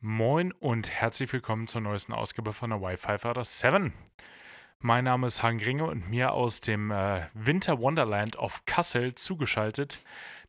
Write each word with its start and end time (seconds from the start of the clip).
Moin 0.00 0.52
und 0.52 0.88
herzlich 0.90 1.32
willkommen 1.32 1.66
zur 1.66 1.80
neuesten 1.80 2.12
Ausgabe 2.12 2.52
von 2.52 2.70
der 2.70 2.80
Wi-Fi 2.80 3.18
Fighter 3.18 3.44
7. 3.44 3.92
Mein 4.78 5.04
Name 5.04 5.26
ist 5.26 5.42
Hagen 5.42 5.58
Gringe 5.58 5.86
und 5.86 6.08
mir 6.08 6.32
aus 6.32 6.60
dem 6.60 6.92
äh, 6.92 7.26
Winter 7.34 7.80
Wonderland 7.80 8.36
of 8.36 8.64
Kassel 8.64 9.14
zugeschaltet 9.16 9.98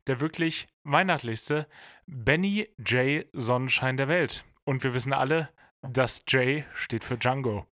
der 0.08 0.20
wirklich 0.20 0.68
weihnachtlichste 0.84 1.68
Benny 2.08 2.68
J. 2.78 3.26
Sonnenschein 3.34 3.98
der 3.98 4.08
Welt. 4.08 4.44
Und 4.64 4.84
wir 4.84 4.94
wissen 4.94 5.14
alle, 5.14 5.50
das 5.82 6.24
J 6.28 6.64
steht 6.74 7.04
für 7.04 7.18
Django. 7.18 7.68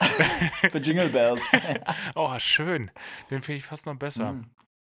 für 0.70 0.78
Jingle 0.78 1.08
Bells. 1.08 1.48
oh, 2.14 2.38
schön. 2.38 2.90
Den 3.30 3.42
finde 3.42 3.58
ich 3.58 3.64
fast 3.64 3.86
noch 3.86 3.96
besser. 3.96 4.32
Mm. 4.32 4.50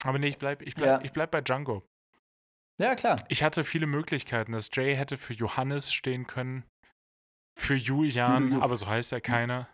Aber 0.04 0.20
nee, 0.20 0.28
ich 0.28 0.38
bleibe 0.38 0.64
ich 0.64 0.76
bleib, 0.76 0.88
ja. 0.88 1.06
ich 1.06 1.14
bleib 1.14 1.32
bei 1.32 1.42
Django. 1.42 1.84
Ja, 2.82 2.96
klar. 2.96 3.24
Ich 3.28 3.44
hatte 3.44 3.64
viele 3.64 3.86
Möglichkeiten. 3.86 4.54
Das 4.54 4.72
J 4.74 4.98
hätte 4.98 5.18
für 5.18 5.34
Johannes 5.34 5.94
stehen 5.94 6.26
können, 6.26 6.64
für 7.56 7.76
Julian, 7.76 8.60
aber 8.60 8.76
so 8.76 8.88
heißt 8.88 9.12
ja 9.12 9.18
hm. 9.18 9.24
keiner. 9.24 9.70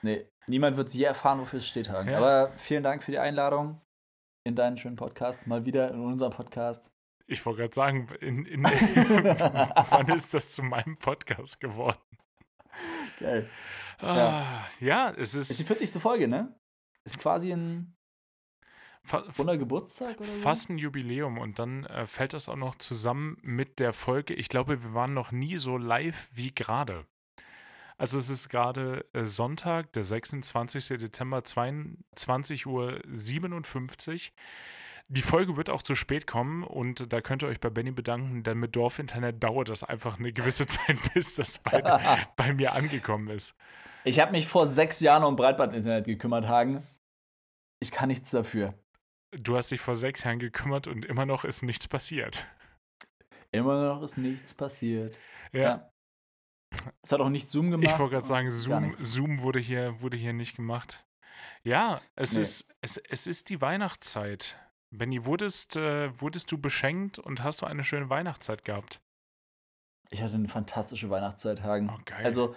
Nee, 0.00 0.26
niemand 0.46 0.78
wird 0.78 0.88
je 0.94 1.04
erfahren, 1.04 1.38
wofür 1.40 1.58
es 1.58 1.68
steht, 1.68 1.90
Hagen. 1.90 2.08
Ja. 2.08 2.16
Aber 2.16 2.56
vielen 2.56 2.82
Dank 2.82 3.02
für 3.02 3.10
die 3.10 3.18
Einladung 3.18 3.82
in 4.46 4.56
deinen 4.56 4.78
schönen 4.78 4.96
Podcast, 4.96 5.46
mal 5.46 5.66
wieder 5.66 5.90
in 5.90 6.00
unserem 6.00 6.32
Podcast. 6.32 6.90
Ich 7.26 7.44
wollte 7.44 7.60
gerade 7.60 7.74
sagen, 7.74 8.08
in, 8.20 8.46
in, 8.46 8.64
wann 8.64 10.08
ist 10.08 10.32
das 10.32 10.52
zu 10.52 10.62
meinem 10.62 10.96
Podcast 10.96 11.60
geworden? 11.60 12.00
Geil. 13.18 13.50
Ah, 13.98 14.66
ja. 14.80 15.10
ja, 15.10 15.10
es 15.10 15.34
ist. 15.34 15.50
Ist 15.50 15.60
die 15.60 15.64
40. 15.64 16.00
Folge, 16.00 16.26
ne? 16.26 16.58
Ist 17.04 17.18
quasi 17.18 17.52
ein 17.52 17.94
Fa 19.02 19.24
Wunder 19.36 19.56
Geburtstag 19.56 20.20
oder? 20.20 20.28
Fast 20.28 20.70
ein 20.70 20.78
Jubiläum 20.78 21.38
und 21.38 21.58
dann 21.58 21.84
äh, 21.86 22.06
fällt 22.06 22.32
das 22.32 22.48
auch 22.48 22.56
noch 22.56 22.76
zusammen 22.76 23.38
mit 23.42 23.78
der 23.80 23.92
Folge. 23.92 24.34
Ich 24.34 24.48
glaube, 24.48 24.82
wir 24.82 24.94
waren 24.94 25.14
noch 25.14 25.32
nie 25.32 25.58
so 25.58 25.76
live 25.76 26.28
wie 26.32 26.54
gerade. 26.54 27.06
Also 28.00 28.18
es 28.18 28.30
ist 28.30 28.48
gerade 28.48 29.04
äh, 29.12 29.26
Sonntag, 29.26 29.92
der 29.92 30.04
26. 30.04 30.98
Dezember, 30.98 31.40
22.57 31.40 32.66
Uhr. 32.66 32.92
Die 35.08 35.22
Folge 35.22 35.56
wird 35.56 35.70
auch 35.70 35.82
zu 35.82 35.94
spät 35.94 36.26
kommen 36.26 36.62
und 36.62 37.12
da 37.12 37.20
könnt 37.20 37.42
ihr 37.42 37.48
euch 37.48 37.60
bei 37.60 37.68
Benny 37.68 37.90
bedanken, 37.90 38.42
denn 38.42 38.58
mit 38.58 38.76
Dorfinternet 38.76 39.42
dauert 39.42 39.68
das 39.68 39.82
einfach 39.82 40.18
eine 40.18 40.32
gewisse 40.32 40.66
Zeit, 40.68 40.96
bis 41.12 41.34
das 41.34 41.58
bei, 41.58 41.82
bei 42.36 42.54
mir 42.54 42.74
angekommen 42.74 43.28
ist. 43.28 43.54
Ich 44.04 44.20
habe 44.20 44.32
mich 44.32 44.46
vor 44.46 44.66
sechs 44.66 45.00
Jahren 45.00 45.24
um 45.24 45.36
Breitbandinternet 45.36 46.06
gekümmert, 46.06 46.48
Hagen. 46.48 46.86
Ich 47.80 47.90
kann 47.90 48.08
nichts 48.08 48.30
dafür. 48.30 48.72
Du 49.32 49.56
hast 49.56 49.70
dich 49.70 49.80
vor 49.80 49.94
sechs 49.94 50.24
Jahren 50.24 50.38
gekümmert 50.38 50.86
und 50.86 51.04
immer 51.04 51.26
noch 51.26 51.44
ist 51.44 51.62
nichts 51.62 51.86
passiert. 51.86 52.46
Immer 53.52 53.84
noch 53.84 54.02
ist 54.02 54.16
nichts 54.16 54.54
passiert. 54.54 55.18
Ja. 55.52 55.60
ja. 55.60 55.90
Es 57.02 57.12
hat 57.12 57.20
auch 57.20 57.28
nicht 57.28 57.50
Zoom 57.50 57.70
gemacht. 57.70 57.92
Ich 57.92 57.98
wollte 57.98 58.12
gerade 58.12 58.26
sagen, 58.26 58.50
Zoom, 58.50 58.90
Zoom 58.96 59.42
wurde, 59.42 59.58
hier, 59.58 60.00
wurde 60.00 60.16
hier 60.16 60.32
nicht 60.32 60.56
gemacht. 60.56 61.04
Ja, 61.64 62.00
es, 62.16 62.34
nee. 62.34 62.42
ist, 62.42 62.72
es, 62.80 62.96
es 62.96 63.26
ist 63.26 63.48
die 63.50 63.60
Weihnachtszeit. 63.60 64.56
Benny, 64.92 65.24
wurdest, 65.24 65.76
äh, 65.76 66.18
wurdest 66.20 66.50
du 66.50 66.58
beschenkt 66.58 67.18
und 67.18 67.42
hast 67.42 67.62
du 67.62 67.66
eine 67.66 67.84
schöne 67.84 68.10
Weihnachtszeit 68.10 68.64
gehabt? 68.64 69.00
Ich 70.10 70.22
hatte 70.22 70.34
eine 70.34 70.48
fantastische 70.48 71.10
Weihnachtszeit, 71.10 71.62
Hagen. 71.62 71.90
Oh, 71.90 72.00
geil. 72.04 72.24
Also, 72.24 72.54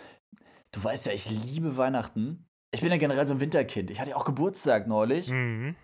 du 0.71 0.83
weißt 0.83 1.05
ja, 1.05 1.13
ich 1.13 1.29
liebe 1.29 1.77
Weihnachten. 1.77 2.47
Ich 2.73 2.81
bin 2.81 2.91
ja 2.91 2.97
generell 2.97 3.27
so 3.27 3.35
ein 3.35 3.39
Winterkind. 3.39 3.91
Ich 3.91 3.99
hatte 3.99 4.11
ja 4.11 4.15
auch 4.15 4.25
Geburtstag 4.25 4.87
neulich. 4.87 5.29
Mhm. 5.29 5.75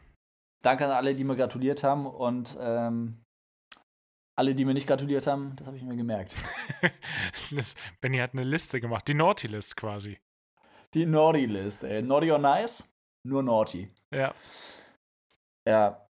Danke 0.61 0.85
an 0.85 0.91
alle, 0.91 1.15
die 1.15 1.23
mir 1.23 1.35
gratuliert 1.35 1.83
haben 1.83 2.05
und 2.05 2.57
ähm, 2.59 3.23
alle, 4.35 4.55
die 4.55 4.65
mir 4.65 4.73
nicht 4.73 4.87
gratuliert 4.87 5.27
haben, 5.27 5.55
das 5.57 5.67
habe 5.67 5.77
ich 5.77 5.83
mir 5.83 5.95
gemerkt. 5.95 6.35
das, 7.51 7.75
Benny 8.01 8.17
hat 8.17 8.33
eine 8.33 8.43
Liste 8.43 8.79
gemacht, 8.79 9.07
die 9.07 9.13
Naughty 9.13 9.47
List 9.47 9.75
quasi. 9.75 10.19
Die 10.93 11.05
Naughty 11.05 11.45
List, 11.45 11.83
ey. 11.83 12.01
Naughty 12.01 12.31
or 12.31 12.39
nice? 12.39 12.93
Nur 13.23 13.43
Naughty. 13.43 13.89
Ja. 14.13 14.33
Ja. 15.67 16.05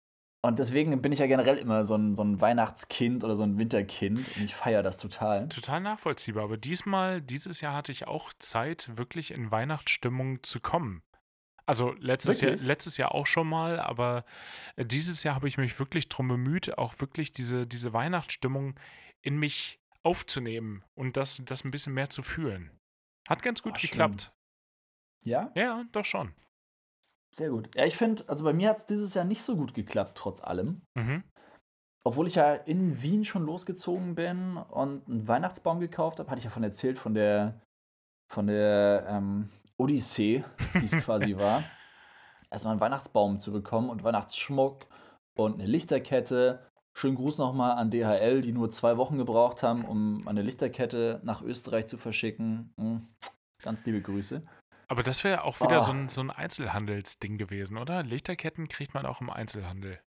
Und 0.44 0.60
deswegen 0.60 1.02
bin 1.02 1.10
ich 1.10 1.18
ja 1.18 1.26
generell 1.26 1.58
immer 1.58 1.84
so 1.84 1.96
ein, 1.96 2.14
so 2.14 2.22
ein 2.22 2.40
Weihnachtskind 2.40 3.24
oder 3.24 3.34
so 3.34 3.42
ein 3.42 3.58
Winterkind 3.58 4.36
und 4.36 4.44
ich 4.44 4.54
feiere 4.54 4.84
das 4.84 4.96
total. 4.96 5.48
Total 5.48 5.80
nachvollziehbar. 5.80 6.44
Aber 6.44 6.56
diesmal, 6.56 7.20
dieses 7.20 7.60
Jahr 7.60 7.74
hatte 7.74 7.90
ich 7.90 8.06
auch 8.06 8.32
Zeit, 8.38 8.96
wirklich 8.96 9.32
in 9.32 9.50
Weihnachtsstimmung 9.50 10.42
zu 10.42 10.60
kommen. 10.60 11.02
Also 11.68 11.92
letztes 11.98 12.40
Jahr, 12.40 12.52
letztes 12.56 12.96
Jahr 12.96 13.14
auch 13.14 13.26
schon 13.26 13.46
mal, 13.46 13.78
aber 13.78 14.24
dieses 14.78 15.22
Jahr 15.22 15.34
habe 15.34 15.48
ich 15.48 15.58
mich 15.58 15.78
wirklich 15.78 16.08
darum 16.08 16.28
bemüht, 16.28 16.78
auch 16.78 16.98
wirklich 16.98 17.30
diese, 17.30 17.66
diese 17.66 17.92
Weihnachtsstimmung 17.92 18.80
in 19.20 19.36
mich 19.36 19.78
aufzunehmen 20.02 20.82
und 20.94 21.18
das, 21.18 21.42
das 21.44 21.64
ein 21.64 21.70
bisschen 21.70 21.92
mehr 21.92 22.08
zu 22.08 22.22
fühlen. 22.22 22.70
Hat 23.28 23.42
ganz 23.42 23.60
gut 23.60 23.74
oh, 23.76 23.80
geklappt. 23.82 24.32
Ja? 25.22 25.52
Ja, 25.54 25.84
doch 25.92 26.06
schon. 26.06 26.32
Sehr 27.32 27.50
gut. 27.50 27.74
Ja, 27.74 27.84
ich 27.84 27.98
finde, 27.98 28.26
also 28.30 28.44
bei 28.44 28.54
mir 28.54 28.70
hat 28.70 28.78
es 28.78 28.86
dieses 28.86 29.12
Jahr 29.12 29.26
nicht 29.26 29.42
so 29.42 29.54
gut 29.54 29.74
geklappt, 29.74 30.16
trotz 30.16 30.40
allem. 30.40 30.80
Mhm. 30.94 31.22
Obwohl 32.02 32.28
ich 32.28 32.36
ja 32.36 32.54
in 32.54 33.02
Wien 33.02 33.26
schon 33.26 33.44
losgezogen 33.44 34.14
bin 34.14 34.56
und 34.56 35.06
einen 35.06 35.28
Weihnachtsbaum 35.28 35.80
gekauft 35.80 36.18
habe, 36.18 36.30
hatte 36.30 36.38
ich 36.38 36.44
ja 36.46 36.50
von 36.50 36.62
erzählt, 36.62 36.98
von 36.98 37.12
der, 37.12 37.60
von 38.32 38.46
der 38.46 39.04
ähm, 39.06 39.50
Odyssee, 39.78 40.44
die 40.74 40.84
es 40.84 40.92
quasi 41.04 41.36
war, 41.36 41.64
erstmal 42.50 42.72
einen 42.72 42.80
Weihnachtsbaum 42.80 43.40
zu 43.40 43.52
bekommen 43.52 43.90
und 43.90 44.04
Weihnachtsschmuck 44.04 44.86
und 45.36 45.54
eine 45.54 45.66
Lichterkette. 45.66 46.66
Schönen 46.96 47.14
Gruß 47.14 47.38
nochmal 47.38 47.72
an 47.72 47.90
DHL, 47.90 48.40
die 48.40 48.52
nur 48.52 48.70
zwei 48.70 48.96
Wochen 48.96 49.18
gebraucht 49.18 49.62
haben, 49.62 49.84
um 49.84 50.26
eine 50.26 50.42
Lichterkette 50.42 51.20
nach 51.22 51.42
Österreich 51.42 51.86
zu 51.86 51.96
verschicken. 51.96 52.72
Hm, 52.78 53.08
ganz 53.62 53.84
liebe 53.84 54.02
Grüße. 54.02 54.42
Aber 54.88 55.02
das 55.02 55.22
wäre 55.22 55.44
auch 55.44 55.60
wieder 55.60 55.76
oh. 55.76 55.80
so, 55.80 55.92
ein, 55.92 56.08
so 56.08 56.22
ein 56.22 56.30
Einzelhandelsding 56.30 57.38
gewesen, 57.38 57.76
oder? 57.76 58.02
Lichterketten 58.02 58.68
kriegt 58.68 58.94
man 58.94 59.06
auch 59.06 59.20
im 59.20 59.30
Einzelhandel. 59.30 60.00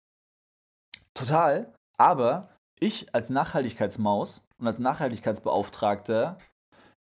Total. 1.13 1.73
Aber 1.97 2.57
ich 2.79 3.13
als 3.13 3.29
Nachhaltigkeitsmaus 3.29 4.47
und 4.57 4.67
als 4.67 4.79
Nachhaltigkeitsbeauftragter 4.79 6.39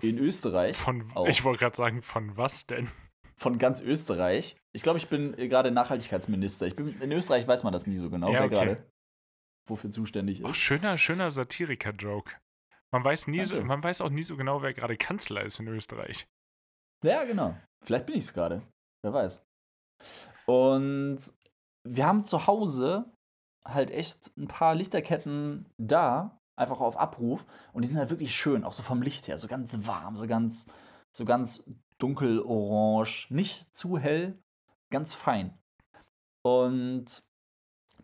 in 0.02 0.18
Österreich. 0.18 0.76
Von, 0.76 1.12
ich 1.28 1.44
wollte 1.44 1.59
gerade 1.59 1.76
sagen, 1.76 2.02
von 2.02 2.36
was 2.38 2.66
denn? 2.68 2.90
Von 3.36 3.58
ganz 3.58 3.81
Österreich. 3.81 4.58
Ich 4.74 4.84
glaube, 4.84 4.98
ich 4.98 5.09
bin 5.09 5.36
gerade 5.36 5.72
Nachhaltigkeitsminister. 5.72 6.68
Ich 6.68 6.76
bin, 6.76 7.00
in 7.02 7.12
Österreich 7.12 7.48
weiß 7.48 7.64
man 7.64 7.74
das 7.74 7.88
nie 7.88 7.98
so 7.98 8.09
genau, 8.09 8.28
ja, 8.28 8.40
wer 8.40 8.46
okay. 8.46 8.54
gerade 8.54 8.92
wofür 9.68 9.92
zuständig 9.92 10.42
ist. 10.42 10.50
Ach, 10.50 10.56
schöner, 10.56 10.98
schöner 10.98 11.31
Satiriker-Joke. 11.31 12.31
Man 12.92 13.04
weiß, 13.04 13.28
nie 13.28 13.44
so, 13.44 13.62
man 13.64 13.84
weiß 13.84 14.02
auch 14.02 14.09
nie 14.09 14.24
so 14.24 14.38
genau, 14.38 14.62
wer 14.62 14.74
gerade 14.74 14.98
Kanzler 14.98 15.44
ist 15.44 15.59
in 15.59 15.68
Österreich. 15.68 16.28
Ja, 17.04 17.24
genau. 17.24 17.58
Vielleicht 17.84 18.06
bin 18.06 18.16
ich 18.16 18.25
es 18.25 18.34
gerade. 18.34 18.62
Wer 19.04 19.14
weiß. 19.14 19.46
Und 20.46 21.34
wir 21.88 22.06
haben 22.06 22.24
zu 22.24 22.48
Hause 22.48 23.12
halt 23.66 23.92
echt 23.92 24.36
ein 24.38 24.48
paar 24.48 24.75
Lichterketten 24.75 25.70
da, 25.78 26.40
einfach 26.56 26.80
auf 26.80 26.97
Abruf. 26.97 27.46
Und 27.74 27.84
die 27.84 27.88
sind 27.88 27.97
halt 27.97 28.09
wirklich 28.09 28.36
schön, 28.36 28.64
auch 28.64 28.74
so 28.74 28.84
vom 28.84 29.02
Licht 29.02 29.28
her, 29.28 29.40
so 29.40 29.47
ganz 29.47 29.86
warm, 29.86 30.16
so 30.16 30.28
ganz, 30.28 30.68
so 31.12 31.25
ganz 31.25 31.69
dunkelorange, 31.97 33.28
nicht 33.30 33.75
zu 33.75 33.97
hell, 33.97 34.38
ganz 34.92 35.13
fein. 35.13 35.58
Und 36.44 37.24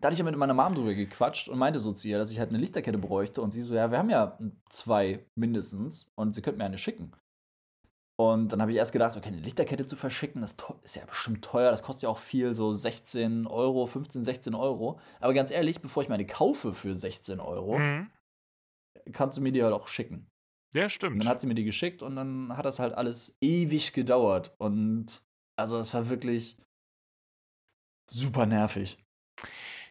da 0.00 0.06
hatte 0.06 0.14
ich 0.14 0.18
ja 0.18 0.24
mit 0.24 0.36
meiner 0.36 0.54
Mom 0.54 0.74
drüber 0.74 0.94
gequatscht 0.94 1.48
und 1.48 1.58
meinte 1.58 1.78
so 1.78 1.92
zu 1.92 2.08
ihr, 2.08 2.18
dass 2.18 2.30
ich 2.30 2.38
halt 2.38 2.48
eine 2.48 2.58
Lichterkette 2.58 2.98
bräuchte. 2.98 3.42
Und 3.42 3.52
sie 3.52 3.62
so, 3.62 3.74
ja, 3.74 3.90
wir 3.90 3.98
haben 3.98 4.10
ja 4.10 4.38
zwei 4.70 5.26
mindestens 5.34 6.10
und 6.14 6.34
sie 6.34 6.42
könnten 6.42 6.58
mir 6.58 6.64
eine 6.64 6.78
schicken. 6.78 7.12
Und 8.16 8.52
dann 8.52 8.60
habe 8.60 8.70
ich 8.70 8.76
erst 8.76 8.92
gedacht, 8.92 9.16
okay, 9.16 9.28
eine 9.28 9.40
Lichterkette 9.40 9.86
zu 9.86 9.96
verschicken, 9.96 10.42
das 10.42 10.56
ist 10.82 10.96
ja 10.96 11.06
bestimmt 11.06 11.42
teuer, 11.42 11.70
das 11.70 11.82
kostet 11.82 12.02
ja 12.02 12.08
auch 12.10 12.18
viel, 12.18 12.52
so 12.52 12.74
16 12.74 13.46
Euro, 13.46 13.86
15, 13.86 14.24
16 14.24 14.54
Euro. 14.54 15.00
Aber 15.20 15.32
ganz 15.32 15.50
ehrlich, 15.50 15.80
bevor 15.80 16.02
ich 16.02 16.10
meine 16.10 16.26
kaufe 16.26 16.74
für 16.74 16.94
16 16.94 17.40
Euro, 17.40 17.78
mhm 17.78 18.10
kannst 19.12 19.38
du 19.38 19.42
mir 19.42 19.52
die 19.52 19.62
halt 19.62 19.74
auch 19.74 19.88
schicken. 19.88 20.28
Ja, 20.74 20.88
stimmt. 20.88 21.14
Und 21.14 21.24
dann 21.24 21.28
hat 21.28 21.40
sie 21.40 21.46
mir 21.46 21.54
die 21.54 21.64
geschickt 21.64 22.02
und 22.02 22.16
dann 22.16 22.56
hat 22.56 22.64
das 22.64 22.78
halt 22.78 22.94
alles 22.94 23.36
ewig 23.40 23.92
gedauert. 23.92 24.54
Und 24.58 25.22
also 25.56 25.78
es 25.78 25.92
war 25.94 26.08
wirklich 26.08 26.56
super 28.08 28.46
nervig. 28.46 28.98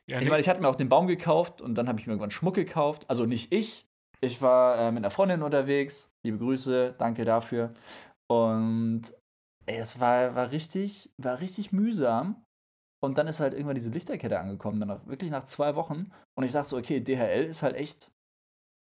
Ja, 0.07 0.19
ich 0.19 0.27
meine, 0.27 0.39
ich 0.39 0.49
hatte 0.49 0.61
mir 0.61 0.67
auch 0.67 0.75
den 0.75 0.89
Baum 0.89 1.07
gekauft 1.07 1.61
und 1.61 1.75
dann 1.75 1.87
habe 1.87 1.99
ich 1.99 2.07
mir 2.07 2.13
irgendwann 2.13 2.31
Schmuck 2.31 2.55
gekauft. 2.55 3.05
Also 3.09 3.25
nicht 3.25 3.51
ich. 3.51 3.85
Ich 4.21 4.41
war 4.41 4.77
äh, 4.77 4.91
mit 4.91 4.99
einer 4.99 5.11
Freundin 5.11 5.43
unterwegs. 5.43 6.11
Liebe 6.25 6.39
Grüße, 6.39 6.95
danke 6.97 7.25
dafür. 7.25 7.73
Und 8.27 9.03
ey, 9.65 9.77
es 9.77 9.99
war, 9.99 10.35
war, 10.35 10.51
richtig, 10.51 11.11
war 11.17 11.39
richtig 11.41 11.71
mühsam. 11.71 12.43
Und 13.01 13.17
dann 13.17 13.27
ist 13.27 13.39
halt 13.39 13.53
irgendwann 13.53 13.75
diese 13.75 13.91
Lichterkette 13.91 14.39
angekommen, 14.39 14.79
dann 14.79 14.91
auch 14.91 15.07
wirklich 15.07 15.31
nach 15.31 15.45
zwei 15.45 15.75
Wochen. 15.75 16.11
Und 16.35 16.43
ich 16.43 16.51
dachte 16.51 16.69
so, 16.69 16.77
okay, 16.77 16.99
DHL 16.99 17.45
ist 17.45 17.63
halt 17.63 17.75
echt 17.75 18.11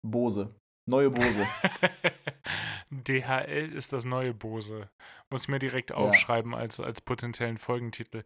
Bose. 0.03 0.55
Neue 0.89 1.11
Bose. 1.11 1.47
DHL 2.91 3.73
ist 3.73 3.93
das 3.93 4.05
neue 4.05 4.33
Bose. 4.33 4.89
Muss 5.31 5.49
mir 5.49 5.59
direkt 5.59 5.91
aufschreiben 5.91 6.53
ja. 6.53 6.59
als, 6.59 6.79
als 6.79 7.01
potenziellen 7.01 7.59
Folgentitel. 7.59 8.23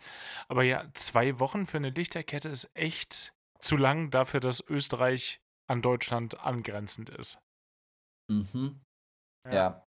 Aber 0.48 0.62
ja, 0.62 0.84
zwei 0.94 1.40
Wochen 1.40 1.66
für 1.66 1.78
eine 1.78 1.90
Lichterkette 1.90 2.50
ist 2.50 2.70
echt 2.74 3.32
zu 3.60 3.76
lang 3.76 4.10
dafür, 4.10 4.40
dass 4.40 4.60
Österreich 4.60 5.40
an 5.68 5.80
Deutschland 5.80 6.40
angrenzend 6.40 7.10
ist. 7.10 7.38
Mhm. 8.30 8.80
Ja. 9.46 9.52
Ja. 9.52 9.86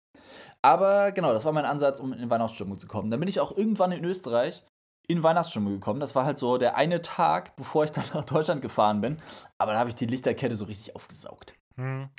Aber 0.63 1.13
genau, 1.13 1.33
das 1.33 1.45
war 1.45 1.53
mein 1.53 1.65
Ansatz, 1.65 2.01
um 2.01 2.13
in 2.13 2.31
Weihnachtsstimmung 2.31 2.79
zu 2.79 2.87
kommen. 2.87 3.11
Dann 3.11 3.21
bin 3.21 3.29
ich 3.29 3.41
auch 3.41 3.57
irgendwann 3.57 3.93
in 3.93 4.05
Österreich 4.05 4.65
in 5.09 5.23
Weihnachtsstimmung 5.23 5.75
gekommen. 5.75 6.01
Das 6.01 6.15
war 6.15 6.25
halt 6.25 6.39
so 6.39 6.59
der 6.59 6.77
eine 6.77 7.03
Tag, 7.03 7.57
bevor 7.57 7.85
ich 7.85 7.93
dann 7.93 8.05
nach 8.15 8.25
Deutschland 8.25 8.63
gefahren 8.63 9.01
bin. 9.01 9.21
Aber 9.59 9.73
da 9.73 9.79
habe 9.79 9.91
ich 9.91 9.97
die 9.97 10.07
Lichterkette 10.07 10.57
so 10.57 10.65
richtig 10.65 10.97
aufgesaugt. 10.97 11.55
Hm. 11.77 12.11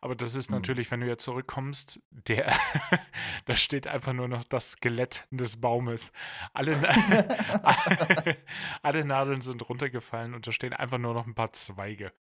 Aber 0.00 0.14
das 0.14 0.34
ist 0.34 0.48
Hm. 0.48 0.56
natürlich, 0.56 0.90
wenn 0.90 1.00
du 1.00 1.06
jetzt 1.06 1.24
zurückkommst, 1.24 2.00
der, 2.10 2.52
da 3.46 3.56
steht 3.56 3.86
einfach 3.86 4.12
nur 4.12 4.28
noch 4.28 4.44
das 4.44 4.72
Skelett 4.72 5.26
des 5.30 5.60
Baumes. 5.60 6.12
Alle, 6.52 6.76
alle 8.82 9.04
Nadeln 9.04 9.40
sind 9.40 9.68
runtergefallen 9.68 10.34
und 10.34 10.46
da 10.46 10.52
stehen 10.52 10.72
einfach 10.72 10.98
nur 10.98 11.14
noch 11.14 11.26
ein 11.26 11.34
paar 11.34 11.52
Zweige. 11.52 12.12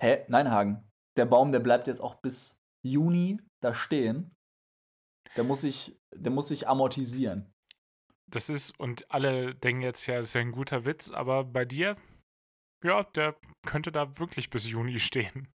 Hä? 0.00 0.24
Nein, 0.28 0.50
Hagen. 0.50 0.90
Der 1.16 1.26
Baum, 1.26 1.52
der 1.52 1.60
bleibt 1.60 1.88
jetzt 1.88 2.00
auch 2.00 2.14
bis 2.16 2.62
Juni 2.82 3.40
da 3.60 3.74
stehen. 3.74 4.34
Der 5.36 5.44
muss 5.44 5.62
sich, 5.62 6.00
der 6.14 6.32
muss 6.32 6.48
sich 6.48 6.68
amortisieren. 6.68 7.52
Das 8.30 8.48
ist, 8.48 8.78
und 8.78 9.10
alle 9.10 9.54
denken 9.54 9.82
jetzt, 9.82 10.06
ja, 10.06 10.16
das 10.16 10.26
ist 10.26 10.34
ja 10.34 10.40
ein 10.40 10.52
guter 10.52 10.84
Witz, 10.84 11.10
aber 11.10 11.44
bei 11.44 11.64
dir, 11.64 11.96
ja, 12.84 13.02
der 13.02 13.36
könnte 13.66 13.90
da 13.90 14.18
wirklich 14.18 14.50
bis 14.50 14.68
Juni 14.68 15.00
stehen. 15.00 15.48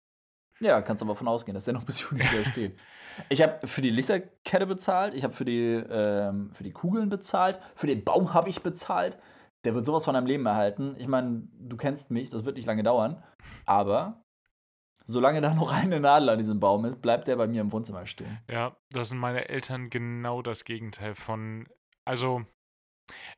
Ja, 0.61 0.83
kannst 0.83 1.03
aber 1.03 1.17
von 1.17 1.29
ausgehen, 1.29 1.55
dass 1.55 1.65
der 1.65 1.75
noch 1.75 1.85
bis 1.87 2.01
Juni 2.03 2.23
da 2.23 2.45
steht. 2.51 2.79
Ich 3.29 3.43
habe 3.43 3.67
für 3.67 3.81
die 3.81 3.91
Lichterkette 3.91 4.67
bezahlt, 4.67 5.15
ich 5.15 5.25
habe 5.25 5.35
für, 5.35 5.45
die, 5.45 5.73
ähm, 5.73 6.53
für 6.53 6.65
die 6.65 6.73
Kugeln 6.73 7.09
bezahlt, 7.09 7.59
für 7.75 7.87
den 7.87 8.05
Baum 8.05 8.35
habe 8.35 8.49
ich 8.49 8.63
bezahlt. 8.63 9.19
Der 9.65 9.75
wird 9.75 9.85
sowas 9.85 10.05
von 10.05 10.15
deinem 10.15 10.27
Leben 10.27 10.47
erhalten. 10.47 10.95
Ich 10.99 11.09
meine, 11.09 11.43
du 11.59 11.77
kennst 11.77 12.11
mich, 12.11 12.31
das 12.31 12.45
wird 12.45 12.57
nicht 12.57 12.67
lange 12.67 12.83
dauern. 12.83 13.23
Aber 13.67 14.23
solange 15.05 15.41
da 15.43 15.53
noch 15.53 15.73
eine 15.73 16.01
Nadel 16.01 16.31
an 16.31 16.39
diesem 16.39 16.61
Baum 16.61 16.85
ist, 16.87 17.03
bleibt 17.03 17.29
der 17.29 17.37
bei 17.37 17.47
mir 17.47 17.61
im 17.61 17.73
Wohnzimmer 17.73 18.07
stehen. 18.07 18.39
Ja, 18.49 18.77
da 18.91 19.05
sind 19.05 19.19
meine 19.19 19.49
Eltern 19.49 19.91
genau 19.91 20.41
das 20.41 20.65
Gegenteil 20.65 21.15
von. 21.15 21.69
Also, 22.07 22.43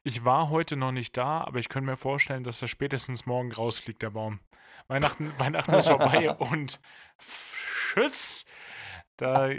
ich 0.05 0.25
war 0.25 0.51
heute 0.51 0.77
noch 0.77 0.93
nicht 0.93 1.17
da, 1.17 1.41
aber 1.41 1.59
ich 1.59 1.69
könnte 1.69 1.91
mir 1.91 1.97
vorstellen, 1.97 2.45
dass 2.45 2.63
er 2.63 2.69
spätestens 2.69 3.27
morgen 3.27 3.51
rausfliegt, 3.51 4.03
der 4.03 4.11
Baum. 4.11 4.39
Weihnachten, 4.89 5.33
Weihnachten 5.39 5.75
ist 5.75 5.89
vorbei 5.89 6.31
und 6.31 6.81
tschüss. 7.19 8.45
Da 9.17 9.51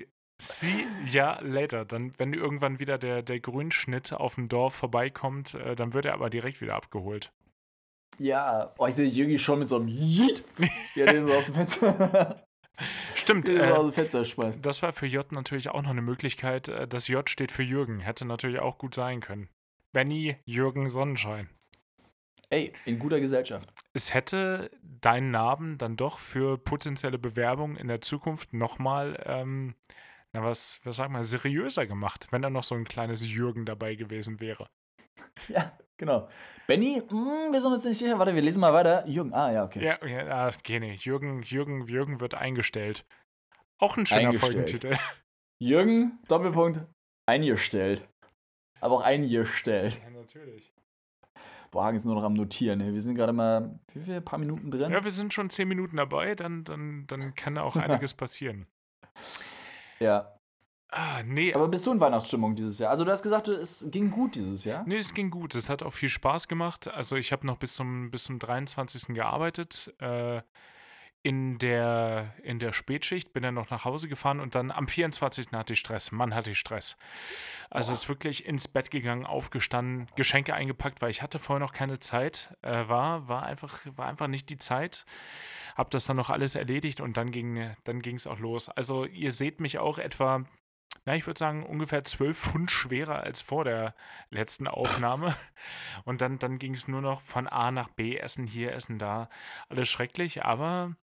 see 0.41 0.85
ya 1.05 1.39
later. 1.41 1.85
Dann, 1.85 2.11
wenn 2.17 2.33
irgendwann 2.33 2.79
wieder 2.79 2.97
der, 2.97 3.21
der 3.21 3.39
Grünschnitt 3.39 4.13
auf 4.13 4.35
dem 4.35 4.49
Dorf 4.49 4.73
vorbeikommt, 4.75 5.53
äh, 5.55 5.75
dann 5.75 5.93
wird 5.93 6.05
er 6.05 6.13
aber 6.13 6.29
direkt 6.29 6.61
wieder 6.61 6.75
abgeholt. 6.75 7.31
Ja, 8.19 8.73
oh, 8.77 8.85
ich 8.85 8.95
sehe 8.95 9.07
Jürgi 9.07 9.39
schon 9.39 9.59
mit 9.59 9.67
so 9.69 9.77
einem 9.77 9.87
Yeet, 9.87 10.43
ja, 10.95 11.07
den 11.07 11.25
so 11.25 11.33
aus 11.33 11.45
dem 11.45 11.55
Fenster, 11.55 12.45
Stimmt, 13.15 13.47
den 13.47 13.57
so 13.57 13.63
äh, 13.63 13.71
aus 13.71 13.85
dem 13.85 13.93
Fenster 13.93 14.23
schmeißt. 14.25 14.63
das 14.63 14.83
war 14.83 14.93
für 14.93 15.07
J 15.07 15.31
natürlich 15.31 15.69
auch 15.69 15.81
noch 15.81 15.89
eine 15.89 16.01
Möglichkeit. 16.03 16.67
äh, 16.67 16.87
Das 16.87 17.07
J 17.07 17.27
steht 17.29 17.51
für 17.51 17.63
Jürgen. 17.63 17.99
Hätte 18.01 18.25
natürlich 18.25 18.59
auch 18.59 18.77
gut 18.77 18.93
sein 18.95 19.19
können. 19.21 19.49
Benny 19.93 20.37
Jürgen 20.45 20.89
Sonnenschein. 20.89 21.49
Ey, 22.53 22.71
in 22.85 22.99
guter 22.99 23.19
Gesellschaft. 23.19 23.67
es 23.93 24.13
hätte 24.13 24.69
deinen 24.81 25.31
Namen 25.31 25.79
dann 25.79 25.95
doch 25.95 26.19
für 26.19 26.57
potenzielle 26.57 27.17
Bewerbung 27.17 27.75
in 27.75 27.87
der 27.87 28.01
Zukunft 28.01 28.53
nochmal, 28.53 29.21
ähm, 29.25 29.75
na 30.33 30.43
was, 30.43 30.79
was 30.83 30.97
sag 30.97 31.09
mal, 31.09 31.23
seriöser 31.23 31.87
gemacht, 31.87 32.27
wenn 32.29 32.43
da 32.43 32.51
noch 32.51 32.63
so 32.63 32.75
ein 32.75 32.85
kleines 32.85 33.27
Jürgen 33.27 33.65
dabei 33.65 33.95
gewesen 33.95 34.39
wäre. 34.39 34.69
Ja, 35.47 35.77
genau. 35.97 36.29
Benny, 36.67 37.01
hm, 37.07 37.51
wir 37.51 37.59
sind 37.61 37.71
uns 37.71 37.85
nicht 37.85 37.97
sicher. 37.97 38.19
Warte, 38.19 38.35
wir 38.35 38.41
lesen 38.41 38.61
mal 38.61 38.73
weiter. 38.73 39.05
Jürgen, 39.07 39.33
ah, 39.33 39.51
ja, 39.51 39.63
okay. 39.63 39.83
Ja, 39.83 40.05
ja 40.05 40.27
ah, 40.27 40.47
okay, 40.47 40.79
nee. 40.79 40.93
Jürgen, 40.93 41.41
Jürgen, 41.41 41.85
Jürgen 41.85 42.19
wird 42.19 42.35
eingestellt. 42.35 43.05
Auch 43.79 43.97
ein 43.97 44.05
schöner. 44.05 44.33
Folgentitel. 44.33 44.95
Jürgen, 45.59 46.19
Doppelpunkt, 46.27 46.81
eingestellt. 47.25 48.07
Aber 48.79 48.95
auch 48.95 49.01
eingestellt. 49.01 50.01
Ja, 50.03 50.09
natürlich. 50.09 50.72
Boah, 51.73 51.85
Hagen 51.85 51.97
ist 51.97 52.05
nur 52.05 52.13
noch 52.13 52.23
am 52.23 52.33
Notieren. 52.33 52.81
ey. 52.81 52.93
Wir 52.93 53.01
sind 53.01 53.15
gerade 53.15 53.33
mal, 53.33 53.79
wie 53.93 54.01
viel, 54.01 54.21
paar 54.21 54.37
Minuten 54.37 54.69
drin? 54.69 54.91
Ja, 54.91 55.03
wir 55.03 55.09
sind 55.09 55.33
schon 55.33 55.49
zehn 55.49 55.67
Minuten 55.67 55.97
dabei, 55.97 56.35
dann, 56.35 56.63
dann, 56.63 57.05
dann 57.07 57.33
kann 57.33 57.55
da 57.55 57.63
auch 57.63 57.75
einiges 57.75 58.13
passieren. 58.13 58.67
Ja. 59.99 60.31
Ah, 60.91 61.23
nee, 61.25 61.51
Aber 61.51 61.67
bist 61.67 61.87
du 61.87 61.91
in 61.91 61.99
Weihnachtsstimmung 61.99 62.53
dieses 62.53 62.77
Jahr? 62.77 62.91
Also 62.91 63.03
du 63.03 63.11
hast 63.11 63.23
gesagt, 63.23 63.47
es 63.47 63.87
ging 63.89 64.11
gut 64.11 64.35
dieses 64.35 64.63
Jahr. 64.65 64.83
Nee, 64.85 64.99
es 64.99 65.15
ging 65.15 65.31
gut. 65.31 65.55
Es 65.55 65.67
hat 65.67 65.81
auch 65.81 65.93
viel 65.93 66.09
Spaß 66.09 66.47
gemacht. 66.47 66.87
Also 66.87 67.15
ich 67.15 67.31
habe 67.31 67.47
noch 67.47 67.57
bis 67.57 67.73
zum, 67.73 68.11
bis 68.11 68.25
zum 68.25 68.37
23. 68.37 69.15
gearbeitet. 69.15 69.91
Äh, 69.97 70.43
in 71.25 71.57
der, 71.57 72.35
in 72.43 72.59
der 72.59 72.73
Spätschicht 72.73 73.31
bin 73.31 73.43
dann 73.43 73.53
noch 73.53 73.69
nach 73.69 73.85
Hause 73.85 74.09
gefahren 74.09 74.41
und 74.41 74.55
dann 74.55 74.71
am 74.71 74.89
24. 74.89 75.53
hatte 75.53 75.71
ich 75.71 75.79
Stress. 75.79 76.11
Mann, 76.11 76.35
hatte 76.35 76.51
ich 76.51 76.59
Stress. 76.59 76.97
Also 77.69 77.91
Boah. 77.91 77.95
ist 77.95 78.09
wirklich 78.09 78.45
ins 78.45 78.67
Bett 78.67 78.91
gegangen, 78.91 79.25
aufgestanden, 79.25 80.07
Geschenke 80.17 80.53
eingepackt, 80.53 81.01
weil 81.01 81.11
ich 81.11 81.21
hatte 81.21 81.39
vorher 81.39 81.65
noch 81.65 81.71
keine 81.71 81.99
Zeit. 81.99 82.53
Äh, 82.61 82.89
war, 82.89 83.29
war, 83.29 83.43
einfach, 83.43 83.79
war 83.95 84.07
einfach 84.07 84.27
nicht 84.27 84.49
die 84.49 84.57
Zeit. 84.57 85.05
Hab 85.77 85.91
das 85.91 86.03
dann 86.03 86.17
noch 86.17 86.29
alles 86.29 86.55
erledigt 86.55 86.99
und 86.99 87.15
dann 87.15 87.31
ging 87.31 87.73
dann 87.85 88.01
es 88.01 88.27
auch 88.27 88.39
los. 88.39 88.67
Also 88.67 89.05
ihr 89.05 89.31
seht 89.31 89.61
mich 89.61 89.79
auch 89.79 89.99
etwa, 89.99 90.43
na, 91.05 91.15
ich 91.15 91.25
würde 91.25 91.39
sagen, 91.39 91.65
ungefähr 91.65 92.03
12 92.03 92.37
Pfund 92.37 92.69
schwerer 92.69 93.21
als 93.21 93.41
vor 93.41 93.63
der 93.63 93.95
letzten 94.29 94.67
Aufnahme. 94.67 95.35
Und 96.03 96.19
dann, 96.19 96.37
dann 96.37 96.59
ging 96.59 96.73
es 96.73 96.89
nur 96.89 97.01
noch 97.01 97.21
von 97.21 97.47
A 97.47 97.71
nach 97.71 97.87
B, 97.87 98.17
Essen 98.17 98.45
hier, 98.45 98.73
Essen 98.73 98.99
da. 98.99 99.29
Alles 99.69 99.89
schrecklich, 99.89 100.43
aber 100.43 100.97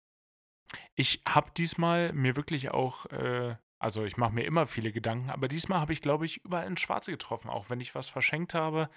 ich 0.96 1.22
habe 1.28 1.52
diesmal 1.56 2.14
mir 2.14 2.36
wirklich 2.36 2.72
auch, 2.72 3.06
äh, 3.08 3.56
also 3.80 4.04
ich 4.04 4.18
mache 4.18 4.34
mir 4.34 4.44
immer 4.44 4.68
viele 4.68 4.92
Gedanken, 4.92 5.30
aber 5.30 5.48
diesmal 5.48 5.80
habe 5.80 5.94
ich, 5.94 6.02
glaube 6.02 6.26
ich, 6.26 6.44
überall 6.44 6.68
ins 6.68 6.82
Schwarze 6.82 7.12
getroffen, 7.12 7.50
auch 7.50 7.70
wenn 7.70 7.80
ich 7.80 7.96
was 7.96 8.10
verschenkt 8.10 8.54
habe. 8.54 8.90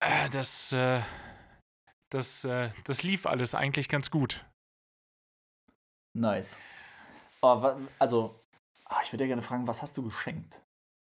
Äh, 0.00 0.30
das, 0.30 0.72
äh, 0.72 1.02
das, 2.10 2.44
äh, 2.44 2.70
das 2.84 3.02
lief 3.02 3.26
alles 3.26 3.54
eigentlich 3.54 3.88
ganz 3.88 4.10
gut. 4.10 4.44
Nice. 6.14 6.58
Oh, 7.42 7.76
also, 7.98 8.40
ah, 8.86 9.00
ich 9.02 9.12
würde 9.12 9.24
ja 9.24 9.28
gerne 9.28 9.42
fragen, 9.42 9.66
was 9.66 9.82
hast 9.82 9.96
du 9.96 10.02
geschenkt? 10.02 10.62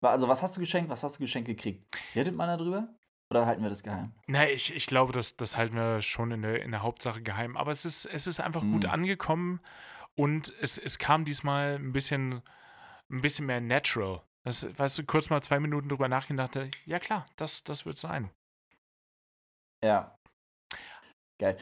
Also, 0.01 0.27
was 0.27 0.41
hast 0.41 0.55
du 0.55 0.59
geschenkt, 0.59 0.89
was 0.89 1.03
hast 1.03 1.15
du 1.15 1.19
geschenkt 1.19 1.47
gekriegt? 1.47 1.85
Redet 2.15 2.35
man 2.35 2.47
darüber? 2.47 2.87
Oder 3.33 3.45
halten 3.47 3.63
wir 3.63 3.69
das 3.69 3.83
geheim? 3.83 4.11
Na, 4.27 4.47
ich, 4.49 4.73
ich 4.75 4.85
glaube, 4.87 5.11
das, 5.13 5.35
das 5.37 5.57
halten 5.57 5.75
wir 5.75 6.01
schon 6.01 6.31
in 6.31 6.41
der, 6.43 6.61
in 6.61 6.71
der 6.71 6.81
Hauptsache 6.83 7.21
geheim. 7.21 7.57
Aber 7.57 7.71
es 7.71 7.83
ist, 7.85 8.05
es 8.05 8.27
ist 8.27 8.39
einfach 8.39 8.61
gut 8.61 8.83
Mhm. 8.83 8.89
angekommen 8.89 9.59
und 10.15 10.53
es, 10.61 10.77
es 10.77 10.99
kam 10.99 11.25
diesmal 11.25 11.75
ein 11.75 11.91
bisschen, 11.93 12.41
ein 13.09 13.21
bisschen 13.21 13.45
mehr 13.47 13.61
natural. 13.61 14.21
Das, 14.43 14.67
weißt 14.77 14.99
du, 14.99 15.03
kurz 15.05 15.29
mal 15.29 15.41
zwei 15.41 15.59
Minuten 15.59 15.89
drüber 15.89 16.07
nachgedacht, 16.09 16.59
ja 16.85 16.99
klar, 16.99 17.25
das, 17.37 17.63
das 17.63 17.85
wird 17.85 17.97
sein. 17.97 18.29
Ja. 19.83 20.17
Geil. 21.39 21.57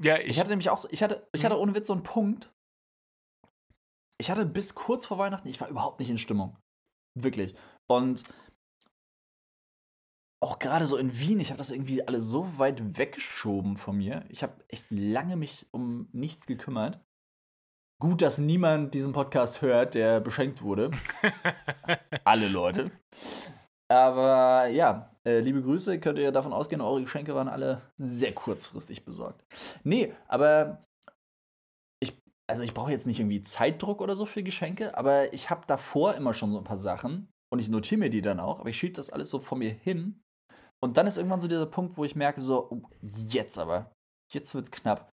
Ja, 0.00 0.18
Ich 0.18 0.28
ich, 0.28 0.38
hatte 0.40 0.50
nämlich 0.50 0.70
auch, 0.70 0.78
so- 0.78 0.88
ich 0.90 1.02
hatte, 1.02 1.26
ich 1.32 1.42
Mhm. 1.42 1.46
hatte 1.46 1.58
ohne 1.58 1.74
Witz 1.74 1.86
so 1.86 1.92
einen 1.92 2.02
Punkt. 2.02 2.50
Ich 4.18 4.30
hatte 4.30 4.46
bis 4.46 4.74
kurz 4.74 5.06
vor 5.06 5.18
Weihnachten, 5.18 5.48
ich 5.48 5.60
war 5.60 5.68
überhaupt 5.68 5.98
nicht 5.98 6.10
in 6.10 6.18
Stimmung. 6.18 6.56
Wirklich. 7.14 7.54
Und 7.88 8.24
auch 10.44 10.58
gerade 10.58 10.84
so 10.84 10.98
in 10.98 11.18
Wien, 11.18 11.40
ich 11.40 11.48
habe 11.48 11.58
das 11.58 11.70
irgendwie 11.70 12.06
alles 12.06 12.28
so 12.28 12.58
weit 12.58 12.98
weggeschoben 12.98 13.78
von 13.78 13.96
mir. 13.96 14.26
Ich 14.28 14.42
habe 14.42 14.52
echt 14.68 14.84
lange 14.90 15.36
mich 15.36 15.66
um 15.70 16.06
nichts 16.12 16.46
gekümmert. 16.46 17.00
Gut, 17.98 18.20
dass 18.20 18.36
niemand 18.36 18.92
diesen 18.92 19.14
Podcast 19.14 19.62
hört, 19.62 19.94
der 19.94 20.20
beschenkt 20.20 20.62
wurde. 20.62 20.90
Alle 22.24 22.48
Leute. 22.48 22.90
Aber 23.88 24.66
ja, 24.66 25.16
äh, 25.24 25.40
liebe 25.40 25.62
Grüße, 25.62 25.98
könnt 25.98 26.18
ihr 26.18 26.30
davon 26.30 26.52
ausgehen, 26.52 26.82
eure 26.82 27.00
Geschenke 27.00 27.34
waren 27.34 27.48
alle 27.48 27.80
sehr 27.96 28.34
kurzfristig 28.34 29.06
besorgt. 29.06 29.44
Nee, 29.82 30.12
aber 30.28 30.84
ich, 32.00 32.20
also 32.46 32.62
ich 32.62 32.74
brauche 32.74 32.90
jetzt 32.90 33.06
nicht 33.06 33.20
irgendwie 33.20 33.42
Zeitdruck 33.42 34.02
oder 34.02 34.14
so 34.14 34.26
für 34.26 34.42
Geschenke, 34.42 34.96
aber 34.98 35.32
ich 35.32 35.48
habe 35.48 35.66
davor 35.66 36.14
immer 36.14 36.34
schon 36.34 36.52
so 36.52 36.58
ein 36.58 36.64
paar 36.64 36.76
Sachen 36.76 37.28
und 37.50 37.60
ich 37.60 37.68
notiere 37.70 38.00
mir 38.00 38.10
die 38.10 38.22
dann 38.22 38.40
auch, 38.40 38.60
aber 38.60 38.68
ich 38.68 38.76
schiebe 38.76 38.94
das 38.94 39.10
alles 39.10 39.30
so 39.30 39.38
vor 39.38 39.56
mir 39.56 39.70
hin. 39.70 40.23
Und 40.82 40.96
dann 40.96 41.06
ist 41.06 41.16
irgendwann 41.16 41.40
so 41.40 41.48
dieser 41.48 41.66
Punkt, 41.66 41.96
wo 41.96 42.04
ich 42.04 42.16
merke, 42.16 42.40
so, 42.40 42.70
oh, 42.70 42.82
jetzt 43.00 43.58
aber, 43.58 43.92
jetzt 44.32 44.54
wird's 44.54 44.70
knapp. 44.70 45.10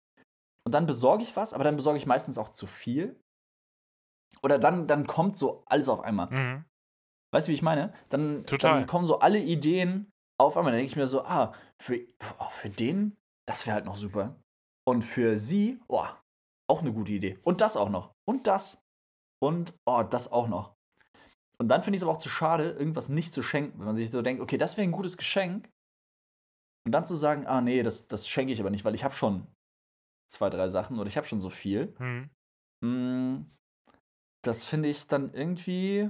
Und 0.66 0.74
dann 0.74 0.86
besorge 0.86 1.24
ich 1.24 1.36
was, 1.36 1.54
aber 1.54 1.64
dann 1.64 1.76
besorge 1.76 1.98
ich 1.98 2.06
meistens 2.06 2.38
auch 2.38 2.50
zu 2.50 2.68
viel. 2.68 3.20
Oder 4.42 4.60
dann, 4.60 4.88
dann 4.88 5.08
kommt 5.08 5.38
so 5.38 5.64
alles 5.66 5.90
auf 5.90 6.02
einmal. 6.02 6.30
Mhm. 6.30 6.66
Weißt 7.32 7.48
du, 7.48 7.52
wie 7.52 7.56
ich 7.56 7.62
meine? 7.62 7.94
Dann, 8.10 8.46
dann 8.46 8.88
kommen 8.88 9.06
so 9.06 9.20
alle 9.20 9.40
Ideen 9.40 10.12
auf 10.40 10.58
einmal. 10.58 10.72
Dann 10.72 10.80
denke 10.80 10.92
ich 10.92 10.96
mir 10.96 11.08
so, 11.08 11.24
ah, 11.24 11.54
für, 11.82 12.00
oh, 12.40 12.50
für 12.52 12.70
den, 12.70 13.18
das 13.48 13.66
wäre 13.66 13.76
halt 13.76 13.86
noch 13.86 13.98
super. 13.98 14.40
Und 14.88 15.04
für 15.04 15.38
sie, 15.38 15.80
oh, 15.88 16.06
auch 16.68 16.82
eine 16.82 16.94
gute 16.94 17.12
Idee. 17.12 17.40
Und 17.44 17.62
das 17.62 17.78
auch 17.78 17.90
noch. 17.90 18.14
Und 18.28 18.48
das. 18.48 18.84
Und, 19.42 19.74
oh, 19.86 20.04
das 20.04 20.32
auch 20.32 20.48
noch. 20.48 20.76
Und 21.62 21.68
dann 21.68 21.84
finde 21.84 21.96
ich 21.96 22.00
es 22.02 22.04
aber 22.04 22.14
auch 22.14 22.18
zu 22.20 22.30
schade, 22.30 22.72
irgendwas 22.72 23.10
nicht 23.10 23.34
zu 23.34 23.44
schenken. 23.44 23.80
Wenn 23.80 23.86
man 23.88 23.96
sich 23.96 24.12
so 24.12 24.22
denkt, 24.22 24.42
okay, 24.42 24.58
das 24.58 24.78
wäre 24.78 24.88
ein 24.88 24.92
gutes 24.94 25.18
Geschenk. 25.18 25.70
Und 26.86 26.94
dann 26.94 27.06
zu 27.06 27.16
sagen, 27.16 27.46
ah, 27.48 27.62
nee, 27.62 27.84
das, 27.84 28.08
das 28.08 28.28
schenke 28.28 28.54
ich 28.54 28.60
aber 28.62 28.70
nicht, 28.70 28.86
weil 28.86 28.96
ich 28.96 29.04
habe 29.04 29.14
schon 29.14 29.46
zwei, 30.32 30.50
drei 30.50 30.70
Sachen 30.70 30.98
oder 31.00 31.08
ich 31.08 31.18
habe 31.18 31.28
schon 31.28 31.42
so 31.42 31.50
viel. 31.50 31.94
Mhm. 32.00 32.30
Mm, 32.82 33.46
das 34.44 34.64
finde 34.64 34.88
ich 34.90 35.08
dann 35.08 35.34
irgendwie. 35.34 36.10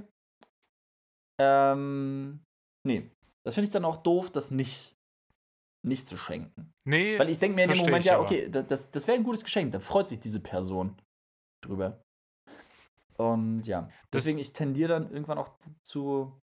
Ähm, 1.40 2.44
nee, 2.86 3.10
das 3.44 3.54
finde 3.54 3.66
ich 3.66 3.72
dann 3.72 3.84
auch 3.84 3.96
doof, 3.98 4.30
das 4.30 4.50
nicht, 4.50 4.94
nicht 5.82 6.06
zu 6.06 6.16
schenken. 6.16 6.72
Nee, 6.84 7.18
Weil 7.18 7.30
ich 7.30 7.38
denke 7.38 7.56
mir 7.56 7.64
in 7.64 7.70
dem 7.70 7.78
Moment, 7.86 8.04
ja, 8.04 8.20
okay, 8.20 8.48
da- 8.48 8.62
das, 8.62 8.90
das 8.90 9.06
wäre 9.08 9.16
ein 9.18 9.24
gutes 9.24 9.42
Geschenk, 9.44 9.72
da 9.72 9.80
freut 9.80 10.08
sich 10.08 10.20
diese 10.20 10.40
Person 10.40 11.00
drüber. 11.62 12.02
Und 13.20 13.62
ja, 13.66 13.82
Das- 14.10 14.24
deswegen, 14.24 14.38
ich 14.38 14.52
tendiere 14.52 14.88
dann 14.88 15.10
irgendwann 15.10 15.38
auch 15.38 15.50
zu, 15.82 16.40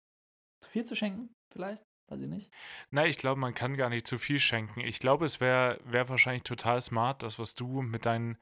zu 0.61 0.71
viel 0.71 0.85
zu 0.85 0.95
schenken, 0.95 1.35
vielleicht, 1.53 1.83
weiß 2.09 2.21
ich 2.21 2.29
nicht. 2.29 2.51
Na, 2.91 3.07
ich 3.07 3.17
glaube, 3.19 3.41
man 3.41 3.55
kann 3.55 3.77
gar 3.77 3.89
nicht 3.89 4.07
zu 4.07 4.19
viel 4.19 4.39
schenken. 4.41 4.81
Ich 4.81 4.99
glaube, 5.01 5.25
es 5.25 5.41
wäre 5.41 5.81
wär 5.85 6.09
wahrscheinlich 6.09 6.45
total 6.45 6.81
smart, 6.81 7.23
das, 7.23 7.39
was 7.39 7.55
du 7.55 7.83
mit 7.83 8.07
deinen 8.07 8.39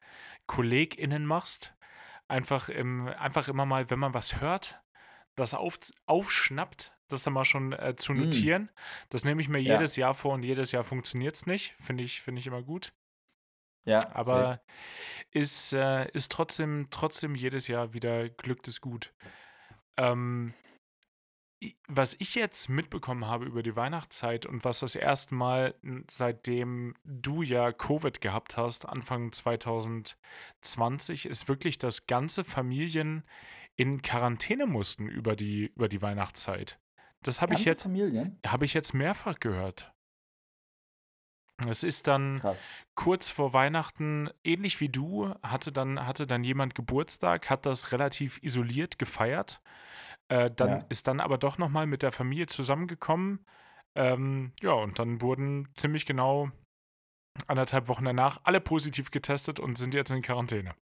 KollegInnen 0.47 1.25
machst. 1.25 1.73
Einfach, 2.27 2.69
im, 2.69 3.07
einfach 3.07 3.47
immer 3.47 3.65
mal, 3.65 3.89
wenn 3.89 3.99
man 3.99 4.13
was 4.13 4.39
hört, 4.39 4.79
das 5.35 5.53
auf, 5.55 5.79
aufschnappt, 6.05 6.93
das 7.07 7.23
dann 7.23 7.33
mal 7.33 7.45
schon 7.45 7.73
äh, 7.73 7.95
zu 7.95 8.13
Mm. 8.13 8.17
notieren. 8.25 8.69
Das 9.09 9.23
nehme 9.23 9.41
ich 9.41 9.49
mir 9.49 9.59
Ja. 9.59 9.73
jedes 9.75 9.95
Jahr 9.95 10.13
vor 10.13 10.33
und 10.33 10.43
jedes 10.43 10.71
Jahr 10.71 10.83
funktioniert 10.83 11.33
es 11.35 11.47
nicht. 11.47 11.73
Finde 11.79 12.03
ich, 12.03 12.21
finde 12.21 12.39
ich 12.39 12.45
immer 12.47 12.61
gut. 12.61 12.93
Ja, 13.85 14.01
safe. 14.01 14.15
Aber 14.15 14.61
ist, 15.31 15.73
äh, 15.73 16.09
ist 16.11 16.31
trotzdem, 16.31 16.87
trotzdem 16.89 17.35
jedes 17.35 17.67
Jahr 17.67 17.93
wieder 17.93 18.29
Glück 18.29 18.63
des 18.63 18.81
Gut. 18.81 19.13
Ähm, 19.97 20.53
was 21.89 22.15
ich 22.19 22.35
jetzt 22.35 22.69
mitbekommen 22.69 23.25
habe 23.25 23.43
über 23.45 23.63
die 23.63 23.75
Weihnachtszeit 23.75 24.45
und 24.45 24.63
was 24.63 24.79
das 24.79 24.95
erste 24.95 25.35
Mal, 25.35 25.75
seitdem 26.09 26.95
du 27.03 27.41
ja 27.41 27.73
Covid 27.73 28.21
gehabt 28.21 28.55
hast, 28.55 28.87
Anfang 28.87 29.33
2020, 29.33 31.25
ist 31.25 31.47
wirklich, 31.47 31.77
dass 31.77 32.07
ganze 32.07 32.43
Familien 32.43 33.23
in 33.75 34.01
Quarantäne 34.01 34.65
mussten 34.67 35.07
über 35.07 35.35
die, 35.35 35.67
über 35.75 35.87
die 35.89 36.01
Weihnachtszeit. 36.01 36.79
Das 37.23 37.41
habe 37.41 37.53
ich, 37.55 37.65
jetzt- 37.65 37.83
habe 38.45 38.65
ich 38.65 38.73
jetzt 38.73 38.93
mehrfach 38.93 39.39
gehört. 39.39 39.93
Es 41.67 41.83
ist 41.83 42.07
dann 42.07 42.39
Krass. 42.39 42.65
kurz 42.95 43.29
vor 43.29 43.53
Weihnachten, 43.53 44.29
ähnlich 44.43 44.79
wie 44.79 44.89
du, 44.89 45.33
hatte 45.43 45.71
dann, 45.71 46.05
hatte 46.05 46.25
dann 46.25 46.43
jemand 46.43 46.75
Geburtstag, 46.75 47.49
hat 47.49 47.65
das 47.65 47.91
relativ 47.91 48.41
isoliert 48.41 48.97
gefeiert. 48.99 49.61
Äh, 50.29 50.51
dann 50.51 50.69
Ja. 50.69 50.85
ist 50.89 51.07
dann 51.07 51.19
aber 51.19 51.37
doch 51.37 51.57
nochmal 51.57 51.87
mit 51.87 52.03
der 52.03 52.11
Familie 52.11 52.47
zusammengekommen. 52.47 53.45
Ähm, 53.95 54.53
ja, 54.61 54.71
und 54.71 54.99
dann 54.99 55.21
wurden 55.21 55.67
ziemlich 55.75 56.05
genau 56.05 56.51
anderthalb 57.47 57.87
Wochen 57.87 58.05
danach 58.05 58.39
alle 58.43 58.61
positiv 58.61 59.11
getestet 59.11 59.59
und 59.59 59.77
sind 59.77 59.93
jetzt 59.93 60.11
in 60.11 60.21
Quarantäne. 60.21 60.75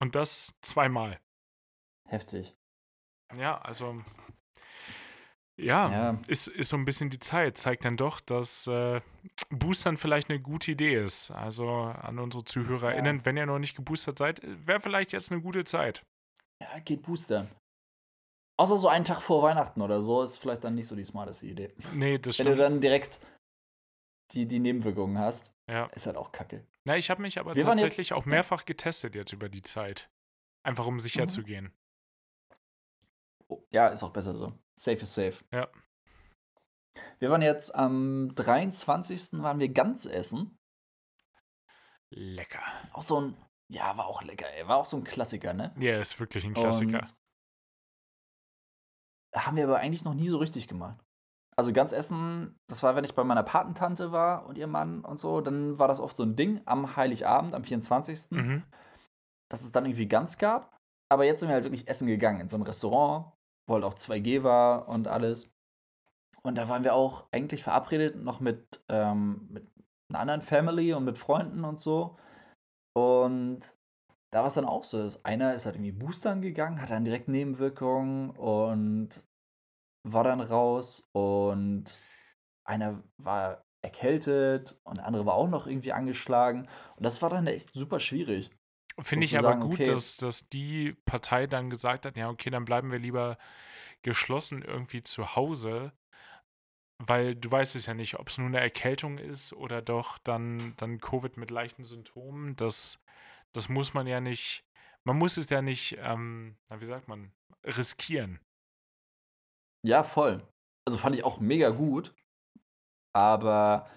Und 0.00 0.14
das 0.14 0.54
zweimal. 0.62 1.20
Heftig. 2.08 2.56
Ja, 3.36 3.60
also. 3.60 4.04
Ja, 5.58 5.90
Ja. 6.12 6.20
Ist, 6.28 6.46
ist 6.48 6.70
so 6.70 6.76
ein 6.76 6.84
bisschen 6.84 7.10
die 7.10 7.18
Zeit. 7.18 7.58
Zeigt 7.58 7.84
dann 7.84 7.96
doch, 7.96 8.20
dass 8.20 8.66
äh, 8.66 9.00
Boostern 9.50 9.96
vielleicht 9.96 10.30
eine 10.30 10.40
gute 10.40 10.70
Idee 10.72 11.02
ist. 11.02 11.30
Also 11.30 11.68
an 11.70 12.18
unsere 12.18 12.44
ZuhörerInnen, 12.44 13.24
wenn 13.24 13.36
ihr 13.36 13.46
noch 13.46 13.58
nicht 13.58 13.76
geboostert 13.76 14.18
seid, 14.18 14.40
wäre 14.44 14.80
vielleicht 14.80 15.12
jetzt 15.12 15.30
eine 15.30 15.40
gute 15.42 15.64
Zeit. 15.64 16.04
Ja, 16.60 16.78
geht 16.80 17.02
boostern. 17.02 17.48
Außer 18.58 18.76
so 18.76 18.88
einen 18.88 19.04
Tag 19.04 19.20
vor 19.22 19.42
Weihnachten 19.42 19.80
oder 19.82 20.02
so 20.02 20.22
ist 20.22 20.38
vielleicht 20.38 20.64
dann 20.64 20.74
nicht 20.74 20.86
so 20.86 20.94
die 20.96 21.04
smarteste 21.04 21.46
Idee. 21.46 21.74
Nee, 21.94 22.18
das 22.18 22.38
Wenn 22.38 22.46
du 22.46 22.52
stimmt. 22.52 22.60
dann 22.60 22.80
direkt 22.80 23.20
die, 24.32 24.46
die 24.46 24.60
Nebenwirkungen 24.60 25.18
hast, 25.18 25.52
Ja. 25.68 25.86
ist 25.86 26.06
halt 26.06 26.16
auch 26.16 26.32
kacke. 26.32 26.64
Na, 26.84 26.96
ich 26.96 27.10
habe 27.10 27.20
mich 27.22 27.38
aber 27.38 27.54
Wir 27.54 27.64
tatsächlich 27.64 28.12
auch 28.12 28.24
mehrfach 28.24 28.64
getestet 28.64 29.14
jetzt 29.14 29.32
über 29.32 29.48
die 29.48 29.62
Zeit. 29.62 30.08
Einfach 30.64 30.86
um 30.86 30.98
sicher 31.00 31.24
Mhm. 31.24 31.28
zu 31.28 31.42
gehen. 31.42 31.72
Oh, 33.48 33.64
ja, 33.70 33.88
ist 33.88 34.02
auch 34.02 34.12
besser 34.12 34.36
so. 34.36 34.52
Safe 34.78 34.98
is 34.98 35.14
safe. 35.14 35.44
Ja. 35.50 35.68
Wir 37.18 37.30
waren 37.30 37.42
jetzt 37.42 37.74
am 37.74 38.34
23. 38.34 39.42
waren 39.42 39.58
wir 39.58 39.68
ganz 39.68 40.06
essen. 40.06 40.58
Lecker. 42.10 42.62
Auch 42.92 43.02
so 43.02 43.20
ein, 43.20 43.36
ja, 43.68 43.96
war 43.96 44.06
auch 44.06 44.22
lecker, 44.22 44.46
ey. 44.54 44.68
War 44.68 44.76
auch 44.76 44.86
so 44.86 44.96
ein 44.96 45.04
Klassiker, 45.04 45.54
ne? 45.54 45.74
Ja, 45.78 45.98
ist 45.98 46.18
wirklich 46.20 46.44
ein 46.44 46.54
Klassiker. 46.54 46.98
Und 46.98 47.14
haben 49.34 49.56
wir 49.56 49.64
aber 49.64 49.78
eigentlich 49.78 50.04
noch 50.04 50.14
nie 50.14 50.28
so 50.28 50.38
richtig 50.38 50.68
gemacht. 50.68 51.02
Also 51.56 51.72
ganz 51.72 51.92
essen, 51.92 52.58
das 52.66 52.82
war, 52.82 52.96
wenn 52.96 53.04
ich 53.04 53.14
bei 53.14 53.24
meiner 53.24 53.42
Patentante 53.42 54.10
war 54.10 54.46
und 54.46 54.56
ihr 54.56 54.66
Mann 54.66 55.04
und 55.04 55.20
so, 55.20 55.40
dann 55.40 55.78
war 55.78 55.88
das 55.88 56.00
oft 56.00 56.16
so 56.16 56.22
ein 56.22 56.34
Ding 56.34 56.62
am 56.64 56.96
Heiligabend, 56.96 57.54
am 57.54 57.64
24. 57.64 58.30
Mhm. 58.30 58.62
dass 59.48 59.62
es 59.62 59.72
dann 59.72 59.84
irgendwie 59.84 60.08
ganz 60.08 60.38
gab. 60.38 60.71
Aber 61.12 61.26
jetzt 61.26 61.40
sind 61.40 61.50
wir 61.50 61.54
halt 61.54 61.64
wirklich 61.64 61.88
essen 61.88 62.06
gegangen 62.06 62.40
in 62.40 62.48
so 62.48 62.56
ein 62.56 62.62
Restaurant, 62.62 63.34
wo 63.66 63.74
halt 63.74 63.84
auch 63.84 63.92
2G 63.92 64.44
war 64.44 64.88
und 64.88 65.08
alles. 65.08 65.54
Und 66.42 66.56
da 66.56 66.70
waren 66.70 66.84
wir 66.84 66.94
auch 66.94 67.26
eigentlich 67.32 67.62
verabredet 67.62 68.16
noch 68.16 68.40
mit, 68.40 68.82
ähm, 68.88 69.46
mit 69.50 69.70
einer 70.08 70.20
anderen 70.20 70.40
Family 70.40 70.94
und 70.94 71.04
mit 71.04 71.18
Freunden 71.18 71.64
und 71.64 71.78
so. 71.78 72.16
Und 72.94 73.76
da 74.30 74.40
war 74.40 74.46
es 74.46 74.54
dann 74.54 74.64
auch 74.64 74.84
so. 74.84 75.02
dass 75.02 75.22
Einer 75.22 75.52
ist 75.52 75.66
halt 75.66 75.76
irgendwie 75.76 75.92
boostern 75.92 76.40
gegangen, 76.40 76.80
hat 76.80 76.88
dann 76.88 77.04
direkt 77.04 77.28
Nebenwirkungen 77.28 78.30
und 78.30 79.22
war 80.08 80.24
dann 80.24 80.40
raus. 80.40 81.06
Und 81.12 82.06
einer 82.64 83.02
war 83.18 83.66
erkältet 83.82 84.80
und 84.84 84.96
der 84.96 85.06
andere 85.06 85.26
war 85.26 85.34
auch 85.34 85.48
noch 85.48 85.66
irgendwie 85.66 85.92
angeschlagen. 85.92 86.70
Und 86.96 87.04
das 87.04 87.20
war 87.20 87.28
dann 87.28 87.46
echt 87.46 87.74
super 87.74 88.00
schwierig. 88.00 88.50
Finde 89.00 89.24
ich 89.24 89.38
aber 89.38 89.56
gut, 89.56 89.80
okay. 89.80 89.84
dass, 89.84 90.16
dass 90.16 90.48
die 90.48 90.94
Partei 91.04 91.46
dann 91.46 91.70
gesagt 91.70 92.06
hat, 92.06 92.16
ja, 92.16 92.28
okay, 92.28 92.50
dann 92.50 92.64
bleiben 92.64 92.90
wir 92.90 92.98
lieber 92.98 93.38
geschlossen 94.02 94.62
irgendwie 94.62 95.02
zu 95.02 95.34
Hause, 95.34 95.92
weil 96.98 97.34
du 97.34 97.50
weißt 97.50 97.74
es 97.76 97.86
ja 97.86 97.94
nicht, 97.94 98.18
ob 98.18 98.28
es 98.28 98.38
nur 98.38 98.48
eine 98.48 98.60
Erkältung 98.60 99.18
ist 99.18 99.52
oder 99.52 99.80
doch 99.80 100.18
dann, 100.18 100.74
dann 100.76 101.00
Covid 101.00 101.36
mit 101.36 101.50
leichten 101.50 101.84
Symptomen. 101.84 102.54
Das, 102.56 103.02
das 103.52 103.68
muss 103.68 103.94
man 103.94 104.06
ja 104.06 104.20
nicht, 104.20 104.64
man 105.04 105.16
muss 105.16 105.36
es 105.36 105.48
ja 105.50 105.62
nicht, 105.62 105.96
ähm, 106.00 106.56
na, 106.68 106.80
wie 106.80 106.86
sagt 106.86 107.08
man, 107.08 107.32
riskieren. 107.64 108.40
Ja, 109.84 110.04
voll. 110.04 110.46
Also 110.86 110.98
fand 110.98 111.16
ich 111.16 111.24
auch 111.24 111.40
mega 111.40 111.70
gut. 111.70 112.14
Aber 113.14 113.88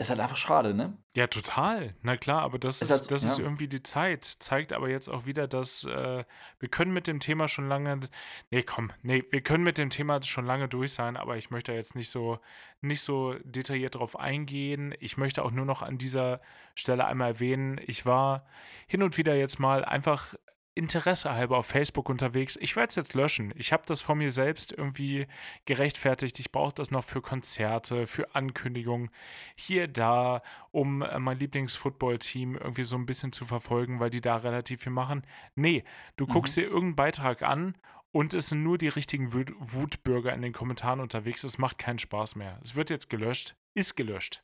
ist 0.00 0.08
halt 0.08 0.20
einfach 0.20 0.36
schade, 0.36 0.72
ne? 0.72 0.96
Ja, 1.14 1.26
total. 1.26 1.94
Na 2.00 2.16
klar, 2.16 2.40
aber 2.40 2.58
das 2.58 2.80
Ist 2.80 2.90
ist, 2.90 3.00
halt 3.00 3.10
das 3.10 3.22
ist 3.22 3.38
ja. 3.38 3.44
irgendwie 3.44 3.68
die 3.68 3.82
Zeit. 3.82 4.24
Zeigt 4.24 4.72
aber 4.72 4.88
jetzt 4.88 5.08
auch 5.08 5.26
wieder, 5.26 5.46
dass 5.46 5.84
äh, 5.84 6.24
wir 6.58 6.68
können 6.70 6.92
mit 6.92 7.06
dem 7.06 7.20
Thema 7.20 7.48
schon 7.48 7.68
lange. 7.68 8.08
Nee, 8.50 8.62
komm, 8.62 8.92
nee, 9.02 9.24
wir 9.30 9.42
können 9.42 9.62
mit 9.62 9.76
dem 9.76 9.90
Thema 9.90 10.22
schon 10.22 10.46
lange 10.46 10.68
durch 10.68 10.94
sein, 10.94 11.18
aber 11.18 11.36
ich 11.36 11.50
möchte 11.50 11.72
jetzt 11.72 11.96
nicht 11.96 12.08
so, 12.08 12.38
nicht 12.80 13.02
so 13.02 13.34
detailliert 13.44 13.96
drauf 13.96 14.18
eingehen. 14.18 14.94
Ich 15.00 15.18
möchte 15.18 15.44
auch 15.44 15.50
nur 15.50 15.66
noch 15.66 15.82
an 15.82 15.98
dieser 15.98 16.40
Stelle 16.74 17.04
einmal 17.04 17.32
erwähnen, 17.32 17.78
ich 17.86 18.06
war 18.06 18.46
hin 18.86 19.02
und 19.02 19.18
wieder 19.18 19.34
jetzt 19.34 19.58
mal 19.58 19.84
einfach 19.84 20.34
Interesse 20.80 21.34
halber 21.34 21.58
auf 21.58 21.66
Facebook 21.66 22.08
unterwegs. 22.08 22.56
Ich 22.56 22.74
werde 22.74 22.88
es 22.88 22.94
jetzt 22.94 23.12
löschen. 23.12 23.52
Ich 23.54 23.70
habe 23.70 23.82
das 23.84 24.00
von 24.00 24.16
mir 24.16 24.32
selbst 24.32 24.72
irgendwie 24.72 25.26
gerechtfertigt. 25.66 26.38
Ich 26.40 26.52
brauche 26.52 26.74
das 26.74 26.90
noch 26.90 27.04
für 27.04 27.20
Konzerte, 27.20 28.06
für 28.06 28.34
Ankündigungen 28.34 29.10
hier, 29.56 29.88
da, 29.88 30.42
um 30.70 31.02
äh, 31.02 31.18
mein 31.18 31.38
Lieblings-Football-Team 31.38 32.56
irgendwie 32.56 32.84
so 32.84 32.96
ein 32.96 33.04
bisschen 33.04 33.30
zu 33.32 33.44
verfolgen, 33.44 34.00
weil 34.00 34.08
die 34.08 34.22
da 34.22 34.36
relativ 34.36 34.82
viel 34.82 34.92
machen. 34.92 35.26
Nee, 35.54 35.84
du 36.16 36.26
guckst 36.26 36.56
dir 36.56 36.62
irgendeinen 36.62 36.96
Beitrag 36.96 37.42
an 37.42 37.76
und 38.10 38.32
es 38.32 38.48
sind 38.48 38.62
nur 38.62 38.78
die 38.78 38.88
richtigen 38.88 39.34
Wut 39.34 39.52
Wutbürger 39.58 40.32
in 40.32 40.40
den 40.40 40.54
Kommentaren 40.54 41.00
unterwegs. 41.00 41.44
Es 41.44 41.58
macht 41.58 41.76
keinen 41.76 41.98
Spaß 41.98 42.36
mehr. 42.36 42.58
Es 42.62 42.74
wird 42.74 42.88
jetzt 42.88 43.10
gelöscht. 43.10 43.54
Ist 43.74 43.96
gelöscht. 43.96 44.42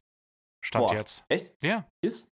Stand 0.60 0.88
Boah. 0.88 0.96
jetzt. 0.96 1.24
Echt? 1.28 1.54
Ja. 1.62 1.88
Ist? 2.02 2.30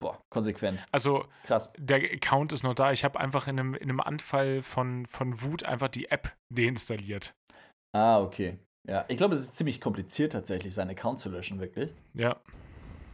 Boah, 0.00 0.20
konsequent. 0.30 0.84
Also 0.92 1.26
Krass. 1.44 1.72
der 1.76 1.98
Account 1.98 2.52
ist 2.52 2.62
noch 2.62 2.74
da. 2.74 2.92
Ich 2.92 3.04
habe 3.04 3.18
einfach 3.18 3.48
in 3.48 3.58
einem, 3.58 3.74
in 3.74 3.90
einem 3.90 4.00
Anfall 4.00 4.62
von, 4.62 5.06
von 5.06 5.42
Wut 5.42 5.64
einfach 5.64 5.88
die 5.88 6.10
App 6.10 6.36
deinstalliert. 6.50 7.34
Ah, 7.92 8.20
okay. 8.20 8.58
Ja, 8.88 9.04
ich 9.08 9.18
glaube, 9.18 9.34
es 9.34 9.40
ist 9.40 9.56
ziemlich 9.56 9.80
kompliziert 9.80 10.32
tatsächlich, 10.32 10.74
seinen 10.74 10.90
Account 10.90 11.18
zu 11.18 11.28
löschen, 11.28 11.58
wirklich. 11.58 11.90
Ja. 12.14 12.40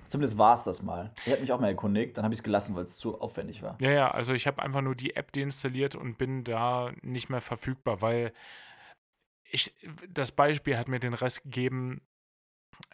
Zumindest 0.09 0.39
war 0.39 0.55
es 0.55 0.63
das 0.63 0.83
mal. 0.83 1.13
Ich 1.25 1.33
habe 1.33 1.41
mich 1.41 1.53
auch 1.53 1.59
mal 1.59 1.69
erkundigt, 1.69 2.17
dann 2.17 2.25
habe 2.25 2.35
ich 2.35 2.41
es 2.41 2.45
gelassen, 2.45 2.77
weil 2.77 2.85
es 2.85 2.97
zu 2.97 3.21
aufwendig 3.21 3.63
war. 3.63 3.77
Ja, 3.81 3.91
ja, 3.91 4.11
also 4.11 4.35
ich 4.35 4.47
habe 4.47 4.63
einfach 4.63 4.83
nur 4.83 4.95
die 4.95 5.17
App 5.17 5.33
deinstalliert 5.33 5.97
und 5.97 6.19
bin 6.19 6.45
da 6.45 6.93
nicht 7.03 7.31
mehr 7.31 7.41
verfügbar, 7.41 8.03
weil 8.03 8.33
ich, 9.51 9.75
das 10.09 10.33
Beispiel 10.33 10.77
hat 10.77 10.89
mir 10.89 11.01
den 11.01 11.15
Rest 11.15 11.43
gegeben. 11.43 12.03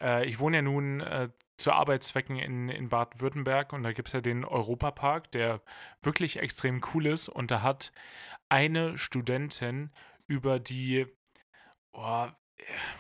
Äh, 0.00 0.26
ich 0.26 0.38
wohne 0.38 0.58
ja 0.58 0.62
nun 0.62 1.00
äh, 1.00 1.28
zu 1.56 1.72
Arbeitszwecken 1.72 2.36
in, 2.36 2.68
in 2.68 2.88
Baden-Württemberg 2.88 3.72
und 3.72 3.82
da 3.82 3.92
gibt 3.92 4.08
es 4.08 4.14
ja 4.14 4.20
den 4.20 4.44
Europapark, 4.44 5.30
der 5.32 5.60
wirklich 6.02 6.38
extrem 6.38 6.80
cool 6.94 7.06
ist 7.06 7.28
und 7.28 7.50
da 7.50 7.62
hat 7.62 7.92
eine 8.48 8.98
Studentin 8.98 9.90
über 10.26 10.58
die, 10.58 11.06
oh, 11.92 12.28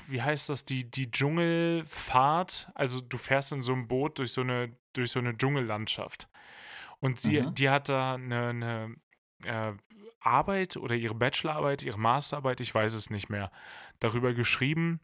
wie 0.08 0.22
heißt 0.22 0.48
das, 0.48 0.64
die, 0.64 0.90
die 0.90 1.10
Dschungelfahrt, 1.10 2.70
also 2.74 3.00
du 3.00 3.18
fährst 3.18 3.52
in 3.52 3.62
so 3.62 3.72
einem 3.72 3.88
Boot 3.88 4.18
durch 4.18 4.32
so 4.32 4.42
eine, 4.42 4.76
durch 4.92 5.10
so 5.10 5.18
eine 5.18 5.36
Dschungellandschaft. 5.36 6.28
Und 6.98 7.18
sie, 7.18 7.40
Mhm. 7.40 7.54
die 7.54 7.70
hat 7.70 7.88
da 7.88 8.14
eine, 8.14 8.48
eine 8.48 8.96
äh, 9.44 9.72
Arbeit 10.20 10.76
oder 10.76 10.94
ihre 10.94 11.14
Bachelorarbeit, 11.14 11.82
ihre 11.82 11.98
Masterarbeit, 11.98 12.60
ich 12.60 12.74
weiß 12.74 12.92
es 12.92 13.08
nicht 13.10 13.30
mehr, 13.30 13.50
darüber 14.00 14.34
geschrieben, 14.34 15.00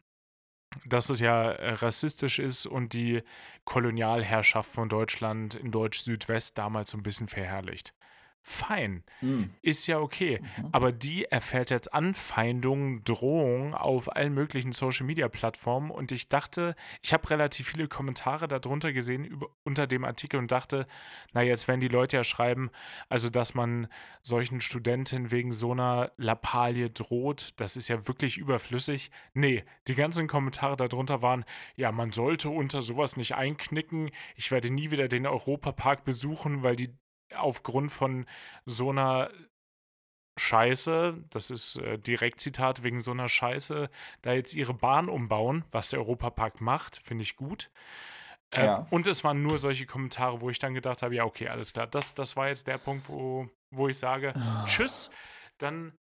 dass 0.85 1.09
es 1.09 1.19
ja 1.19 1.51
äh, 1.51 1.73
rassistisch 1.73 2.39
ist 2.39 2.65
und 2.65 2.93
die 2.93 3.23
Kolonialherrschaft 3.65 4.71
von 4.71 4.89
Deutschland 4.89 5.55
in 5.55 5.71
Deutsch-Südwest 5.71 6.57
damals 6.57 6.91
so 6.91 6.97
ein 6.97 7.03
bisschen 7.03 7.27
verherrlicht 7.27 7.93
fein. 8.41 9.03
Hm. 9.19 9.49
Ist 9.61 9.87
ja 9.87 9.99
okay. 9.99 10.39
Mhm. 10.41 10.69
Aber 10.71 10.91
die 10.93 11.25
erfährt 11.25 11.69
jetzt 11.69 11.93
Anfeindungen, 11.93 13.03
Drohungen 13.03 13.73
auf 13.73 14.15
allen 14.15 14.33
möglichen 14.33 14.71
Social-Media-Plattformen. 14.71 15.91
Und 15.91 16.13
ich 16.13 16.29
dachte, 16.29 16.75
ich 17.01 17.11
habe 17.11 17.29
relativ 17.29 17.67
viele 17.67 17.87
Kommentare 17.87 18.47
darunter 18.47 18.93
gesehen 18.93 19.25
über, 19.25 19.47
unter 19.63 19.85
dem 19.85 20.05
Artikel 20.05 20.37
und 20.37 20.51
dachte, 20.51 20.87
na, 21.33 21.41
jetzt 21.41 21.67
werden 21.67 21.81
die 21.81 21.89
Leute 21.89 22.17
ja 22.17 22.23
schreiben, 22.23 22.69
also 23.09 23.29
dass 23.29 23.53
man 23.53 23.87
solchen 24.21 24.61
Studenten 24.61 25.31
wegen 25.31 25.51
so 25.51 25.73
einer 25.73 26.11
Lappalie 26.15 26.89
droht, 26.89 27.53
das 27.57 27.75
ist 27.75 27.89
ja 27.89 28.07
wirklich 28.07 28.37
überflüssig. 28.37 29.11
Nee, 29.33 29.65
die 29.87 29.95
ganzen 29.95 30.27
Kommentare 30.27 30.77
darunter 30.77 31.21
waren, 31.21 31.43
ja, 31.75 31.91
man 31.91 32.13
sollte 32.13 32.49
unter 32.49 32.81
sowas 32.81 33.17
nicht 33.17 33.35
einknicken. 33.35 34.09
Ich 34.35 34.51
werde 34.51 34.69
nie 34.69 34.91
wieder 34.91 35.09
den 35.09 35.27
Europapark 35.27 36.05
besuchen, 36.05 36.63
weil 36.63 36.77
die 36.77 36.93
aufgrund 37.35 37.91
von 37.91 38.25
so 38.65 38.89
einer 38.89 39.31
Scheiße, 40.39 41.23
das 41.31 41.49
ist 41.49 41.77
äh, 41.77 41.97
Direktzitat 41.97 42.83
wegen 42.83 43.01
so 43.01 43.11
einer 43.11 43.27
Scheiße, 43.27 43.89
da 44.21 44.33
jetzt 44.33 44.53
ihre 44.53 44.73
Bahn 44.73 45.09
umbauen, 45.09 45.65
was 45.71 45.89
der 45.89 45.99
Europapark 45.99 46.61
macht, 46.61 47.01
finde 47.03 47.23
ich 47.23 47.35
gut. 47.35 47.71
Äh, 48.51 48.65
Ja. 48.65 48.87
Und 48.91 49.07
es 49.07 49.23
waren 49.23 49.41
nur 49.41 49.57
solche 49.57 49.85
Kommentare, 49.85 50.41
wo 50.41 50.49
ich 50.49 50.59
dann 50.59 50.73
gedacht 50.73 51.01
habe, 51.01 51.15
ja, 51.15 51.25
okay, 51.25 51.47
alles 51.49 51.73
klar. 51.73 51.87
Das, 51.87 52.13
das 52.13 52.35
war 52.35 52.47
jetzt 52.49 52.67
der 52.67 52.77
Punkt, 52.77 53.09
wo, 53.09 53.49
wo 53.71 53.87
ich 53.87 53.97
sage, 53.97 54.33
tschüss. 54.65 55.09
Dann 55.57 55.97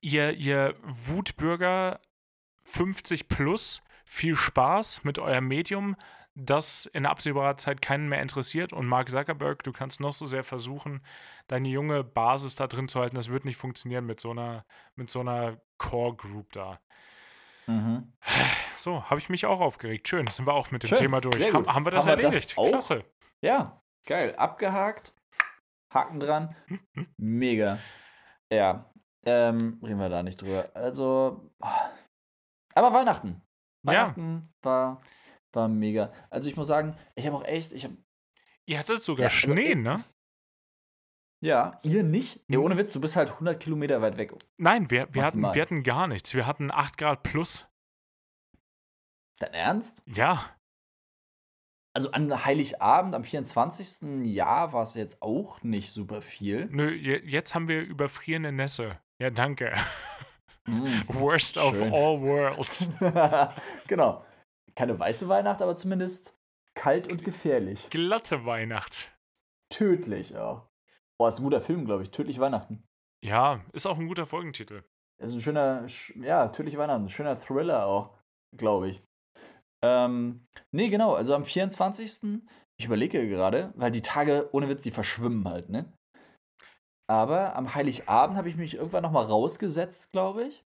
ihr, 0.00 0.32
ihr 0.32 0.74
Wutbürger 0.82 2.00
50 2.64 3.28
plus, 3.28 3.82
viel 4.10 4.34
Spaß 4.34 5.04
mit 5.04 5.20
eurem 5.20 5.46
Medium, 5.46 5.94
das 6.34 6.86
in 6.86 7.06
absehbarer 7.06 7.56
Zeit 7.56 7.80
keinen 7.80 8.08
mehr 8.08 8.20
interessiert. 8.20 8.72
Und 8.72 8.86
Mark 8.86 9.08
Zuckerberg, 9.08 9.62
du 9.62 9.72
kannst 9.72 10.00
noch 10.00 10.12
so 10.12 10.26
sehr 10.26 10.42
versuchen, 10.42 11.00
deine 11.46 11.68
junge 11.68 12.02
Basis 12.02 12.56
da 12.56 12.66
drin 12.66 12.88
zu 12.88 12.98
halten. 13.00 13.14
Das 13.14 13.30
wird 13.30 13.44
nicht 13.44 13.56
funktionieren 13.56 14.06
mit 14.06 14.18
so 14.18 14.32
einer, 14.32 14.64
mit 14.96 15.10
so 15.10 15.20
einer 15.20 15.58
Core 15.78 16.16
Group 16.16 16.50
da. 16.52 16.80
Mhm. 17.68 18.12
So, 18.76 19.04
habe 19.08 19.20
ich 19.20 19.28
mich 19.28 19.46
auch 19.46 19.60
aufgeregt. 19.60 20.08
Schön, 20.08 20.26
sind 20.26 20.46
wir 20.46 20.54
auch 20.54 20.72
mit 20.72 20.82
dem 20.82 20.88
Schön, 20.88 20.98
Thema 20.98 21.20
durch. 21.20 21.36
sehr 21.36 21.52
Haben, 21.52 21.64
wir 21.64 21.66
das 21.66 21.74
Haben 21.74 21.84
wir 21.84 21.92
das 21.92 22.06
erledigt? 22.06 22.58
auch? 22.58 22.68
Klasse. 22.68 23.04
Ja, 23.42 23.80
geil. 24.06 24.34
Abgehakt. 24.36 25.14
Haken 25.94 26.18
dran. 26.18 26.56
Hm, 26.66 27.06
Mega. 27.16 27.78
Ja, 28.50 28.90
ähm, 29.24 29.78
reden 29.84 30.00
wir 30.00 30.08
da 30.08 30.24
nicht 30.24 30.42
drüber. 30.42 30.70
Also, 30.74 31.48
ah. 31.60 31.90
aber 32.74 32.92
Weihnachten. 32.92 33.42
Ja. 33.82 33.92
Weihnachten 33.92 34.52
war, 34.62 35.00
war 35.52 35.68
mega. 35.68 36.12
Also 36.30 36.48
ich 36.48 36.56
muss 36.56 36.66
sagen, 36.66 36.96
ich 37.14 37.26
habe 37.26 37.36
auch 37.36 37.44
echt, 37.44 37.72
ich 37.72 37.84
habe, 37.84 37.96
Ihr 38.66 38.78
hattet 38.78 39.02
sogar 39.02 39.24
Ja, 39.24 39.28
also 39.34 39.38
Schnee, 39.48 39.70
ich- 39.72 39.76
ne? 39.76 40.04
ja, 41.42 41.78
ihr 41.82 42.02
nicht? 42.02 42.40
Ja, 42.48 42.58
Mhm. 42.58 42.64
ohne 42.66 42.76
Witz, 42.76 42.92
du 42.92 43.00
bist 43.00 43.16
halt 43.16 43.30
100 43.30 43.58
Kilometer 43.58 44.00
weit 44.02 44.16
weg. 44.18 44.32
Nein, 44.58 44.90
wir, 44.90 45.08
wir, 45.12 45.24
hatten, 45.24 45.42
wir 45.42 45.62
hatten 45.62 45.82
gar 45.82 46.06
nichts. 46.06 46.34
Wir 46.34 46.46
hatten 46.46 46.70
8 46.70 46.98
Grad 46.98 47.22
plus. 47.22 47.66
Dein 49.38 49.54
Ernst? 49.54 50.02
Ja, 50.06 50.54
Also 51.92 52.12
an 52.12 52.44
Heiligabend, 52.44 53.16
am 53.16 53.24
24. 53.24 54.24
Jahr 54.26 54.72
war 54.72 54.82
es 54.82 54.94
jetzt 54.94 55.20
auch 55.22 55.60
nicht 55.62 55.90
super 55.90 56.22
viel. 56.22 56.66
nö, 56.70 56.92
je- 56.92 57.24
jetzt 57.26 57.54
haben 57.56 57.66
wir 57.66 57.80
überfrierende 57.82 58.52
Nässe. 58.52 59.00
Ja, 59.18 59.30
danke. 59.30 59.72
Mm. 60.70 61.02
Worst 61.08 61.58
of 61.58 61.74
Schön. 61.76 61.92
all 61.92 62.20
worlds. 62.20 62.88
genau. 63.88 64.24
Keine 64.76 64.98
weiße 64.98 65.28
Weihnacht, 65.28 65.62
aber 65.62 65.74
zumindest 65.76 66.36
kalt 66.74 67.08
und 67.10 67.24
gefährlich. 67.24 67.90
Glatte 67.90 68.44
Weihnacht. 68.46 69.10
Tödlich 69.72 70.36
auch. 70.36 70.68
Boah, 71.18 71.28
ist 71.28 71.38
ein 71.38 71.44
guter 71.44 71.60
Film, 71.60 71.84
glaube 71.84 72.02
ich. 72.02 72.10
Tödlich 72.10 72.38
Weihnachten. 72.40 72.82
Ja, 73.24 73.64
ist 73.72 73.86
auch 73.86 73.98
ein 73.98 74.08
guter 74.08 74.26
Folgentitel. 74.26 74.82
Ist 75.22 75.34
ein 75.34 75.42
schöner, 75.42 75.84
sch- 75.84 76.24
ja, 76.24 76.48
Tödlich 76.48 76.76
Weihnachten. 76.78 77.04
Ein 77.04 77.08
schöner 77.10 77.38
Thriller 77.38 77.86
auch, 77.86 78.16
glaube 78.56 78.88
ich. 78.90 79.02
Ähm, 79.84 80.46
nee, 80.72 80.88
genau. 80.88 81.14
Also 81.14 81.34
am 81.34 81.44
24. 81.44 82.40
Ich 82.78 82.86
überlege 82.86 83.28
gerade, 83.28 83.72
weil 83.76 83.90
die 83.90 84.02
Tage, 84.02 84.48
ohne 84.52 84.68
Witz, 84.68 84.82
die 84.82 84.90
verschwimmen 84.90 85.46
halt, 85.46 85.68
ne? 85.68 85.92
Aber 87.10 87.56
am 87.56 87.74
Heiligabend 87.74 88.36
habe 88.36 88.48
ich 88.48 88.54
mich 88.54 88.74
irgendwann 88.74 89.02
noch 89.02 89.10
mal 89.10 89.24
rausgesetzt, 89.24 90.12
glaube 90.12 90.44
ich. 90.44 90.64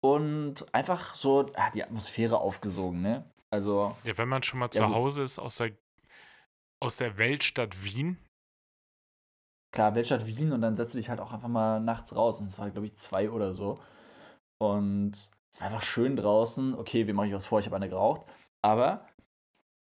Und 0.00 0.66
einfach 0.74 1.14
so 1.14 1.46
ah, 1.54 1.70
die 1.70 1.84
Atmosphäre 1.84 2.40
aufgesogen, 2.40 3.00
ne? 3.00 3.24
Also, 3.50 3.96
Ja, 4.02 4.18
wenn 4.18 4.28
man 4.28 4.42
schon 4.42 4.58
mal 4.58 4.68
Ja, 4.72 4.88
zu. 4.88 4.88
Hause 4.92 5.22
ist 5.22 5.38
aus 5.38 5.56
der, 5.56 5.70
aus 6.82 6.96
der 6.96 7.18
Weltstadt 7.18 7.84
Wien. 7.84 8.18
klar, 9.72 9.94
Weltstadt 9.94 10.26
Wien 10.26 10.52
und 10.52 10.60
dann 10.60 10.74
setzt 10.76 10.94
du 10.94 10.98
dich 10.98 11.08
halt 11.08 11.20
auch 11.20 11.32
einfach 11.32 11.48
mal 11.48 11.80
nachts 11.80 12.16
raus. 12.16 12.40
Und 12.40 12.48
es 12.48 12.58
war, 12.58 12.68
glaube 12.70 12.86
ich, 12.86 12.96
zwei 12.96 13.30
oder 13.30 13.54
so. 13.54 13.78
Und 14.58 15.12
es 15.52 15.60
war 15.60 15.68
einfach 15.68 15.82
schön 15.82 16.16
draußen. 16.16 16.74
Okay, 16.74 17.06
wie 17.06 17.12
mache 17.12 17.28
ich 17.28 17.34
was 17.34 17.46
vor? 17.46 17.60
Ich 17.60 17.66
habe 17.66 17.76
eine 17.76 17.88
geraucht. 17.88 18.26
Aber 18.62 19.06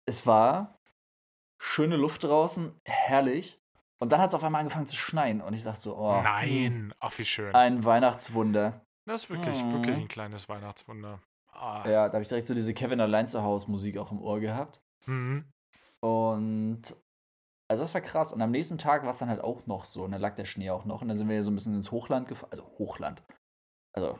es 0.06 0.26
war 0.26 0.78
schöne 1.62 1.96
Luft 1.96 2.24
draußen, 2.24 2.74
herrlich. 2.84 3.59
Und 4.02 4.12
dann 4.12 4.20
hat 4.20 4.30
es 4.30 4.34
auf 4.34 4.42
einmal 4.42 4.60
angefangen 4.60 4.86
zu 4.86 4.96
schneien. 4.96 5.40
Und 5.42 5.52
ich 5.54 5.62
dachte 5.62 5.80
so, 5.80 5.96
oh, 5.96 6.16
hm, 6.16 6.22
Nein, 6.24 6.94
ach 7.00 7.16
wie 7.18 7.24
schön. 7.24 7.54
ein 7.54 7.84
Weihnachtswunder. 7.84 8.84
Das 9.06 9.24
ist 9.24 9.30
wirklich, 9.30 9.62
Mhm. 9.62 9.72
wirklich 9.74 9.96
ein 9.96 10.08
kleines 10.08 10.48
Weihnachtswunder. 10.48 11.20
Ah. 11.52 11.82
Ja, 11.86 12.08
da 12.08 12.14
habe 12.14 12.22
ich 12.22 12.28
direkt 12.28 12.46
so 12.46 12.54
diese 12.54 12.72
Kevin 12.72 13.00
allein 13.00 13.26
zu 13.28 13.42
Hause 13.42 13.70
Musik 13.70 13.98
auch 13.98 14.10
im 14.10 14.22
Ohr 14.22 14.40
gehabt. 14.40 14.80
Mhm. 15.06 15.44
Und 16.00 16.82
also 17.68 17.82
das 17.82 17.94
war 17.94 18.00
krass. 18.00 18.32
Und 18.32 18.40
am 18.42 18.50
nächsten 18.50 18.78
Tag 18.78 19.02
war 19.02 19.10
es 19.10 19.18
dann 19.18 19.28
halt 19.28 19.40
auch 19.42 19.66
noch 19.66 19.84
so. 19.84 20.04
Und 20.04 20.12
dann 20.12 20.20
lag 20.20 20.34
der 20.34 20.44
Schnee 20.46 20.70
auch 20.70 20.84
noch. 20.86 21.02
Und 21.02 21.08
dann 21.08 21.16
sind 21.16 21.28
wir 21.28 21.34
hier 21.34 21.44
so 21.44 21.50
ein 21.50 21.54
bisschen 21.54 21.74
ins 21.74 21.90
Hochland 21.92 22.26
gefahren. 22.28 22.50
Also 22.50 22.64
Hochland. 22.78 23.22
Also 23.92 24.18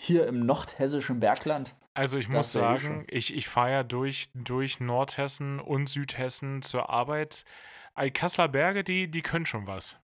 hier 0.00 0.26
im 0.28 0.46
nordhessischen 0.46 1.20
Bergland. 1.20 1.74
Also 1.94 2.18
ich 2.18 2.28
muss 2.28 2.54
ja 2.54 2.74
eh 2.74 2.78
sagen, 2.78 3.04
ich, 3.08 3.34
ich 3.34 3.48
fahre 3.48 3.70
ja 3.72 3.82
durch, 3.82 4.30
durch 4.34 4.78
Nordhessen 4.80 5.58
und 5.58 5.88
Südhessen 5.88 6.62
zur 6.62 6.88
Arbeit. 6.88 7.44
Alkassler 7.94 8.48
Berge, 8.48 8.84
die, 8.84 9.10
die 9.10 9.22
können 9.22 9.46
schon 9.46 9.66
was. 9.66 9.96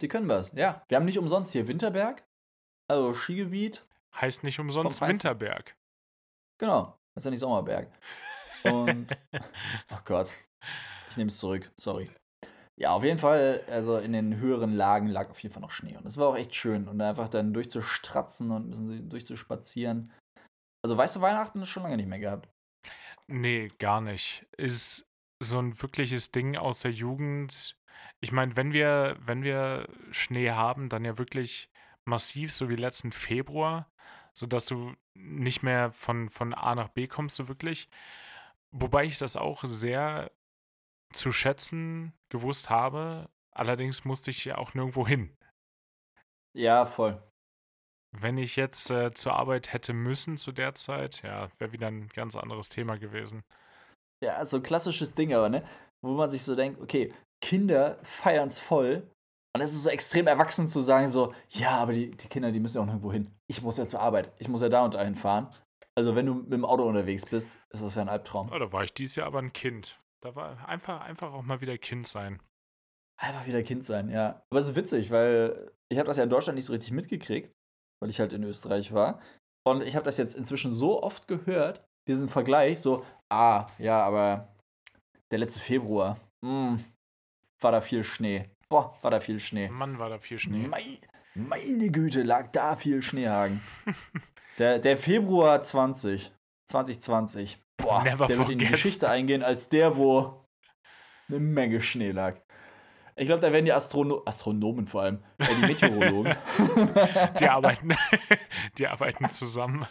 Die 0.00 0.08
können 0.08 0.28
was. 0.28 0.52
Ja. 0.52 0.84
Wir 0.88 0.96
haben 0.96 1.04
nicht 1.04 1.18
umsonst 1.18 1.52
hier 1.52 1.66
Winterberg. 1.66 2.24
Also 2.88 3.14
Skigebiet. 3.14 3.86
Heißt 4.14 4.44
nicht 4.44 4.58
umsonst. 4.58 5.00
Winterberg. 5.00 5.76
Genau. 6.58 6.98
Das 7.14 7.22
ist 7.22 7.24
ja 7.24 7.30
nicht 7.30 7.40
Sommerberg. 7.40 7.90
Und. 8.64 9.16
oh 9.90 9.98
Gott. 10.04 10.36
Ich 11.10 11.16
nehme 11.16 11.28
es 11.28 11.38
zurück. 11.38 11.70
Sorry. 11.78 12.10
Ja, 12.78 12.92
auf 12.92 13.02
jeden 13.02 13.18
Fall, 13.18 13.64
also 13.68 13.98
in 13.98 14.12
den 14.12 14.36
höheren 14.36 14.72
Lagen 14.72 15.08
lag 15.08 15.30
auf 15.30 15.40
jeden 15.40 15.52
Fall 15.52 15.62
noch 15.62 15.72
Schnee. 15.72 15.96
Und 15.96 16.06
es 16.06 16.16
war 16.16 16.28
auch 16.28 16.36
echt 16.36 16.54
schön. 16.54 16.86
Und 16.86 17.00
einfach 17.00 17.28
dann 17.28 17.52
durchzustratzen 17.52 18.50
und 18.52 18.66
ein 18.66 18.70
bisschen 18.70 19.10
durchzuspazieren. 19.10 20.12
Also 20.84 20.96
weiße 20.96 21.20
Weihnachten 21.20 21.60
ist 21.60 21.68
schon 21.68 21.82
lange 21.82 21.96
nicht 21.96 22.08
mehr 22.08 22.20
gehabt. 22.20 22.48
Nee, 23.26 23.68
gar 23.78 24.00
nicht. 24.00 24.46
Ist 24.56 25.07
so 25.40 25.58
ein 25.58 25.80
wirkliches 25.80 26.30
Ding 26.30 26.56
aus 26.56 26.80
der 26.80 26.90
Jugend. 26.90 27.76
Ich 28.20 28.32
meine, 28.32 28.56
wenn 28.56 28.72
wir, 28.72 29.16
wenn 29.20 29.42
wir 29.42 29.88
Schnee 30.10 30.50
haben, 30.50 30.88
dann 30.88 31.04
ja 31.04 31.18
wirklich 31.18 31.70
massiv, 32.04 32.52
so 32.52 32.68
wie 32.70 32.76
letzten 32.76 33.12
Februar, 33.12 33.90
sodass 34.32 34.66
du 34.66 34.94
nicht 35.14 35.62
mehr 35.62 35.92
von, 35.92 36.28
von 36.28 36.54
A 36.54 36.74
nach 36.74 36.88
B 36.88 37.06
kommst, 37.06 37.36
so 37.36 37.48
wirklich. 37.48 37.88
Wobei 38.70 39.04
ich 39.04 39.18
das 39.18 39.36
auch 39.36 39.64
sehr 39.64 40.30
zu 41.12 41.32
schätzen 41.32 42.12
gewusst 42.28 42.70
habe. 42.70 43.30
Allerdings 43.50 44.04
musste 44.04 44.30
ich 44.30 44.44
ja 44.44 44.58
auch 44.58 44.74
nirgendwo 44.74 45.06
hin. 45.06 45.36
Ja, 46.52 46.86
voll. 46.86 47.22
Wenn 48.10 48.38
ich 48.38 48.56
jetzt 48.56 48.90
äh, 48.90 49.12
zur 49.12 49.34
Arbeit 49.34 49.72
hätte 49.72 49.92
müssen 49.92 50.38
zu 50.38 50.52
der 50.52 50.74
Zeit, 50.74 51.22
ja, 51.22 51.48
wäre 51.58 51.72
wieder 51.72 51.88
ein 51.88 52.08
ganz 52.08 52.36
anderes 52.36 52.68
Thema 52.68 52.98
gewesen. 52.98 53.44
Ja, 54.22 54.44
so 54.44 54.56
ein 54.58 54.62
klassisches 54.62 55.14
Ding 55.14 55.32
aber, 55.34 55.48
ne? 55.48 55.64
Wo 56.02 56.12
man 56.12 56.30
sich 56.30 56.42
so 56.42 56.54
denkt, 56.54 56.80
okay, 56.80 57.12
Kinder 57.40 57.98
feiern 58.02 58.48
es 58.48 58.60
voll. 58.60 59.08
Und 59.54 59.62
es 59.62 59.72
ist 59.72 59.84
so 59.84 59.90
extrem 59.90 60.26
erwachsen 60.26 60.68
zu 60.68 60.80
sagen, 60.80 61.08
so, 61.08 61.32
ja, 61.48 61.70
aber 61.78 61.92
die, 61.92 62.10
die 62.10 62.28
Kinder, 62.28 62.52
die 62.52 62.60
müssen 62.60 62.76
ja 62.76 62.82
auch 62.82 62.86
nirgendwo 62.86 63.12
hin. 63.12 63.30
Ich 63.48 63.62
muss 63.62 63.78
ja 63.78 63.86
zur 63.86 64.00
Arbeit. 64.00 64.32
Ich 64.38 64.48
muss 64.48 64.62
ja 64.62 64.68
da 64.68 64.84
und 64.84 64.94
dahin 64.94 65.16
fahren. 65.16 65.48
Also, 65.96 66.14
wenn 66.14 66.26
du 66.26 66.34
mit 66.34 66.52
dem 66.52 66.64
Auto 66.64 66.84
unterwegs 66.84 67.26
bist, 67.26 67.58
ist 67.70 67.82
das 67.82 67.96
ja 67.96 68.02
ein 68.02 68.08
Albtraum. 68.08 68.50
Oh, 68.52 68.58
da 68.58 68.72
war 68.72 68.84
ich 68.84 68.92
dieses 68.92 69.16
Jahr 69.16 69.26
aber 69.26 69.40
ein 69.40 69.52
Kind. 69.52 69.98
Da 70.20 70.34
war 70.34 70.68
einfach, 70.68 71.00
einfach 71.00 71.32
auch 71.32 71.42
mal 71.42 71.60
wieder 71.60 71.76
Kind 71.78 72.06
sein. 72.06 72.40
Einfach 73.20 73.46
wieder 73.46 73.62
Kind 73.64 73.84
sein, 73.84 74.08
ja. 74.08 74.42
Aber 74.50 74.60
es 74.60 74.68
ist 74.68 74.76
witzig, 74.76 75.10
weil 75.10 75.72
ich 75.88 75.98
habe 75.98 76.06
das 76.06 76.18
ja 76.18 76.24
in 76.24 76.30
Deutschland 76.30 76.56
nicht 76.56 76.66
so 76.66 76.72
richtig 76.72 76.92
mitgekriegt, 76.92 77.56
weil 78.00 78.10
ich 78.10 78.20
halt 78.20 78.32
in 78.32 78.44
Österreich 78.44 78.92
war. 78.92 79.20
Und 79.66 79.82
ich 79.82 79.96
habe 79.96 80.04
das 80.04 80.18
jetzt 80.18 80.36
inzwischen 80.36 80.72
so 80.72 81.02
oft 81.02 81.26
gehört, 81.26 81.84
diesen 82.06 82.28
Vergleich, 82.28 82.80
so, 82.80 83.04
ah, 83.30 83.66
ja, 83.78 84.02
aber 84.02 84.48
der 85.30 85.38
letzte 85.38 85.60
Februar, 85.60 86.18
mh, 86.42 86.78
war 87.60 87.72
da 87.72 87.80
viel 87.80 88.04
Schnee. 88.04 88.48
Boah, 88.68 88.96
war 89.02 89.10
da 89.10 89.20
viel 89.20 89.40
Schnee. 89.40 89.68
Mann, 89.68 89.98
war 89.98 90.10
da 90.10 90.18
viel 90.18 90.38
Schnee. 90.38 90.66
Mei, 90.66 90.98
meine 91.34 91.90
Güte, 91.90 92.22
lag 92.22 92.48
da 92.48 92.76
viel 92.76 93.02
Schneehagen. 93.02 93.62
der, 94.58 94.78
der 94.78 94.96
Februar 94.96 95.62
20, 95.62 96.32
2020. 96.70 97.58
Boah, 97.76 98.02
Never 98.02 98.26
der 98.26 98.38
wird 98.38 98.50
in 98.50 98.58
die 98.58 98.66
forget. 98.66 98.82
Geschichte 98.82 99.08
eingehen 99.08 99.42
als 99.42 99.68
der, 99.68 99.96
wo 99.96 100.44
eine 101.28 101.40
Menge 101.40 101.80
Schnee 101.80 102.10
lag. 102.10 102.38
Ich 103.16 103.26
glaube, 103.26 103.40
da 103.40 103.52
werden 103.52 103.64
die 103.64 103.72
Astrono 103.72 104.22
Astronomen 104.26 104.86
vor 104.86 105.02
allem, 105.02 105.22
äh, 105.38 105.46
die 105.54 105.66
Meteorologen. 105.66 106.36
Die 107.40 107.48
arbeiten, 107.48 107.96
die 108.78 108.86
arbeiten 108.86 109.28
zusammen. 109.28 109.86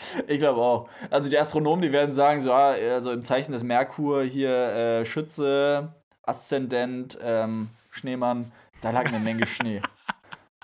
ich 0.26 0.38
glaube 0.38 0.60
auch. 0.60 0.88
Also 1.10 1.28
die 1.30 1.38
Astronomen, 1.38 1.82
die 1.82 1.92
werden 1.92 2.12
sagen, 2.12 2.40
so, 2.40 2.52
ah, 2.52 2.72
also 2.72 3.12
im 3.12 3.22
Zeichen 3.22 3.52
des 3.52 3.62
Merkur 3.62 4.22
hier 4.22 4.50
äh, 4.50 5.04
Schütze, 5.04 5.94
Aszendent, 6.22 7.18
ähm, 7.22 7.70
Schneemann, 7.90 8.52
da 8.80 8.90
lag 8.90 9.06
eine 9.06 9.20
Menge 9.20 9.46
Schnee. 9.46 9.82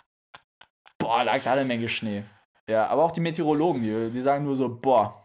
Boah, 0.98 1.24
lag 1.24 1.42
da 1.42 1.52
eine 1.52 1.64
Menge 1.64 1.88
Schnee. 1.88 2.24
Ja, 2.68 2.86
aber 2.86 3.04
auch 3.04 3.12
die 3.12 3.20
Meteorologen, 3.20 3.82
die, 3.82 4.10
die 4.10 4.22
sagen 4.22 4.44
nur 4.44 4.56
so, 4.56 4.74
boah, 4.74 5.22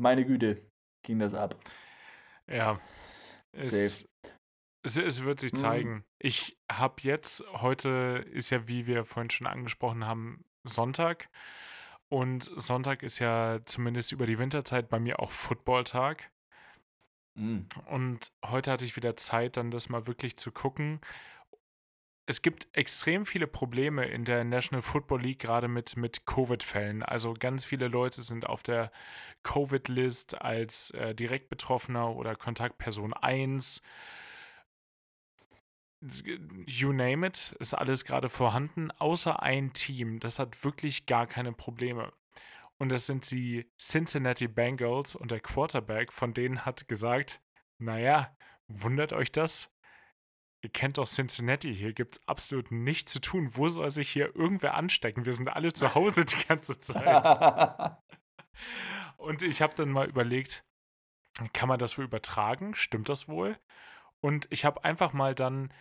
meine 0.00 0.24
Güte, 0.24 0.66
ging 1.04 1.20
das 1.20 1.34
ab. 1.34 1.54
Ja. 2.50 2.80
Es, 3.52 3.72
es, 4.84 4.96
es 4.96 5.22
wird 5.22 5.38
sich 5.38 5.52
Mhm. 5.52 5.56
zeigen. 5.56 6.04
Ich 6.18 6.56
habe 6.70 6.96
jetzt, 7.02 7.44
heute 7.52 8.24
ist 8.32 8.50
ja, 8.50 8.66
wie 8.66 8.86
wir 8.86 9.04
vorhin 9.04 9.30
schon 9.30 9.46
angesprochen 9.46 10.04
haben, 10.06 10.44
Sonntag. 10.64 11.28
Und 12.08 12.50
Sonntag 12.56 13.02
ist 13.02 13.18
ja 13.18 13.60
zumindest 13.64 14.12
über 14.12 14.26
die 14.26 14.38
Winterzeit 14.38 14.88
bei 14.88 15.00
mir 15.00 15.20
auch 15.20 15.32
Footballtag. 15.32 16.30
Mhm. 17.34 17.66
Und 17.86 18.32
heute 18.44 18.70
hatte 18.70 18.84
ich 18.84 18.96
wieder 18.96 19.16
Zeit, 19.16 19.56
dann 19.56 19.70
das 19.70 19.88
mal 19.88 20.06
wirklich 20.06 20.36
zu 20.36 20.52
gucken. 20.52 21.00
Es 22.26 22.42
gibt 22.42 22.68
extrem 22.72 23.26
viele 23.26 23.46
Probleme 23.46 24.04
in 24.04 24.24
der 24.24 24.44
National 24.44 24.82
Football 24.82 25.22
League, 25.22 25.40
gerade 25.40 25.68
mit, 25.68 25.96
mit 25.96 26.24
Covid-Fällen. 26.24 27.02
Also 27.02 27.34
ganz 27.34 27.64
viele 27.64 27.88
Leute 27.88 28.22
sind 28.22 28.46
auf 28.46 28.62
der 28.62 28.92
Covid-List 29.42 30.40
als 30.40 30.92
äh, 30.92 31.14
Direktbetroffener 31.14 32.14
oder 32.14 32.36
Kontaktperson 32.36 33.12
1. 33.12 33.82
You 36.66 36.92
name 36.92 37.26
it, 37.26 37.54
ist 37.60 37.74
alles 37.74 38.04
gerade 38.04 38.28
vorhanden, 38.28 38.90
außer 38.90 39.40
ein 39.42 39.72
Team. 39.72 40.18
Das 40.18 40.38
hat 40.38 40.64
wirklich 40.64 41.06
gar 41.06 41.26
keine 41.26 41.52
Probleme. 41.52 42.12
Und 42.78 42.88
das 42.88 43.06
sind 43.06 43.30
die 43.30 43.70
Cincinnati 43.78 44.48
Bengals 44.48 45.14
und 45.14 45.30
der 45.30 45.38
Quarterback 45.38 46.12
von 46.12 46.34
denen 46.34 46.64
hat 46.64 46.88
gesagt, 46.88 47.40
naja, 47.78 48.36
wundert 48.66 49.12
euch 49.12 49.30
das? 49.30 49.70
Ihr 50.62 50.70
kennt 50.70 50.98
doch 50.98 51.06
Cincinnati, 51.06 51.74
hier 51.74 51.92
gibt 51.92 52.16
es 52.16 52.28
absolut 52.28 52.72
nichts 52.72 53.12
zu 53.12 53.20
tun. 53.20 53.50
Wo 53.52 53.68
soll 53.68 53.90
sich 53.90 54.08
hier 54.08 54.34
irgendwer 54.34 54.74
anstecken? 54.74 55.24
Wir 55.24 55.32
sind 55.32 55.48
alle 55.48 55.72
zu 55.72 55.94
Hause 55.94 56.24
die 56.24 56.44
ganze 56.46 56.80
Zeit. 56.80 57.24
Und 59.16 59.42
ich 59.42 59.62
habe 59.62 59.74
dann 59.74 59.90
mal 59.90 60.08
überlegt, 60.08 60.64
kann 61.52 61.68
man 61.68 61.78
das 61.78 61.98
wohl 61.98 62.04
übertragen? 62.04 62.74
Stimmt 62.74 63.08
das 63.08 63.28
wohl? 63.28 63.58
Und 64.20 64.46
ich 64.50 64.64
habe 64.64 64.84
einfach 64.84 65.12
mal 65.12 65.34
dann 65.34 65.72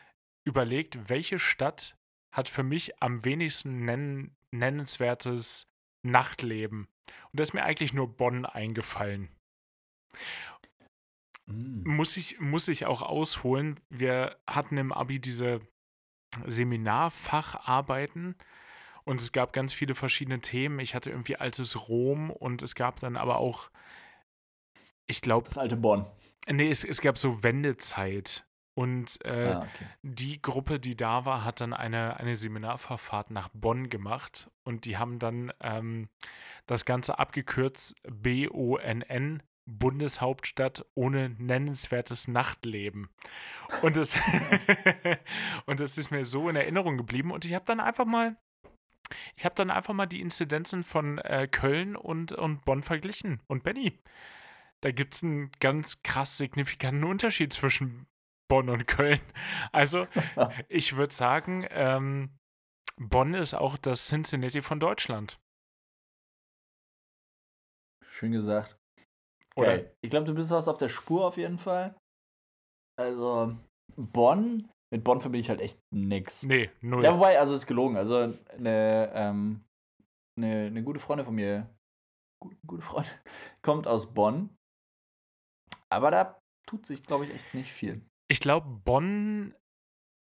überlegt, 0.44 1.10
welche 1.10 1.40
Stadt 1.40 1.98
hat 2.32 2.48
für 2.48 2.64
mich 2.64 3.02
am 3.02 3.24
wenigsten 3.26 3.86
nennen, 3.86 4.36
nennenswertes 4.52 5.68
Nachtleben. 6.04 6.88
Und 7.32 7.40
da 7.40 7.44
ist 7.44 7.54
mir 7.54 7.64
eigentlich 7.64 7.94
nur 7.94 8.16
Bonn 8.16 8.46
eingefallen. 8.46 9.30
Mhm. 11.46 11.84
Muss 11.86 12.18
ich, 12.18 12.40
muss 12.40 12.68
ich 12.68 12.86
auch 12.86 13.02
ausholen. 13.02 13.80
Wir 13.90 14.38
hatten 14.48 14.78
im 14.78 14.92
Abi 14.92 15.20
diese 15.20 15.62
Seminarfacharbeiten 16.46 18.36
und 19.04 19.22
es 19.22 19.32
gab 19.32 19.54
ganz 19.54 19.74
viele 19.74 19.96
verschiedene 19.96 20.40
Themen. 20.40 20.80
Ich 20.80 20.96
hatte 20.96 21.10
irgendwie 21.10 21.36
altes 21.36 21.90
Rom 21.90 22.30
und 22.30 22.64
es 22.64 22.76
gab 22.76 23.00
dann 23.00 23.18
aber 23.18 23.38
auch, 23.38 23.70
ich 25.08 25.22
glaube, 25.22 25.48
Das 25.48 25.58
alte 25.58 25.76
Bonn. 25.78 26.06
nee, 26.48 26.70
es, 26.70 26.84
es 26.84 27.02
gab 27.02 27.18
so 27.18 27.44
Wendezeit. 27.44 28.46
Und 28.74 29.20
äh, 29.26 29.52
ah, 29.54 29.60
okay. 29.60 29.86
die 30.02 30.42
Gruppe, 30.42 30.80
die 30.80 30.96
da 30.96 31.26
war, 31.26 31.44
hat 31.44 31.60
dann 31.60 31.74
eine, 31.74 32.18
eine 32.18 32.38
Seminarverfahrt 32.38 33.30
nach 33.30 33.50
Bonn 33.50 33.90
gemacht 33.90 34.50
und 34.64 34.86
die 34.86 34.98
haben 34.98 35.20
dann 35.20 35.52
ähm, 35.60 36.08
das 36.68 36.86
Ganze 36.86 37.20
abgekürzt 37.20 37.96
BONN, 38.10 39.44
Bundeshauptstadt 39.66 40.86
ohne 40.96 41.30
nennenswertes 41.38 42.30
Nachtleben. 42.30 43.10
Und 43.82 43.98
das, 43.98 44.18
und 45.66 45.82
das 45.82 45.98
ist 45.98 46.12
mir 46.12 46.24
so 46.24 46.48
in 46.48 46.56
Erinnerung 46.56 46.98
geblieben 46.98 47.32
und 47.32 47.44
ich 47.44 47.54
habe 47.54 47.66
dann 47.66 47.82
einfach 47.82 48.06
mal, 48.06 48.38
ich 49.36 49.44
habe 49.44 49.56
dann 49.56 49.70
einfach 49.70 49.94
mal 49.94 50.06
die 50.06 50.22
Inzidenzen 50.22 50.84
von 50.84 51.18
äh, 51.18 51.50
Köln 51.52 51.98
und, 51.98 52.32
und 52.32 52.64
Bonn 52.64 52.84
verglichen. 52.84 53.42
Und 53.48 53.64
Benny, 53.64 54.00
da 54.80 54.92
gibt 54.92 55.14
es 55.14 55.24
einen 55.24 55.52
ganz 55.60 56.04
krass 56.04 56.38
signifikanten 56.38 57.04
Unterschied 57.04 57.52
zwischen 57.52 58.08
Bonn 58.52 58.70
und 58.70 58.86
Köln. 58.86 59.22
Also, 59.72 60.08
ich 60.68 60.98
würde 60.98 61.14
sagen, 61.14 61.66
ähm, 61.70 62.38
Bonn 62.98 63.34
ist 63.34 63.54
auch 63.54 63.78
das 63.78 64.08
Cincinnati 64.08 64.62
von 64.62 64.78
Deutschland. 64.78 65.40
Schön 68.06 68.34
gesagt. 68.34 68.78
Oder? 69.56 69.78
Geil. 69.78 69.96
Ich 70.02 70.10
glaube, 70.12 70.26
du 70.26 70.34
bist 70.36 70.52
was 70.52 70.68
auf 70.68 70.78
der 70.78 70.90
Spur 70.90 71.26
auf 71.26 71.38
jeden 71.38 71.60
Fall. 71.60 71.96
Also, 73.00 73.56
Bonn, 73.96 74.70
mit 74.94 75.06
Bonn 75.06 75.22
verbinde 75.22 75.40
ich 75.40 75.50
halt 75.50 75.62
echt 75.62 75.80
nix. 75.94 76.44
Nee, 76.44 76.70
null. 76.82 77.06
Ja, 77.06 77.16
wobei, 77.16 77.40
also 77.40 77.56
ist 77.56 77.68
gelogen. 77.68 77.96
Also 77.96 78.38
eine, 78.50 79.12
ähm, 79.16 79.64
eine, 80.38 80.66
eine 80.66 80.84
gute 80.84 81.00
Freundin 81.00 81.26
von 81.26 81.36
mir, 81.36 81.74
gu- 82.44 82.54
gute 82.68 82.84
Freundin, 82.84 83.14
kommt 83.62 83.88
aus 83.88 84.14
Bonn. 84.14 84.54
Aber 85.90 86.12
da 86.12 86.38
tut 86.68 86.86
sich, 86.86 87.02
glaube 87.04 87.26
ich, 87.26 87.34
echt 87.34 87.54
nicht 87.54 87.72
viel. 87.72 88.06
Ich 88.32 88.39
glaube, 88.39 88.70
Bonn 88.86 89.54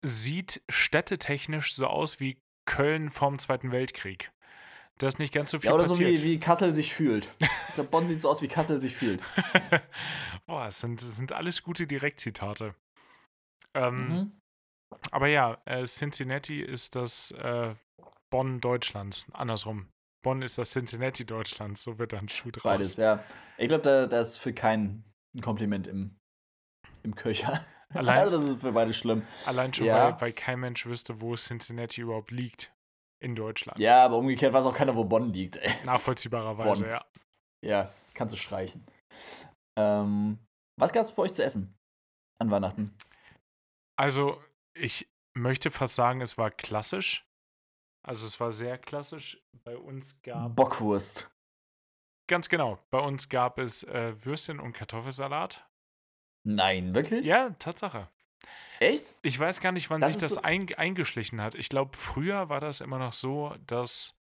sieht 0.03 0.63
städtetechnisch 0.71 1.75
so 1.75 1.87
aus 1.87 2.21
wie 2.21 2.41
Köln 2.65 3.11
vorm 3.11 3.39
Zweiten 3.39 3.71
Weltkrieg. 3.71 4.33
Da 4.99 5.09
ist 5.09 5.19
nicht 5.19 5.35
ganz 5.35 5.51
so 5.51 5.59
viel 5.59 5.69
Ja, 5.69 5.75
oder 5.75 5.85
so 5.85 5.93
passiert. 5.95 6.21
wie, 6.21 6.25
wie 6.25 6.39
Kassel 6.39 6.73
sich 6.73 6.95
fühlt. 6.95 7.35
Ich 7.69 7.75
glaube, 7.75 7.91
Bonn 7.91 8.07
sieht 8.07 8.21
so 8.21 8.29
aus, 8.31 8.41
wie 8.43 8.49
Kassel 8.49 8.81
sich 8.81 8.95
fühlt. 8.97 9.23
Boah, 10.47 10.67
es 10.69 10.81
sind, 10.81 11.01
sind 11.01 11.33
alles 11.33 11.63
gute 11.63 11.87
Direktzitate. 11.87 12.75
Ähm, 13.75 14.09
Mhm. 14.09 14.39
Aber 15.11 15.27
ja, 15.29 15.61
äh, 15.65 15.85
Cincinnati 15.85 16.61
ist 16.63 16.97
das 16.97 17.31
äh, 17.33 17.75
Bonn 18.31 18.61
Deutschlands. 18.61 19.27
Andersrum. 19.33 19.89
Bonn 20.23 20.41
ist 20.43 20.57
das 20.59 20.71
Cincinnati 20.73 21.25
Deutschlands. 21.27 21.83
So 21.83 21.99
wird 21.99 22.13
dann 22.15 22.29
Schuh 22.31 22.51
draus. 22.51 22.63
Beides, 22.63 22.97
ja. 22.97 23.25
Ich 23.59 23.69
glaube, 23.69 23.83
da, 23.85 24.07
da 24.07 24.21
ist 24.21 24.37
für 24.39 24.53
keinen 24.55 25.05
ein 25.35 25.41
Kompliment 25.43 25.87
im, 25.87 26.19
im 27.03 27.15
Köcher. 27.15 27.65
Allein- 27.95 28.19
also 28.21 28.37
das 28.39 28.49
ist 28.49 28.61
für 28.61 28.73
beide 28.73 28.93
schlimm. 28.95 29.23
Allein 29.47 29.73
schon, 29.75 29.87
Ja. 29.87 30.13
weil, 30.13 30.21
weil 30.21 30.33
kein 30.33 30.61
Mensch 30.61 30.87
wüsste, 30.87 31.21
wo 31.21 31.35
Cincinnati 31.37 32.01
überhaupt 32.01 32.31
liegt. 32.31 32.73
In 33.21 33.37
Deutschland. 33.37 33.79
Ja, 33.79 34.05
aber 34.05 34.17
umgekehrt 34.17 34.53
weiß 34.53 34.67
auch 34.67 34.75
keiner, 34.75 34.97
wo 34.97 35.05
Bonn 35.05 35.33
liegt. 35.33 35.57
Ey. 35.59 35.71
Nachvollziehbarerweise, 35.85 36.83
Bonn. 36.83 36.91
ja. 36.91 37.05
Ja, 37.65 37.95
kannst 38.15 38.33
du 38.35 38.37
streichen. 38.37 38.85
Ähm, 39.79 40.39
was 40.77 40.93
gab 40.93 41.05
es 41.05 41.13
bei 41.13 41.23
euch 41.23 41.33
zu 41.33 41.45
essen 41.45 41.73
an 42.41 42.51
Weihnachten? 42.51 42.93
Also, 43.97 44.43
ich 44.75 45.09
möchte 45.39 45.71
fast 45.71 45.95
sagen, 45.95 46.21
es 46.21 46.37
war 46.37 46.51
klassisch. 46.51 47.25
Also, 48.05 48.27
es 48.27 48.41
war 48.41 48.51
sehr 48.51 48.77
klassisch. 48.77 49.41
Bei 49.63 49.77
uns 49.77 50.21
gab. 50.23 50.57
Bockwurst. 50.57 51.31
Ganz 52.29 52.49
genau. 52.49 52.81
Bei 52.91 52.99
uns 52.99 53.29
gab 53.29 53.59
es 53.59 53.85
äh, 53.85 54.15
Würstchen 54.25 54.59
und 54.59 54.73
Kartoffelsalat. 54.73 55.65
Nein, 56.45 56.95
wirklich? 56.95 57.25
Ja, 57.25 57.51
Tatsache. 57.59 58.09
Echt? 58.81 59.15
Ich 59.23 59.39
weiß 59.39 59.61
gar 59.61 59.71
nicht, 59.73 59.91
wann 59.91 60.01
Das 60.01 60.15
sich 60.15 60.21
das 60.23 60.35
so- 60.35 60.43
ein, 60.43 60.67
eingeschlichen 60.75 61.41
hat. 61.41 61.55
Ich 61.55 61.69
glaube, 61.69 61.97
früher 61.97 62.49
war 62.49 62.61
das 62.61 62.81
immer 62.81 62.99
noch 62.99 63.13
so, 63.13 63.55
dass 63.67 64.19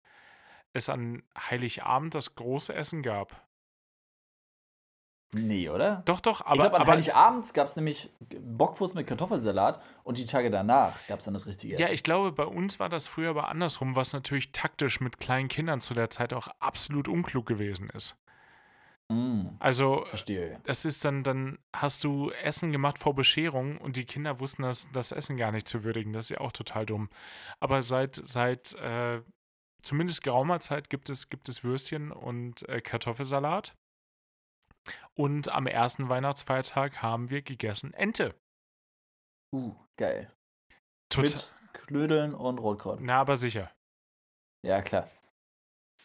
es 0.72 0.88
an 0.88 1.22
Heiligabend 1.36 2.14
das 2.14 2.34
große 2.36 2.72
Essen 2.74 3.02
gab. 3.02 3.44
Nee, 5.34 5.70
oder? 5.70 6.02
Doch, 6.04 6.20
doch, 6.20 6.40
ich 6.42 6.46
aber, 6.46 6.56
glaube, 6.60 6.76
an 6.76 6.82
aber 6.82 6.92
Heiligabend 6.92 7.54
gab 7.54 7.66
es 7.66 7.74
nämlich 7.74 8.10
Bockwurst 8.38 8.94
mit 8.94 9.06
Kartoffelsalat 9.06 9.82
und 10.04 10.18
die 10.18 10.26
Tage 10.26 10.50
danach 10.50 11.06
gab 11.06 11.20
es 11.20 11.24
dann 11.24 11.32
das 11.32 11.46
richtige 11.46 11.74
Essen. 11.74 11.82
ja, 11.86 11.90
ich 11.90 12.02
glaube, 12.02 12.32
bei 12.32 12.44
uns 12.44 12.78
war 12.78 12.90
das 12.90 13.06
früher 13.08 13.30
aber 13.30 13.48
andersrum, 13.48 13.96
was 13.96 14.12
natürlich 14.12 14.52
taktisch 14.52 15.00
mit 15.00 15.18
kleinen 15.18 15.48
Kindern 15.48 15.80
zu 15.80 15.94
der 15.94 16.10
Zeit 16.10 16.34
auch 16.34 16.48
absolut 16.60 17.08
unklug 17.08 17.46
gewesen 17.46 17.88
ist. 17.90 18.14
Mm, 19.12 19.56
Also, 19.58 20.04
verstehe. 20.06 20.60
das 20.64 20.84
ist 20.84 21.04
dann, 21.04 21.22
dann 21.22 21.58
hast 21.74 22.04
du 22.04 22.30
Essen 22.30 22.72
gemacht 22.72 22.98
vor 22.98 23.14
Bescherung 23.14 23.78
und 23.78 23.96
die 23.96 24.04
Kinder 24.04 24.40
wussten 24.40 24.62
das, 24.62 24.90
das 24.92 25.12
Essen 25.12 25.36
gar 25.36 25.52
nicht 25.52 25.68
zu 25.68 25.84
würdigen. 25.84 26.12
Das 26.12 26.26
ist 26.26 26.30
ja 26.30 26.40
auch 26.40 26.52
total 26.52 26.86
dumm. 26.86 27.10
Aber 27.60 27.82
seit, 27.82 28.16
seit 28.16 28.74
äh, 28.74 29.20
zumindest 29.82 30.22
geraumer 30.22 30.60
Zeit 30.60 30.90
gibt 30.90 31.10
es, 31.10 31.28
gibt 31.28 31.48
es 31.48 31.64
Würstchen 31.64 32.10
und 32.12 32.68
äh, 32.68 32.80
Kartoffelsalat. 32.80 33.74
Und 35.14 35.48
am 35.48 35.66
ersten 35.66 36.08
Weihnachtsfeiertag 36.08 37.02
haben 37.02 37.30
wir 37.30 37.42
gegessen 37.42 37.92
Ente. 37.94 38.34
Uh, 39.54 39.74
geil. 39.98 40.32
Total. 41.10 41.30
Mit 41.30 41.52
Knödeln 41.74 42.34
und 42.34 42.58
Rotkraut. 42.58 43.00
Na, 43.00 43.20
aber 43.20 43.36
sicher. 43.36 43.70
Ja, 44.64 44.80
klar. 44.80 45.10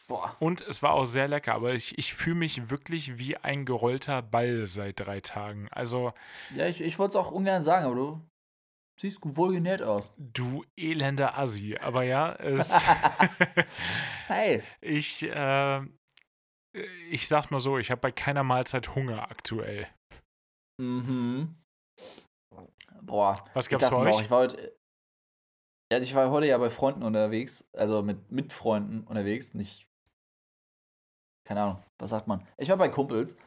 Boah. 0.09 0.35
Und 0.39 0.61
es 0.61 0.81
war 0.81 0.93
auch 0.93 1.05
sehr 1.05 1.27
lecker, 1.27 1.53
aber 1.53 1.73
ich, 1.73 1.97
ich 1.97 2.13
fühle 2.13 2.37
mich 2.37 2.69
wirklich 2.69 3.17
wie 3.17 3.35
ein 3.37 3.65
gerollter 3.65 4.21
Ball 4.21 4.65
seit 4.65 5.01
drei 5.01 5.19
Tagen. 5.19 5.67
Also, 5.71 6.13
Ja, 6.53 6.65
ich, 6.67 6.79
ich 6.81 6.97
wollte 6.97 7.11
es 7.11 7.15
auch 7.17 7.31
ungern 7.31 7.61
sagen, 7.61 7.85
aber 7.85 7.95
du 7.95 8.21
siehst 8.99 9.19
gut 9.19 9.35
wohl 9.35 9.53
genährt 9.53 9.81
aus. 9.81 10.13
du 10.17 10.63
elender 10.77 11.37
Assi. 11.37 11.77
Aber 11.77 12.03
ja, 12.03 12.33
es, 12.35 12.85
Hey. 14.27 14.63
ich, 14.81 15.23
äh, 15.23 15.81
ich 17.09 17.27
sag 17.27 17.51
mal 17.51 17.59
so, 17.59 17.77
ich 17.77 17.91
habe 17.91 18.01
bei 18.01 18.11
keiner 18.11 18.43
Mahlzeit 18.43 18.95
Hunger 18.95 19.29
aktuell. 19.29 19.87
Mhm. 20.81 21.55
Boah. 23.01 23.43
Was 23.53 23.67
gab's 23.67 23.89
bei 23.89 23.95
euch? 23.97 24.21
ich 24.21 24.31
war 24.31 24.39
heute. 24.39 24.77
Also 25.91 26.03
ich 26.03 26.15
war 26.15 26.29
heute 26.31 26.47
ja 26.47 26.57
bei 26.57 26.69
Freunden 26.69 27.01
unterwegs, 27.03 27.69
also 27.73 28.01
mit, 28.01 28.29
mit 28.29 28.51
Freunden 28.51 29.07
unterwegs, 29.07 29.53
nicht. 29.53 29.86
Keine 31.47 31.61
Ahnung, 31.61 31.77
was 31.97 32.09
sagt 32.09 32.27
man? 32.27 32.45
Ich 32.57 32.67
war 32.67 32.75
bei 32.75 32.89
Kumpels. 32.89 33.37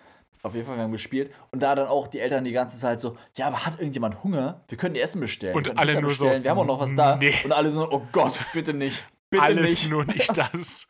Auf 0.43 0.55
jeden 0.55 0.67
Fall, 0.67 0.77
wir 0.77 0.85
haben 0.85 0.93
gespielt. 0.93 1.35
Und 1.51 1.63
da 1.63 1.75
dann 1.75 1.87
auch 1.87 2.09
die 2.09 2.19
Eltern 2.19 2.45
die 2.45 2.53
ganze 2.53 2.79
Zeit 2.79 2.99
so, 2.99 3.19
ja, 3.37 3.47
aber 3.47 3.67
hat 3.67 3.75
irgendjemand 3.75 4.25
Hunger? 4.25 4.65
Wir 4.69 4.79
können 4.79 4.97
Essen 4.97 5.21
bestellen. 5.21 5.55
Und 5.55 5.77
alle 5.77 6.01
nur 6.01 6.15
so, 6.15 6.25
bestellen. 6.25 6.43
Wir 6.43 6.51
haben 6.51 6.59
auch 6.59 6.65
noch 6.65 6.81
was 6.81 6.95
da. 6.95 7.17
nee. 7.17 7.35
Und 7.45 7.53
alle 7.53 7.71
so, 7.71 7.91
oh 7.91 8.03
Gott, 8.11 8.41
bitte 8.55 8.73
nicht. 8.73 9.05
Bitte 9.29 9.45
Alles 9.45 9.71
nicht. 9.71 9.91
nur 9.91 10.07
nicht 10.07 10.35
das. 10.37 10.89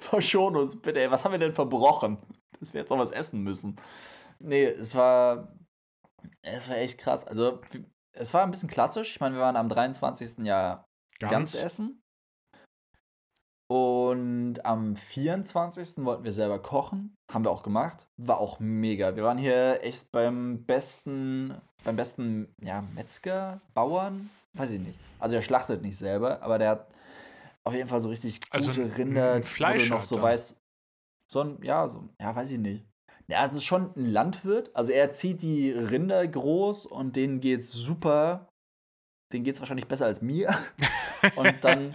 Verschon 0.00 0.54
uns, 0.54 0.78
bitte. 0.78 1.00
Ey, 1.00 1.10
was 1.10 1.24
haben 1.24 1.32
wir 1.32 1.38
denn 1.38 1.54
verbrochen? 1.54 2.18
Dass 2.58 2.74
wir 2.74 2.82
jetzt 2.82 2.90
noch 2.90 2.98
was 2.98 3.10
essen 3.10 3.42
müssen. 3.42 3.76
Nee, 4.38 4.64
es 4.64 4.94
war. 4.94 5.48
Es 6.42 6.68
war 6.68 6.76
echt 6.76 6.98
krass. 6.98 7.26
Also, 7.26 7.60
es 8.12 8.34
war 8.34 8.42
ein 8.42 8.50
bisschen 8.50 8.68
klassisch. 8.68 9.12
Ich 9.14 9.20
meine, 9.20 9.34
wir 9.34 9.42
waren 9.42 9.56
am 9.56 9.70
23. 9.70 10.44
ja 10.44 10.84
ganz, 11.18 11.60
essen. 11.60 11.99
Und 13.70 14.66
am 14.66 14.96
24. 14.96 16.04
wollten 16.04 16.24
wir 16.24 16.32
selber 16.32 16.58
kochen. 16.58 17.14
Haben 17.30 17.44
wir 17.44 17.52
auch 17.52 17.62
gemacht. 17.62 18.08
War 18.16 18.38
auch 18.38 18.58
mega. 18.58 19.14
Wir 19.14 19.22
waren 19.22 19.38
hier 19.38 19.84
echt 19.84 20.10
beim 20.10 20.64
besten, 20.64 21.54
beim 21.84 21.94
besten, 21.94 22.52
ja, 22.60 22.82
Metzger, 22.82 23.60
Bauern. 23.72 24.28
Weiß 24.54 24.72
ich 24.72 24.80
nicht. 24.80 24.98
Also 25.20 25.36
er 25.36 25.42
schlachtet 25.42 25.82
nicht 25.82 25.96
selber, 25.96 26.42
aber 26.42 26.58
der 26.58 26.70
hat 26.70 26.88
auf 27.62 27.72
jeden 27.72 27.88
Fall 27.88 28.00
so 28.00 28.08
richtig 28.08 28.40
gute 28.40 28.52
Also 28.52 28.82
Rinder, 28.82 29.38
du 29.38 29.86
noch 29.88 30.02
so 30.02 30.20
weißt, 30.20 30.60
so 31.28 31.40
ein, 31.40 31.62
ja, 31.62 31.86
so, 31.86 32.02
ja, 32.20 32.34
weiß 32.34 32.50
ich 32.50 32.58
nicht. 32.58 32.84
Ja, 33.28 33.44
es 33.44 33.54
ist 33.54 33.62
schon 33.62 33.92
ein 33.94 34.06
Landwirt. 34.06 34.74
Also 34.74 34.90
er 34.90 35.12
zieht 35.12 35.42
die 35.42 35.70
Rinder 35.70 36.26
groß 36.26 36.86
und 36.86 37.14
denen 37.14 37.40
geht's 37.40 37.70
super. 37.70 38.48
Denen 39.32 39.44
geht's 39.44 39.60
wahrscheinlich 39.60 39.86
besser 39.86 40.06
als 40.06 40.22
mir. 40.22 40.52
Und 41.36 41.62
dann 41.62 41.92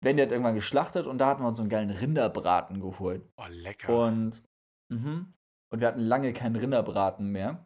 werden 0.00 0.16
die 0.16 0.22
halt 0.22 0.32
irgendwann 0.32 0.54
geschlachtet 0.54 1.06
und 1.06 1.18
da 1.18 1.26
hatten 1.26 1.42
wir 1.42 1.48
uns 1.48 1.56
so 1.56 1.62
einen 1.62 1.70
geilen 1.70 1.90
Rinderbraten 1.90 2.80
geholt. 2.80 3.22
Oh, 3.36 3.46
lecker. 3.48 4.06
Und, 4.06 4.42
mhm. 4.88 5.32
und 5.70 5.80
wir 5.80 5.88
hatten 5.88 6.00
lange 6.00 6.32
keinen 6.32 6.56
Rinderbraten 6.56 7.30
mehr. 7.30 7.64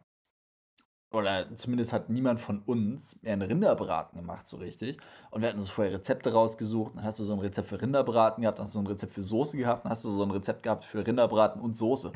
Oder 1.13 1.55
zumindest 1.55 1.93
hat 1.93 2.09
niemand 2.09 2.39
von 2.39 2.63
uns 2.63 3.21
mehr 3.21 3.33
einen 3.33 3.43
Rinderbraten 3.43 4.19
gemacht, 4.19 4.47
so 4.47 4.57
richtig. 4.57 4.97
Und 5.29 5.41
wir 5.41 5.49
hatten 5.49 5.59
uns 5.59 5.69
vorher 5.69 5.93
Rezepte 5.93 6.33
rausgesucht. 6.33 6.95
Dann 6.95 7.03
hast 7.03 7.19
du 7.19 7.23
so 7.23 7.33
ein 7.33 7.39
Rezept 7.39 7.67
für 7.69 7.79
Rinderbraten 7.79 8.41
gehabt, 8.41 8.57
dann 8.57 8.65
hast 8.65 8.73
du 8.73 8.79
so 8.79 8.83
ein 8.83 8.87
Rezept 8.87 9.13
für 9.13 9.21
Soße 9.21 9.57
gehabt, 9.57 9.85
dann 9.85 9.91
hast 9.91 10.03
du 10.03 10.09
so 10.09 10.23
ein 10.23 10.31
Rezept 10.31 10.63
gehabt 10.63 10.85
für 10.85 11.05
Rinderbraten 11.05 11.61
und 11.61 11.77
Soße. 11.77 12.11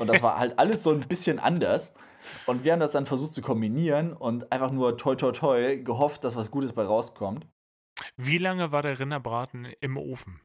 Und 0.00 0.06
das 0.08 0.20
war 0.20 0.36
halt 0.36 0.58
alles 0.58 0.82
so 0.82 0.90
ein 0.90 1.06
bisschen 1.06 1.38
anders. 1.38 1.94
Und 2.46 2.64
wir 2.64 2.72
haben 2.72 2.80
das 2.80 2.90
dann 2.90 3.06
versucht 3.06 3.34
zu 3.34 3.40
kombinieren 3.40 4.12
und 4.12 4.50
einfach 4.50 4.72
nur 4.72 4.96
toi 4.96 5.14
toi 5.14 5.30
toi 5.30 5.76
gehofft, 5.76 6.24
dass 6.24 6.34
was 6.34 6.50
Gutes 6.50 6.72
bei 6.72 6.82
rauskommt. 6.82 7.46
Wie 8.22 8.38
lange 8.38 8.70
war 8.70 8.82
der 8.82 8.98
Rinderbraten 8.98 9.64
im 9.80 9.96
Ofen? 9.96 10.40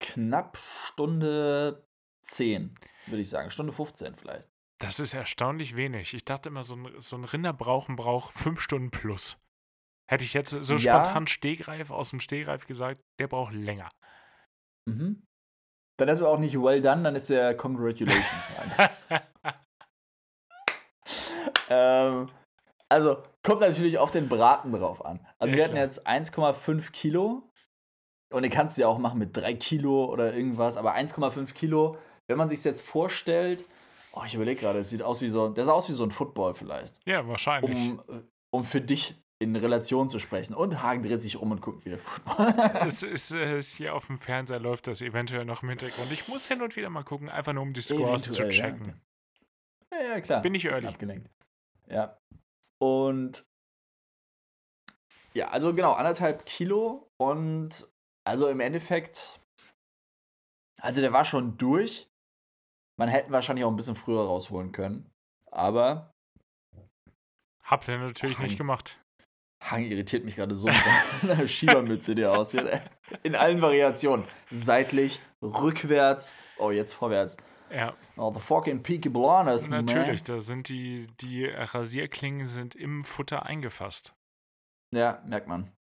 Knapp 0.00 0.58
Stunde 0.58 1.86
10, 2.26 2.74
würde 3.06 3.22
ich 3.22 3.30
sagen. 3.30 3.50
Stunde 3.50 3.72
15 3.72 4.16
vielleicht. 4.16 4.50
Das 4.78 4.98
ist 5.00 5.14
erstaunlich 5.14 5.76
wenig. 5.76 6.12
Ich 6.12 6.24
dachte 6.24 6.48
immer, 6.48 6.64
so 6.64 6.74
ein, 6.74 7.00
so 7.00 7.16
ein 7.16 7.24
Rinderbrauchen 7.24 7.96
braucht 7.96 8.34
fünf 8.34 8.60
Stunden 8.60 8.90
plus. 8.90 9.38
Hätte 10.10 10.24
ich 10.24 10.34
jetzt 10.34 10.50
so 10.50 10.74
Ja. 10.74 11.02
spontan 11.02 11.26
Stegreif 11.26 11.90
aus 11.90 12.10
dem 12.10 12.20
Stegreif 12.20 12.66
gesagt, 12.66 13.00
der 13.18 13.28
braucht 13.28 13.54
länger. 13.54 13.88
Mhm. 14.86 15.22
Dann 15.98 16.08
ist 16.08 16.20
er 16.20 16.28
auch 16.28 16.38
nicht 16.38 16.56
well 16.60 16.82
done, 16.82 17.02
dann 17.04 17.14
ist 17.14 17.30
er 17.30 17.54
Congratulations. 17.56 18.50
Ähm, 21.68 22.28
also, 22.92 23.22
kommt 23.42 23.60
natürlich 23.60 23.98
auf 23.98 24.10
den 24.10 24.28
Braten 24.28 24.72
drauf 24.72 25.04
an. 25.04 25.20
Also, 25.38 25.52
Ja, 25.52 25.58
wir 25.58 25.64
hatten 25.64 25.74
klar. 25.74 25.84
jetzt 25.84 26.06
1,5 26.06 26.92
Kilo. 26.92 27.42
Und 28.30 28.42
den 28.42 28.50
kannst 28.50 28.76
du 28.76 28.82
ja 28.82 28.88
auch 28.88 28.98
machen 28.98 29.18
mit 29.18 29.36
3 29.36 29.54
Kilo 29.54 30.06
oder 30.06 30.34
irgendwas. 30.34 30.76
Aber 30.76 30.94
1,5 30.94 31.52
Kilo, 31.54 31.98
wenn 32.28 32.38
man 32.38 32.48
sich 32.48 32.64
jetzt 32.64 32.86
vorstellt, 32.86 33.64
oh, 34.12 34.22
ich 34.24 34.34
überlege 34.34 34.60
gerade, 34.60 34.78
es 34.78 34.90
sieht 34.90 35.02
aus 35.02 35.20
wie 35.20 35.28
so, 35.28 35.48
der 35.48 35.64
sah 35.64 35.72
aus 35.72 35.88
wie 35.88 35.92
so 35.92 36.04
ein 36.04 36.10
Football 36.10 36.54
vielleicht. 36.54 37.00
ja, 37.06 37.26
wahrscheinlich. 37.26 37.76
Um, 37.76 38.02
äh, 38.08 38.22
um 38.50 38.64
für 38.64 38.80
dich 38.80 39.16
in 39.38 39.56
Relation 39.56 40.08
zu 40.08 40.18
sprechen. 40.18 40.54
Und 40.54 40.82
Hagen 40.82 41.02
dreht 41.02 41.20
sich 41.20 41.36
um 41.36 41.50
und 41.50 41.60
guckt 41.60 41.84
wieder 41.84 41.98
Football. 41.98 42.54
es 42.86 43.02
ist, 43.02 43.34
äh, 43.34 43.56
es 43.56 43.70
hier 43.70 43.94
auf 43.94 44.06
dem 44.06 44.18
Fernseher 44.18 44.60
läuft 44.60 44.86
das 44.86 45.02
eventuell 45.02 45.44
noch 45.44 45.62
im 45.62 45.68
Hintergrund. 45.68 46.12
Ich 46.12 46.28
muss 46.28 46.46
hin 46.46 46.62
und 46.62 46.76
wieder 46.76 46.90
mal 46.90 47.02
gucken, 47.02 47.28
einfach 47.28 47.52
nur 47.52 47.62
um 47.62 47.72
die 47.72 47.80
Scores 47.80 48.22
zu 48.22 48.32
Eventuell, 48.32 48.52
ja. 48.52 48.70
checken. 48.70 49.00
Ja, 49.92 50.14
ja, 50.14 50.20
klar. 50.20 50.42
Bin 50.42 50.54
ich 50.54 50.70
abgelenkt. 50.70 51.28
Ja. 51.88 52.16
Und 52.82 53.46
ja, 55.34 55.50
also 55.50 55.72
genau, 55.72 55.92
anderthalb 55.92 56.44
Kilo 56.46 57.08
und 57.16 57.88
also 58.24 58.48
im 58.48 58.58
Endeffekt, 58.58 59.40
also 60.80 61.00
der 61.00 61.12
war 61.12 61.24
schon 61.24 61.56
durch. 61.58 62.08
Man 62.98 63.08
hätte 63.08 63.30
wahrscheinlich 63.30 63.64
auch 63.64 63.70
ein 63.70 63.76
bisschen 63.76 63.94
früher 63.94 64.24
rausholen 64.24 64.72
können. 64.72 65.08
Aber 65.52 66.12
Habt 67.62 67.86
ihr 67.86 67.98
natürlich 67.98 68.38
Ach, 68.38 68.42
nicht 68.42 68.58
gemacht. 68.58 68.98
Hang 69.62 69.84
irritiert 69.84 70.24
mich 70.24 70.34
gerade 70.34 70.56
so 70.56 70.66
mit 70.66 70.76
seiner 71.22 71.46
Schiebermütze, 71.46 72.16
die 72.16 72.22
er 72.22 72.36
aussieht. 72.36 72.66
In 73.22 73.36
allen 73.36 73.62
Variationen. 73.62 74.26
Seitlich, 74.50 75.20
rückwärts, 75.40 76.34
oh, 76.58 76.72
jetzt 76.72 76.94
vorwärts. 76.94 77.36
Ja, 77.74 77.94
Oh, 78.16 78.30
the 78.32 78.40
fucking 78.40 78.82
Peaky 78.82 79.08
Blinders, 79.08 79.68
man. 79.68 79.84
natürlich. 79.86 80.22
Da 80.22 80.40
sind 80.40 80.68
die, 80.68 81.06
die 81.20 81.46
Rasierklingen 81.46 82.46
sind 82.46 82.74
im 82.74 83.04
Futter 83.04 83.46
eingefasst. 83.46 84.12
Ja, 84.94 85.22
merkt 85.26 85.48
man. 85.48 85.72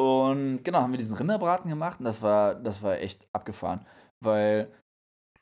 Und 0.00 0.62
genau, 0.64 0.80
haben 0.82 0.92
wir 0.92 0.98
diesen 0.98 1.16
Rinderbraten 1.16 1.68
gemacht 1.68 1.98
und 2.00 2.04
das 2.06 2.22
war, 2.22 2.54
das 2.54 2.82
war 2.82 2.98
echt 2.98 3.26
abgefahren. 3.34 3.84
Weil, 4.20 4.72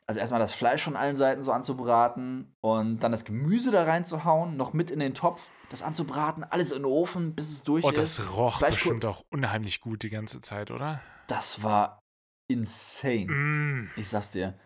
also 0.09 0.19
erstmal 0.19 0.41
das 0.41 0.55
Fleisch 0.55 0.83
von 0.83 0.97
allen 0.97 1.15
Seiten 1.17 1.43
so 1.43 1.53
anzubraten 1.53 2.53
und 2.65 3.01
dann 3.01 3.13
das 3.13 3.25
Gemüse 3.25 3.71
da 3.71 3.85
reinzuhauen, 3.85 4.57
noch 4.57 4.73
mit 4.73 4.91
in 4.91 4.99
den 4.99 5.15
Topf, 5.15 5.49
das 5.71 5.83
anzubraten, 5.83 6.43
alles 6.45 6.73
in 6.73 6.79
den 6.83 6.85
Ofen, 6.87 7.35
bis 7.35 7.53
es 7.53 7.63
durch 7.65 7.85
Oh, 7.85 7.91
ist. 7.91 7.99
das 7.99 8.35
roch 8.37 8.59
Fleisch 8.59 8.75
bestimmt 8.75 9.03
kurz- 9.03 9.17
auch 9.17 9.23
unheimlich 9.31 9.81
gut 9.81 10.03
die 10.03 10.11
ganze 10.11 10.41
Zeit, 10.41 10.71
oder? 10.71 11.01
Das 11.29 11.63
war 11.63 12.01
insane. 12.49 13.27
Mm. 13.27 13.91
Ich 13.97 14.09
sag's 14.09 14.31
dir. 14.31 14.59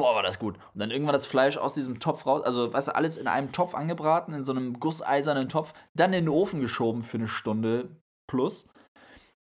Boah, 0.00 0.14
war 0.14 0.22
das 0.22 0.38
gut. 0.38 0.56
Und 0.74 0.80
dann 0.80 0.90
irgendwann 0.90 1.12
das 1.12 1.26
Fleisch 1.26 1.56
aus 1.58 1.74
diesem 1.74 2.00
Topf 2.00 2.24
raus, 2.26 2.42
also 2.42 2.72
weißt 2.72 2.88
du, 2.88 2.94
alles 2.94 3.16
in 3.18 3.28
einem 3.28 3.52
Topf 3.52 3.74
angebraten, 3.74 4.32
in 4.32 4.44
so 4.44 4.52
einem 4.52 4.80
gusseisernen 4.80 5.48
Topf, 5.50 5.74
dann 5.94 6.12
in 6.14 6.24
den 6.24 6.28
Ofen 6.30 6.60
geschoben 6.60 7.02
für 7.02 7.18
eine 7.18 7.28
Stunde 7.28 7.94
plus, 8.26 8.68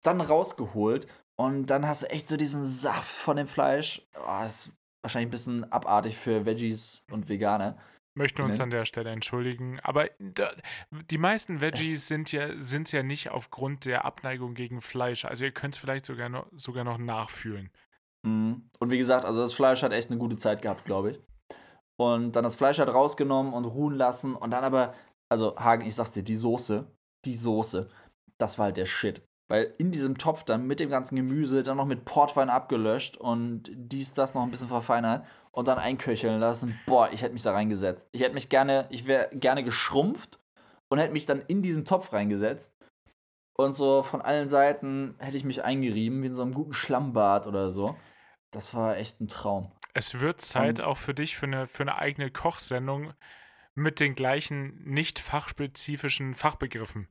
dann 0.02 0.20
rausgeholt 0.20 1.06
und 1.38 1.66
dann 1.66 1.86
hast 1.86 2.02
du 2.04 2.10
echt 2.10 2.28
so 2.28 2.36
diesen 2.36 2.64
Saft 2.64 3.10
von 3.10 3.36
dem 3.36 3.46
Fleisch. 3.46 4.02
Oh, 4.16 4.44
ist 4.46 4.72
wahrscheinlich 5.02 5.28
ein 5.28 5.30
bisschen 5.30 5.72
abartig 5.72 6.16
für 6.16 6.46
Veggies 6.46 7.04
und 7.10 7.28
Veganer. 7.28 7.76
Möchten 8.16 8.42
uns 8.42 8.58
Ne? 8.58 8.64
an 8.64 8.70
der 8.70 8.86
Stelle 8.86 9.10
entschuldigen. 9.10 9.78
Aber 9.80 10.08
da, 10.18 10.52
die 11.10 11.18
meisten 11.18 11.60
Veggies 11.60 11.96
Es- 11.98 12.08
sind 12.08 12.32
ja, 12.32 12.48
sind 12.60 12.90
ja 12.92 13.02
nicht 13.02 13.30
aufgrund 13.30 13.84
der 13.84 14.04
Abneigung 14.04 14.54
gegen 14.54 14.80
Fleisch. 14.80 15.24
Also 15.24 15.44
ihr 15.44 15.52
könnt 15.52 15.74
es 15.76 15.80
vielleicht 15.80 16.06
sogar 16.06 16.28
noch, 16.28 16.46
sogar 16.56 16.84
noch 16.84 16.98
nachfühlen. 16.98 17.70
Mhm. 18.26 18.68
Und 18.78 18.90
wie 18.90 18.98
gesagt, 18.98 19.24
also 19.24 19.40
das 19.40 19.52
Fleisch 19.52 19.82
hat 19.82 19.92
echt 19.92 20.10
eine 20.10 20.18
gute 20.18 20.36
Zeit 20.36 20.62
gehabt, 20.62 20.84
glaube 20.84 21.12
ich. 21.12 21.20
Und 21.98 22.32
dann 22.32 22.44
das 22.44 22.54
Fleisch 22.54 22.78
hat 22.78 22.88
rausgenommen 22.88 23.52
und 23.52 23.66
ruhen 23.66 23.94
lassen 23.94 24.34
und 24.34 24.50
dann 24.52 24.64
aber, 24.64 24.94
also 25.30 25.56
Hagen, 25.56 25.86
ich 25.86 25.94
sag's 25.94 26.12
dir, 26.12 26.22
die 26.22 26.36
Soße, 26.36 26.86
die 27.26 27.34
Soße, 27.34 27.88
das 28.38 28.58
war 28.58 28.66
halt 28.66 28.78
der 28.78 28.86
Shit. 28.86 29.22
Weil 29.50 29.74
in 29.78 29.90
diesem 29.90 30.16
Topf 30.16 30.44
dann 30.44 30.66
mit 30.66 30.80
dem 30.80 30.90
ganzen 30.90 31.16
Gemüse, 31.16 31.62
dann 31.62 31.76
noch 31.76 31.84
mit 31.84 32.04
Portwein 32.04 32.50
abgelöscht 32.50 33.16
und 33.16 33.70
dies, 33.74 34.14
das 34.14 34.34
noch 34.34 34.42
ein 34.42 34.50
bisschen 34.50 34.68
verfeinert 34.68 35.26
und 35.50 35.66
dann 35.66 35.78
einköcheln 35.78 36.38
lassen. 36.38 36.78
Boah, 36.86 37.10
ich 37.12 37.22
hätte 37.22 37.32
mich 37.32 37.42
da 37.42 37.52
reingesetzt. 37.52 38.08
Ich 38.12 38.22
hätte 38.22 38.34
mich 38.34 38.48
gerne, 38.48 38.86
ich 38.90 39.06
wäre 39.06 39.28
gerne 39.32 39.64
geschrumpft 39.64 40.38
und 40.88 40.98
hätte 40.98 41.12
mich 41.12 41.26
dann 41.26 41.42
in 41.48 41.62
diesen 41.62 41.84
Topf 41.84 42.12
reingesetzt. 42.12 42.74
Und 43.58 43.74
so 43.74 44.02
von 44.02 44.22
allen 44.22 44.48
Seiten 44.48 45.16
hätte 45.18 45.36
ich 45.36 45.44
mich 45.44 45.64
eingerieben, 45.64 46.22
wie 46.22 46.28
in 46.28 46.34
so 46.34 46.42
einem 46.42 46.54
guten 46.54 46.72
Schlammbad 46.72 47.46
oder 47.46 47.70
so. 47.70 47.96
Das 48.50 48.74
war 48.74 48.96
echt 48.96 49.20
ein 49.20 49.28
Traum. 49.28 49.70
Es 49.94 50.20
wird 50.20 50.40
Zeit 50.40 50.78
Und- 50.80 50.84
auch 50.86 50.96
für 50.98 51.14
dich 51.14 51.36
für 51.36 51.46
eine, 51.46 51.66
für 51.66 51.82
eine 51.82 51.96
eigene 51.98 52.30
Kochsendung 52.30 53.12
mit 53.74 54.00
den 54.00 54.14
gleichen 54.14 54.82
nicht 54.84 55.18
fachspezifischen 55.18 56.34
Fachbegriffen. 56.34 57.08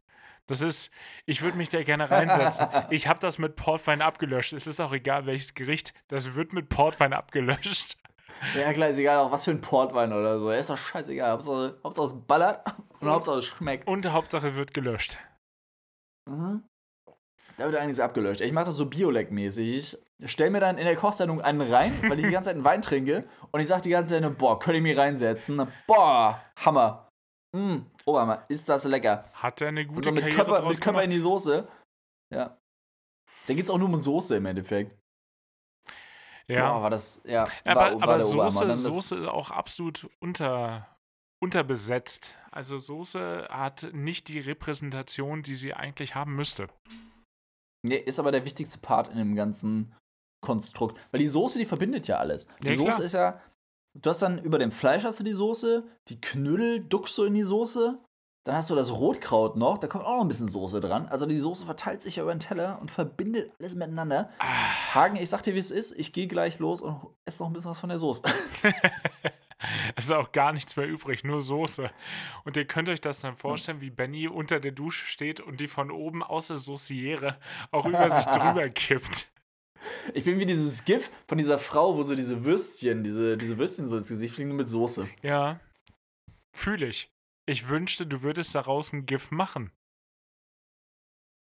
Das 0.48 0.62
ist, 0.62 0.90
ich 1.26 1.42
würde 1.42 1.58
mich 1.58 1.70
da 1.70 1.84
gerne 1.84 2.10
reinsetzen. 2.10 2.68
Ich 2.90 3.08
habe 3.08 3.20
das 3.20 3.38
mit 3.38 3.56
Portwein 3.56 4.02
abgelöscht. 4.02 4.54
Es 4.54 4.66
ist 4.68 4.80
auch 4.80 4.92
egal, 4.94 5.26
welches 5.26 5.54
Gericht, 5.54 5.94
das 6.08 6.34
wird 6.34 6.54
mit 6.54 6.70
Portwein 6.70 7.14
abgelöscht. 7.14 7.98
Ja, 8.56 8.72
klar, 8.74 8.90
ist 8.90 8.98
egal, 9.00 9.18
auch 9.20 9.32
was 9.32 9.46
für 9.46 9.52
ein 9.52 9.62
Portwein 9.62 10.12
oder 10.14 10.40
so. 10.40 10.52
Ist 10.52 10.70
doch 10.70 10.78
scheißegal. 10.78 11.32
Hauptsache, 11.32 11.80
Hauptsache 11.84 12.06
es 12.06 12.26
ballert 12.28 12.66
und 13.00 13.10
Hauptsache 13.10 13.40
es 13.40 13.46
schmeckt. 13.46 13.88
Und 13.88 14.06
Hauptsache 14.12 14.56
wird 14.56 14.74
gelöscht. 14.74 15.18
Mhm. 16.28 16.64
Da 17.60 17.66
wird 17.66 17.76
einiges 17.76 18.00
abgelöscht. 18.00 18.40
Ich 18.40 18.54
mache 18.54 18.68
das 18.68 18.78
so 18.78 18.86
Biolek-mäßig. 18.86 19.98
Ich 20.20 20.32
stelle 20.32 20.50
mir 20.50 20.62
dann 20.62 20.78
in 20.78 20.86
der 20.86 20.96
Kochsendung 20.96 21.42
einen 21.42 21.60
rein, 21.60 21.92
weil 22.08 22.18
ich 22.18 22.26
die 22.26 22.32
ganze 22.32 22.48
Zeit 22.48 22.56
einen 22.56 22.64
Wein 22.64 22.82
trinke. 22.82 23.26
Und 23.52 23.60
ich 23.60 23.68
sage 23.68 23.82
die 23.82 23.90
ganze 23.90 24.12
Zeit, 24.12 24.22
nur, 24.22 24.32
boah, 24.32 24.58
könnte 24.58 24.78
ich 24.78 24.84
mich 24.84 24.98
reinsetzen? 24.98 25.68
Boah, 25.86 26.42
Hammer. 26.56 27.10
Mm, 27.54 27.80
Oberhammer, 28.06 28.46
ist 28.48 28.70
das 28.70 28.86
lecker. 28.86 29.26
Hat 29.34 29.60
er 29.60 29.68
eine 29.68 29.82
Und 29.82 29.88
gute 29.88 30.06
so 30.06 30.12
mit 30.14 30.22
Karriere 30.22 30.46
Körper, 30.46 30.70
mit 30.70 30.80
Körper 30.80 31.04
in 31.04 31.10
die? 31.10 31.20
Soße. 31.20 31.68
Ja. 32.34 32.58
Da 33.48 33.54
geht 33.54 33.66
es 33.66 33.70
auch 33.70 33.78
nur 33.78 33.90
um 33.90 33.98
Soße 33.98 34.38
im 34.38 34.46
Endeffekt. 34.46 34.96
Ja. 36.48 36.72
Boah, 36.72 36.84
war 36.84 36.90
das, 36.90 37.20
ja. 37.26 37.46
aber 37.66 37.76
war, 37.76 37.92
aber 37.92 38.08
war 38.08 38.16
der 38.18 38.26
Soße, 38.26 38.76
Soße 38.76 39.34
auch 39.34 39.52
absolut 39.52 40.10
unter, 40.22 40.88
unterbesetzt. 41.44 42.36
Also 42.52 42.78
Soße 42.78 43.50
hat 43.50 43.90
nicht 43.92 44.30
die 44.30 44.40
Repräsentation, 44.40 45.44
die 45.44 45.56
sie 45.56 45.74
eigentlich 45.74 46.16
haben 46.16 46.38
müsste. 46.38 46.70
Nee, 47.84 47.98
ist 47.98 48.20
aber 48.20 48.32
der 48.32 48.46
wichtigste 48.46 48.80
Part 48.80 49.08
in 49.10 49.18
dem 49.18 49.36
ganzen 49.36 49.96
Konstrukt. 50.44 51.00
Weil 51.12 51.20
die 51.20 51.28
Soße, 51.28 51.60
die 51.60 51.66
verbindet 51.66 52.08
ja 52.08 52.18
alles. 52.18 52.48
Die 52.64 52.68
Ja, 52.70 52.76
Soße 52.76 52.90
klar. 52.90 53.02
ist 53.04 53.14
ja. 53.14 53.42
Du 54.00 54.10
hast 54.10 54.22
dann 54.22 54.40
über 54.40 54.60
dem 54.60 54.72
Fleisch 54.72 55.04
hast 55.04 55.20
du 55.20 55.24
die 55.24 55.34
Soße, 55.34 55.84
die 56.10 56.22
Knödel 56.22 56.80
duckst 56.82 57.18
du 57.18 57.24
in 57.24 57.34
die 57.34 57.44
Soße, 57.44 57.98
dann 58.46 58.56
hast 58.56 58.70
du 58.70 58.76
das 58.76 58.92
Rotkraut 58.92 59.58
noch, 59.58 59.78
da 59.80 59.88
kommt 59.88 60.06
auch 60.06 60.16
noch 60.18 60.22
ein 60.22 60.28
bisschen 60.28 60.48
Soße 60.48 60.80
dran. 60.80 61.08
Also 61.08 61.26
die 61.26 61.36
Soße 61.40 61.66
verteilt 61.66 62.02
sich 62.02 62.18
ja 62.18 62.24
über 62.24 62.34
den 62.34 62.40
Teller 62.40 62.78
und 62.82 62.92
verbindet 62.92 63.52
alles 63.60 63.76
miteinander. 63.76 64.30
Ah, 64.40 64.94
Hagen, 64.94 65.16
ich 65.18 65.30
sag 65.30 65.42
dir, 65.42 65.56
wie 65.56 65.60
es 65.60 65.72
ist, 65.72 65.98
ich 65.98 66.14
gehe 66.14 66.28
gleich 66.28 66.60
los 66.60 66.82
und 66.82 67.02
esse 67.26 67.42
noch 67.44 67.50
ein 67.50 67.54
bisschen 67.54 67.72
was 67.72 67.80
von 67.80 67.90
der 67.90 67.98
Soße. 68.00 68.22
es 69.96 70.06
ist 70.06 70.12
auch 70.12 70.32
gar 70.32 70.52
nichts 70.54 70.76
mehr 70.76 70.88
übrig, 70.88 71.24
nur 71.24 71.42
Soße. 71.42 71.90
Und 72.44 72.58
ihr 72.58 72.66
könnt 72.66 72.90
euch 72.90 73.02
das 73.02 73.22
dann 73.22 73.36
vorstellen, 73.36 73.82
wie 73.82 73.90
Benny 73.90 74.28
unter 74.28 74.60
der 74.60 74.72
Dusche 74.72 75.06
steht 75.06 75.40
und 75.40 75.60
die 75.60 75.68
von 75.68 75.92
oben 75.92 76.24
aus 76.24 76.48
der 76.48 76.58
Sauciere 76.58 77.40
auch 77.72 77.86
über 77.86 78.10
sich 78.10 78.26
drüber 78.28 78.70
kippt. 78.70 79.32
Ich 80.14 80.26
bin 80.26 80.40
wie 80.40 80.46
dieses 80.46 80.84
GIF 80.84 81.10
von 81.28 81.38
dieser 81.38 81.58
Frau, 81.58 81.96
wo 81.96 82.04
so 82.04 82.16
diese 82.16 82.44
Würstchen, 82.44 83.04
diese, 83.04 83.38
diese 83.38 83.58
Würstchen 83.58 83.88
so 83.88 83.98
ins 83.98 84.10
Gesicht 84.10 84.34
fliegen 84.34 84.50
nur 84.50 84.58
mit 84.58 84.68
Soße. 84.68 85.08
Ja, 85.22 85.60
fühle 86.52 86.88
ich. 86.88 87.12
Ich 87.46 87.68
wünschte, 87.68 88.06
du 88.06 88.22
würdest 88.22 88.54
daraus 88.54 88.94
ein 88.94 89.06
GIF 89.06 89.32
machen. 89.32 89.72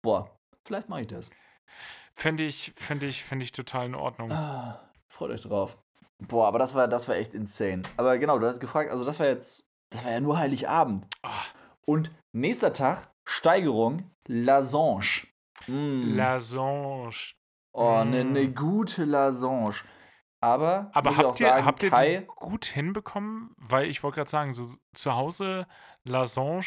Boah, 0.02 0.38
vielleicht 0.66 0.90
mache 0.90 1.02
ich 1.02 1.08
das. 1.08 1.30
Fände 2.14 2.44
ich, 2.44 2.74
fände 2.76 3.06
ich, 3.06 3.24
fände 3.24 3.46
ich 3.46 3.52
total 3.52 3.88
in 3.88 3.96
Ordnung. 3.96 4.32
Ah, 4.32 4.90
freut 5.08 5.32
euch 5.32 5.42
drauf. 5.42 5.78
Boah, 6.20 6.48
aber 6.48 6.60
das 6.60 6.74
war, 6.76 6.88
das 6.88 7.08
war 7.08 7.16
echt 7.16 7.34
insane. 7.34 7.84
Aber 7.98 8.18
genau, 8.18 8.40
du 8.40 8.48
hast 8.48 8.60
gefragt, 8.60 8.90
also 8.92 9.06
das 9.06 9.20
war 9.20 9.28
jetzt, 9.28 9.70
das 9.92 10.04
war 10.06 10.12
ja 10.12 10.20
nur 10.20 10.38
Heiligabend. 10.38 11.08
Ah, 11.24 11.42
Und 11.86 12.12
nächster 12.32 12.74
Tag, 12.74 13.12
Steigerung, 13.26 14.12
Lasange. 14.28 15.28
Mm. 15.68 16.16
Lasange. 16.16 17.12
oh, 17.74 17.90
eine 17.96 18.24
Mm. 18.24 18.32
ne 18.32 18.48
gute 18.50 19.04
Lasange. 19.06 19.76
Aber, 20.42 20.90
Aber 20.94 21.18
habt 21.18 21.40
ihr, 21.40 21.48
sagen, 21.48 21.66
habt 21.66 21.84
ihr 21.84 21.90
Kai, 21.90 22.28
gut 22.36 22.66
hinbekommen? 22.66 23.54
Weil 23.58 23.88
ich 23.90 24.04
wollte 24.04 24.16
gerade 24.18 24.30
sagen, 24.30 24.54
so 24.54 24.66
zu 24.94 25.16
Hause 25.16 25.66
Lasange 26.04 26.66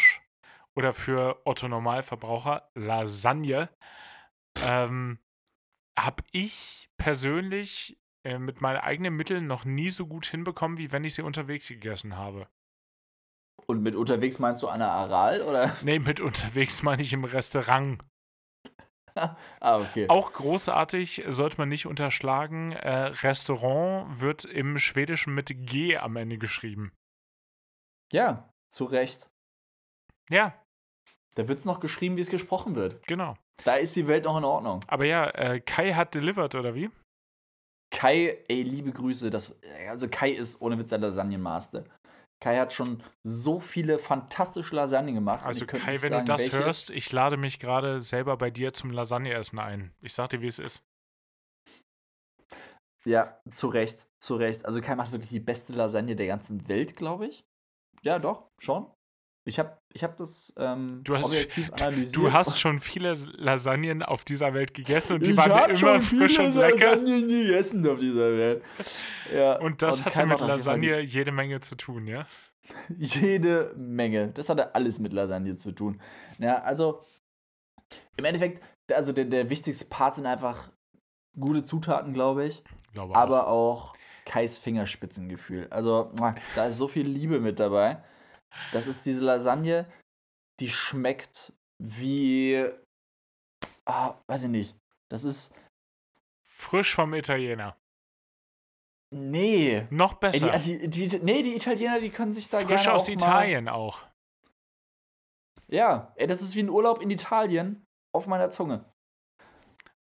oder 0.74 0.92
für 0.92 1.40
Otto 1.44 1.68
Normalverbraucher 1.68 2.70
Lasagne 2.74 3.68
ähm, 4.64 5.18
habe 5.98 6.22
ich 6.32 6.88
persönlich 6.96 7.98
äh, 8.24 8.38
mit 8.38 8.60
meinen 8.60 8.78
eigenen 8.78 9.14
Mitteln 9.16 9.46
noch 9.46 9.64
nie 9.64 9.90
so 9.90 10.06
gut 10.06 10.26
hinbekommen, 10.26 10.78
wie 10.78 10.92
wenn 10.92 11.04
ich 11.04 11.14
sie 11.14 11.22
unterwegs 11.22 11.68
gegessen 11.68 12.16
habe. 12.16 12.48
und 13.66 13.82
mit 13.82 13.94
unterwegs 13.94 14.38
meinst 14.38 14.62
du 14.62 14.68
Anna 14.68 14.90
Aral 14.90 15.42
oder? 15.42 15.76
Nee, 15.82 15.98
mit 15.98 16.20
unterwegs 16.20 16.82
meine 16.82 17.02
ich 17.02 17.12
im 17.12 17.24
Restaurant. 17.24 18.02
Ah, 19.60 19.80
okay. 19.80 20.08
Auch 20.08 20.32
großartig, 20.32 21.24
sollte 21.26 21.58
man 21.58 21.68
nicht 21.68 21.86
unterschlagen. 21.86 22.70
Äh, 22.70 23.06
Restaurant 23.24 24.20
wird 24.20 24.44
im 24.44 24.78
Schwedischen 24.78 25.34
mit 25.34 25.48
G 25.66 25.96
am 25.96 26.14
Ende 26.14 26.38
geschrieben. 26.38 26.92
Ja, 28.12 28.48
zu 28.72 28.84
Recht. 28.84 29.28
Ja, 30.30 30.54
Da 31.34 31.48
wird 31.48 31.58
es 31.58 31.64
noch 31.64 31.80
geschrieben, 31.80 32.16
wie 32.16 32.20
es 32.20 32.30
gesprochen 32.30 32.76
wird. 32.76 33.04
genau. 33.08 33.34
Da 33.64 33.74
ist 33.74 33.96
die 33.96 34.06
Welt 34.06 34.24
noch 34.24 34.38
in 34.38 34.44
Ordnung. 34.44 34.84
Aber 34.86 35.04
ja, 35.04 35.28
äh, 35.30 35.58
Kai 35.58 35.94
hat 35.94 36.14
delivered, 36.14 36.54
oder 36.54 36.76
wie? 36.76 36.88
Kai, 37.90 38.44
ey, 38.48 38.62
liebe 38.62 38.92
Grüße. 38.92 39.30
Das, 39.30 39.58
also 39.88 40.08
Kai 40.08 40.30
ist 40.30 40.60
ohne 40.60 40.78
Witz 40.78 40.90
der 40.90 40.98
Lasagnenmaster. 40.98 41.84
Kai 42.40 42.56
hat 42.58 42.72
schon 42.72 43.02
so 43.24 43.58
viele 43.58 43.98
fantastische 43.98 44.76
Lasagnen 44.76 45.14
gemacht. 45.14 45.44
Also 45.44 45.66
Kai, 45.66 46.00
wenn 46.02 46.10
sagen, 46.10 46.26
du 46.26 46.32
das 46.32 46.52
welche. 46.52 46.64
hörst, 46.64 46.90
ich 46.90 47.10
lade 47.10 47.36
mich 47.36 47.58
gerade 47.58 48.00
selber 48.00 48.36
bei 48.36 48.50
dir 48.50 48.72
zum 48.72 48.90
Lasagneessen 48.90 49.58
ein. 49.58 49.92
Ich 50.00 50.14
sag 50.14 50.28
dir, 50.30 50.40
wie 50.40 50.46
es 50.46 50.58
ist. 50.58 50.82
Ja, 53.04 53.40
zu 53.50 53.68
Recht, 53.68 54.08
zu 54.18 54.36
Recht. 54.36 54.66
Also 54.66 54.80
Kai 54.80 54.94
macht 54.94 55.12
wirklich 55.12 55.30
die 55.30 55.40
beste 55.40 55.72
Lasagne 55.72 56.14
der 56.14 56.26
ganzen 56.26 56.68
Welt, 56.68 56.94
glaube 56.94 57.26
ich. 57.26 57.44
Ja, 58.02 58.18
doch, 58.18 58.50
schon. 58.58 58.86
Ich 59.48 59.58
habe 59.58 59.78
ich 59.94 60.04
hab 60.04 60.16
das 60.18 60.52
ähm, 60.58 61.00
Du 61.04 61.16
hast- 61.16 61.24
objektiv 61.24 61.72
analysiert. 61.72 62.16
Du 62.16 62.32
hast 62.32 62.60
schon 62.60 62.78
viele 62.80 63.14
Lasagnen 63.38 64.02
auf 64.02 64.24
dieser 64.24 64.52
Welt 64.52 64.74
gegessen 64.74 65.14
und 65.14 65.26
die 65.26 65.30
ich 65.30 65.36
waren 65.36 65.70
immer 65.70 66.00
frisch 66.00 66.38
und 66.38 66.54
lecker. 66.54 66.90
Lasagnen 66.96 67.28
gegessen 67.28 67.88
auf 67.88 67.98
dieser 67.98 68.30
Welt. 68.36 68.62
Ja, 69.34 69.58
Und 69.58 69.80
das 69.82 70.02
Kai 70.04 70.10
hatte 70.10 70.26
mit 70.26 70.40
Lasagne 70.40 71.00
jede 71.00 71.32
Menge 71.32 71.60
zu 71.60 71.74
tun, 71.76 72.06
ja? 72.06 72.26
Jede 72.98 73.72
Menge. 73.76 74.28
Das 74.28 74.50
hatte 74.50 74.74
alles 74.74 74.98
mit 74.98 75.12
Lasagne 75.14 75.56
zu 75.56 75.72
tun. 75.72 76.00
Ja, 76.38 76.62
also 76.62 77.00
im 78.18 78.24
Endeffekt, 78.26 78.62
also 78.92 79.12
der, 79.12 79.24
der 79.24 79.48
wichtigste 79.48 79.86
Part 79.86 80.14
sind 80.16 80.26
einfach 80.26 80.70
gute 81.38 81.64
Zutaten, 81.64 82.12
glaube 82.12 82.44
ich, 82.44 82.62
Glaube 82.92 83.14
aber 83.16 83.48
auch 83.48 83.94
Kais 84.26 84.58
Fingerspitzengefühl. 84.58 85.68
Also 85.70 86.12
da 86.54 86.66
ist 86.66 86.76
so 86.76 86.86
viel 86.88 87.06
Liebe 87.06 87.40
mit 87.40 87.58
dabei. 87.58 88.02
Das 88.72 88.86
ist 88.86 89.06
diese 89.06 89.24
Lasagne, 89.24 89.90
die 90.60 90.68
schmeckt 90.68 91.52
wie, 91.78 92.64
ah, 93.84 94.14
weiß 94.26 94.44
ich 94.44 94.50
nicht. 94.50 94.76
Das 95.10 95.24
ist, 95.24 95.54
Frisch 96.44 96.94
vom 96.94 97.14
Italiener. 97.14 97.76
nee. 99.14 99.86
Noch 99.90 100.14
Ey, 100.14 100.18
besser. 100.18 100.46
die, 100.46 100.50
also 100.52 100.78
die, 100.88 101.08
die, 101.08 101.18
nee, 101.20 101.42
die 101.42 101.54
Italiener, 101.54 102.00
die 102.00 102.10
können 102.10 102.32
sich 102.32 102.48
da 102.50 102.58
Frisch 102.58 102.68
gerne 102.68 102.92
aus 102.92 103.04
auch 103.04 103.08
mal, 103.08 103.14
Italien 103.14 103.68
auch. 103.68 104.06
Ja, 105.68 106.12
ey, 106.16 106.26
das 106.26 106.42
ist 106.42 106.56
wie 106.56 106.60
ein 106.60 106.70
Urlaub 106.70 107.00
in 107.00 107.10
Italien 107.10 107.86
auf 108.14 108.26
meiner 108.26 108.50
Zunge. 108.50 108.84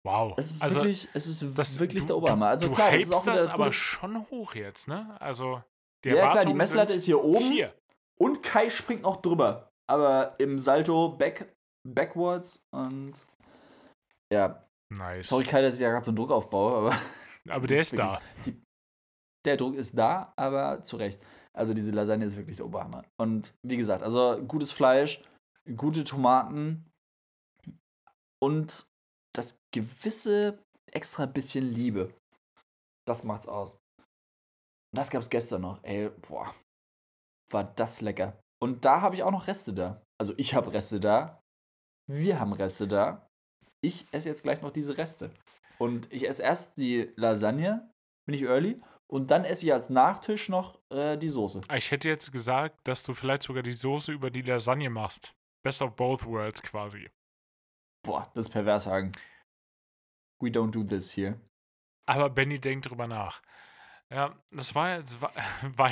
Wow. 0.04 0.34
Es 0.36 0.52
ist 0.52 0.62
also, 0.62 0.76
wirklich, 0.76 1.08
es 1.14 1.26
ist 1.26 1.58
das, 1.58 1.80
wirklich 1.80 2.02
du, 2.02 2.06
der 2.06 2.16
Oberhammer. 2.18 2.48
Also 2.48 2.68
du 2.68 2.74
klar, 2.74 2.92
das 2.92 3.02
ist 3.02 3.12
auch 3.12 3.24
das 3.24 3.44
das 3.44 3.52
aber 3.52 3.72
schon 3.72 4.30
hoch 4.30 4.54
jetzt, 4.54 4.86
ne? 4.86 5.20
Also, 5.20 5.62
die 6.04 6.10
Ja, 6.10 6.30
klar, 6.30 6.44
die 6.44 6.54
Messlatte 6.54 6.92
ist 6.92 7.06
hier 7.06 7.22
oben 7.24 7.50
Hier. 7.50 7.74
Und 8.18 8.42
Kai 8.42 8.68
springt 8.68 9.02
noch 9.02 9.20
drüber. 9.20 9.68
Aber 9.88 10.34
im 10.40 10.58
Salto 10.58 11.10
back, 11.10 11.54
backwards 11.88 12.64
und 12.74 13.26
ja, 14.32 14.66
Nice. 14.92 15.28
sorry 15.28 15.44
Kai, 15.44 15.62
dass 15.62 15.74
ich 15.74 15.80
ja 15.80 15.90
gerade 15.90 16.04
so 16.04 16.10
einen 16.10 16.16
Druck 16.16 16.30
aufbaue, 16.30 16.74
aber 16.74 16.98
aber 17.48 17.66
der 17.68 17.80
ist 17.82 17.92
ist 17.92 17.98
da. 17.98 18.20
Die, 18.44 18.60
der 19.44 19.56
Druck 19.56 19.76
ist 19.76 19.96
da, 19.96 20.32
aber 20.36 20.82
zu 20.82 20.96
Recht. 20.96 21.24
Also 21.56 21.72
diese 21.72 21.92
Lasagne 21.92 22.26
ist 22.26 22.36
wirklich 22.36 22.56
der 22.56 22.66
Oberhammer. 22.66 23.04
Und 23.18 23.54
wie 23.66 23.76
gesagt, 23.76 24.02
also 24.02 24.42
gutes 24.46 24.72
Fleisch, 24.72 25.22
gute 25.76 26.04
Tomaten 26.04 26.90
und 28.42 28.86
das 29.34 29.58
gewisse 29.72 30.58
extra 30.92 31.26
bisschen 31.26 31.64
Liebe. 31.64 32.12
Das 33.06 33.24
macht's 33.24 33.46
aus. 33.48 33.78
Das 34.94 35.10
gab's 35.10 35.30
gestern 35.30 35.62
noch. 35.62 35.82
Ey, 35.84 36.10
boah. 36.28 36.54
War 37.50 37.64
das 37.64 38.00
lecker. 38.00 38.38
Und 38.60 38.84
da 38.84 39.00
habe 39.00 39.14
ich 39.14 39.22
auch 39.22 39.30
noch 39.30 39.46
Reste 39.46 39.72
da. 39.72 40.02
Also 40.18 40.34
ich 40.36 40.54
habe 40.54 40.72
Reste 40.72 41.00
da. 41.00 41.42
Wir 42.08 42.40
haben 42.40 42.52
Reste 42.52 42.88
da. 42.88 43.28
Ich 43.80 44.06
esse 44.12 44.28
jetzt 44.28 44.42
gleich 44.42 44.62
noch 44.62 44.72
diese 44.72 44.96
Reste. 44.96 45.30
Und 45.78 46.12
ich 46.12 46.26
esse 46.26 46.42
erst 46.42 46.78
die 46.78 47.12
Lasagne, 47.16 47.90
bin 48.26 48.34
ich 48.34 48.42
early, 48.42 48.80
und 49.08 49.30
dann 49.30 49.44
esse 49.44 49.66
ich 49.66 49.72
als 49.72 49.90
Nachtisch 49.90 50.48
noch 50.48 50.80
äh, 50.90 51.16
die 51.16 51.30
Soße. 51.30 51.60
Ich 51.74 51.90
hätte 51.90 52.08
jetzt 52.08 52.32
gesagt, 52.32 52.88
dass 52.88 53.02
du 53.02 53.14
vielleicht 53.14 53.42
sogar 53.42 53.62
die 53.62 53.72
Soße 53.72 54.12
über 54.12 54.30
die 54.30 54.42
Lasagne 54.42 54.90
machst. 54.90 55.32
Best 55.62 55.82
of 55.82 55.94
both 55.94 56.24
worlds 56.24 56.62
quasi. 56.62 57.08
Boah, 58.04 58.30
das 58.34 58.46
ist 58.46 58.52
pervers, 58.52 58.86
Hagen. 58.86 59.12
We 60.40 60.48
don't 60.48 60.70
do 60.70 60.82
this 60.82 61.16
here. 61.16 61.40
Aber 62.08 62.30
Benny 62.30 62.58
denkt 62.60 62.88
drüber 62.88 63.06
nach. 63.06 63.42
Ja, 64.10 64.36
das 64.50 64.74
war 64.74 64.96
jetzt. 64.96 65.20
War, 65.20 65.32
war, 65.76 65.90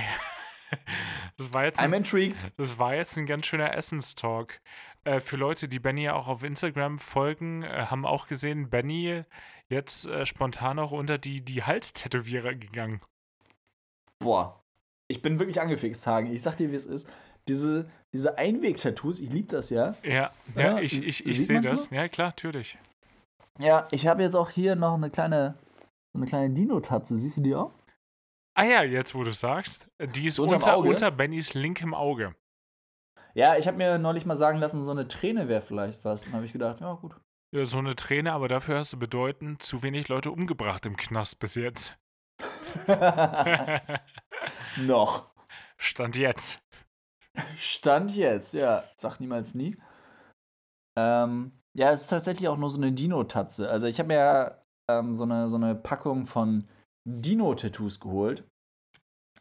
Das 1.37 1.53
war 1.53 1.65
jetzt 1.65 1.81
I'm 1.81 1.87
ein, 1.87 1.95
intrigued. 1.95 2.53
das 2.57 2.79
war 2.79 2.95
jetzt 2.95 3.17
ein 3.17 3.27
ganz 3.27 3.47
schöner 3.47 3.75
Essenstalk. 3.75 4.61
Äh, 5.05 5.21
für 5.21 5.37
Leute, 5.37 5.69
die 5.69 5.81
Benny 5.81 6.05
ja 6.05 6.15
auch 6.15 6.29
auf 6.29 6.45
Instagram 6.45 6.99
folgen, 6.99 7.63
äh, 7.63 7.87
haben 7.87 8.07
auch 8.07 8.29
gesehen, 8.29 8.71
Benny 8.71 9.25
jetzt 9.69 10.07
äh, 10.07 10.27
spontan 10.27 10.79
auch 10.79 10.93
unter 10.93 11.19
die, 11.19 11.41
die 11.41 11.63
Halstätowierer 11.63 12.55
gegangen. 12.55 13.01
Boah. 14.19 14.61
Ich 15.11 15.21
bin 15.21 15.39
wirklich 15.39 15.61
angefixt, 15.61 16.07
Hagen. 16.07 16.33
Ich 16.33 16.43
sag 16.43 16.57
dir, 16.57 16.71
wie 16.71 16.77
es 16.77 16.87
ist. 16.87 17.09
Diese, 17.47 17.91
diese 18.15 18.39
Einweg-Tattoos, 18.39 19.21
ich 19.21 19.31
liebe 19.31 19.49
das 19.49 19.69
ja. 19.69 19.95
Ja, 20.03 20.31
ja, 20.57 20.79
ich, 20.79 21.05
ich, 21.05 21.27
ich 21.27 21.47
sehe 21.47 21.61
das. 21.61 21.85
so? 21.85 21.95
Ja, 21.95 22.09
klar, 22.09 22.29
natürlich. 22.29 22.79
Ja, 23.59 23.87
ich 23.91 24.07
habe 24.07 24.23
jetzt 24.23 24.35
auch 24.35 24.49
hier 24.49 24.77
noch 24.77 24.95
eine 24.95 25.11
kleine, 25.11 25.55
eine 26.15 26.25
kleine 26.25 26.55
Dino-Tatze. 26.55 27.19
Siehst 27.19 27.37
du 27.37 27.43
die 27.43 27.55
auch? 27.55 27.73
Ah 28.55 28.65
ja, 28.65 28.83
jetzt 28.83 29.15
wo 29.15 29.25
du 29.25 29.33
sagst, 29.33 29.89
die 30.01 30.27
ist 30.27 30.39
unter, 30.39 30.77
Auge? 30.77 30.89
unter 30.89 31.11
Bennys 31.11 31.55
linkem 31.55 31.93
Auge. 31.93 32.37
Ja, 33.35 33.57
ich 33.57 33.67
habe 33.67 33.77
mir 33.77 33.99
neulich 33.99 34.27
mal 34.27 34.37
sagen 34.37 34.59
lassen, 34.59 34.85
so 34.85 34.93
eine 34.93 35.09
Träne 35.09 35.49
wäre 35.49 35.61
vielleicht 35.61 36.05
was. 36.05 36.23
Dann 36.23 36.35
habe 36.35 36.45
ich 36.45 36.53
gedacht, 36.53 36.81
ja, 36.81 36.93
gut. 36.95 37.21
Ja, 37.53 37.65
so 37.65 37.79
eine 37.79 37.97
Träne, 37.97 38.33
aber 38.33 38.47
dafür 38.47 38.79
hast 38.79 38.93
du 38.93 38.99
bedeutend 38.99 39.61
zu 39.63 39.83
wenig 39.83 40.09
Leute 40.09 40.31
umgebracht 40.31 40.87
im 40.87 40.97
Knast 40.97 41.41
bis 41.41 41.57
jetzt. 41.57 41.97
noch. 44.77 45.31
Stand 45.77 46.17
jetzt. 46.17 46.61
Stand 47.57 48.15
jetzt, 48.15 48.55
ja. 48.55 48.85
Sag 48.97 49.19
niemals 49.19 49.55
nie. 49.55 49.77
Ähm, 50.97 51.61
ja, 51.75 51.91
es 51.91 52.03
ist 52.03 52.09
tatsächlich 52.09 52.49
auch 52.49 52.57
nur 52.57 52.71
so 52.71 52.77
eine 52.77 52.93
Dino-Tatze. 52.93 53.69
Also 53.69 53.89
ich 53.89 53.99
habe 53.99 54.09
mir 54.09 54.17
ja 54.17 54.59
ähm, 54.89 55.17
so, 55.17 55.25
eine, 55.25 55.49
so 55.49 55.57
eine 55.57 55.75
Packung 55.75 56.27
von 56.27 56.69
Dino-Tattoos 57.05 58.01
geholt. 58.01 58.45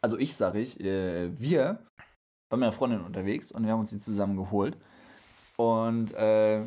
Also 0.00 0.18
ich, 0.18 0.36
sag 0.36 0.54
ich, 0.54 0.78
äh, 0.80 1.38
wir 1.38 1.64
waren 2.50 2.60
mit 2.60 2.62
einer 2.62 2.72
Freundin 2.72 3.00
unterwegs 3.02 3.50
und 3.52 3.64
wir 3.64 3.72
haben 3.72 3.80
uns 3.80 3.90
die 3.90 4.00
zusammen 4.00 4.36
geholt. 4.36 4.76
Und 5.56 6.12
äh, 6.12 6.62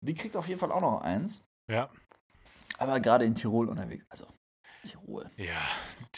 die 0.00 0.14
kriegt 0.14 0.36
auf 0.36 0.46
jeden 0.46 0.60
Fall 0.60 0.70
auch 0.72 0.80
noch 0.80 1.00
eins. 1.00 1.44
Ja. 1.70 1.90
Aber 2.78 3.00
gerade 3.00 3.24
in 3.24 3.34
Tirol 3.34 3.68
unterwegs. 3.68 4.04
Also 4.08 4.26
Tirol. 4.82 5.28
Ja. 5.36 5.60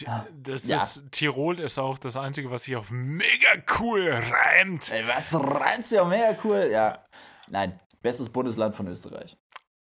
Ah, 0.06 0.26
Das 0.42 0.68
ja. 0.68 0.76
ist, 0.76 1.10
Tirol 1.10 1.58
ist 1.60 1.78
auch 1.78 1.96
das 1.98 2.16
Einzige, 2.16 2.50
was 2.50 2.64
sich 2.64 2.76
auf 2.76 2.90
mega 2.90 3.48
cool 3.78 4.10
reimt. 4.10 4.90
Ey, 4.90 5.06
was 5.06 5.34
reimt 5.34 5.90
ja 5.90 6.04
mega 6.04 6.36
cool. 6.44 6.68
Ja. 6.70 7.04
Nein, 7.48 7.80
bestes 8.02 8.30
Bundesland 8.30 8.74
von 8.74 8.86
Österreich. 8.88 9.38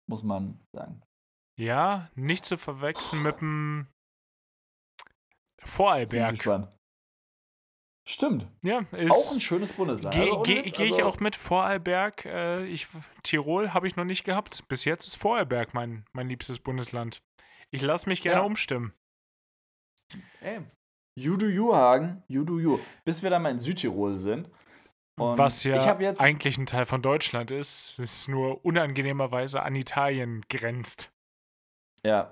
Muss 0.09 0.23
man 0.23 0.59
sagen. 0.73 1.01
Ja, 1.59 2.09
nicht 2.15 2.45
zu 2.45 2.55
verwechseln 2.57 3.23
mit 3.23 3.41
dem 3.41 3.87
Vorarlberg. 5.63 6.69
Stimmt. 8.09 8.47
Ja, 8.61 8.79
Auch 8.79 8.93
ein 8.93 9.07
ist. 9.07 9.41
schönes 9.41 9.73
Bundesland. 9.73 10.15
Gehe 10.15 10.31
Also 10.31 10.43
geh, 10.43 10.61
geh 10.61 10.85
ich 10.85 10.93
also- 10.93 11.03
auch 11.05 11.19
mit 11.19 11.35
Vorarlberg. 11.35 12.25
Äh, 12.25 12.65
ich, 12.67 12.87
Tirol 13.23 13.73
habe 13.73 13.85
ich 13.87 13.97
noch 13.97 14.05
nicht 14.05 14.23
gehabt. 14.23 14.65
Bis 14.69 14.85
jetzt 14.85 15.07
ist 15.07 15.15
Vorarlberg 15.17 15.73
mein, 15.73 16.05
mein 16.13 16.29
liebstes 16.29 16.59
Bundesland. 16.59 17.21
Ich 17.69 17.81
lasse 17.81 18.07
mich 18.07 18.21
gerne 18.21 18.39
Ja. 18.41 18.45
umstimmen. 18.45 18.93
Ey. 20.39 20.61
You 21.19 21.35
do 21.35 21.47
you, 21.47 21.73
Hagen. 21.73 22.23
You 22.29 22.45
do 22.45 22.59
you. 22.59 22.79
Bis 23.03 23.23
wir 23.23 23.29
dann 23.29 23.41
mal 23.41 23.49
in 23.51 23.59
Südtirol 23.59 24.17
sind. 24.17 24.49
Und 25.19 25.37
Was 25.37 25.63
ja 25.63 25.75
eigentlich 26.19 26.57
ein 26.59 26.67
Teil 26.67 26.85
von 26.85 27.01
Deutschland 27.01 27.49
ist, 27.51 27.97
ist 27.99 28.29
nur 28.29 28.63
unangenehmerweise 28.63 29.63
an 29.63 29.75
Italien 29.75 30.45
grenzt. 30.47 31.11
Ja. 32.05 32.31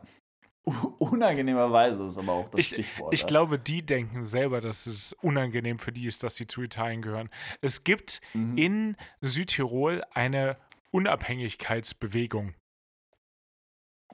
Unangenehmerweise 1.00 2.06
ist 2.06 2.18
aber 2.18 2.34
auch 2.34 2.50
das 2.50 2.60
Ich, 2.60 2.68
Stichwort. 2.68 3.14
ich 3.14 3.22
ja. 3.22 3.28
glaube, 3.28 3.60
die 3.60 3.86
denken 3.86 4.26
selber, 4.26 4.62
dass 4.62 4.88
es 4.88 5.14
unangenehm 5.22 5.78
für 5.80 5.92
die 5.92 6.06
ist, 6.08 6.24
dass 6.24 6.36
sie 6.36 6.48
zu 6.48 6.62
Italien 6.64 7.02
gehören. 7.02 7.30
Es 7.62 7.84
gibt 7.84 8.20
Mhm. 8.34 8.58
in 8.58 8.98
Südtirol 9.22 10.04
eine 10.12 10.58
Unabhängigkeitsbewegung. 10.92 12.56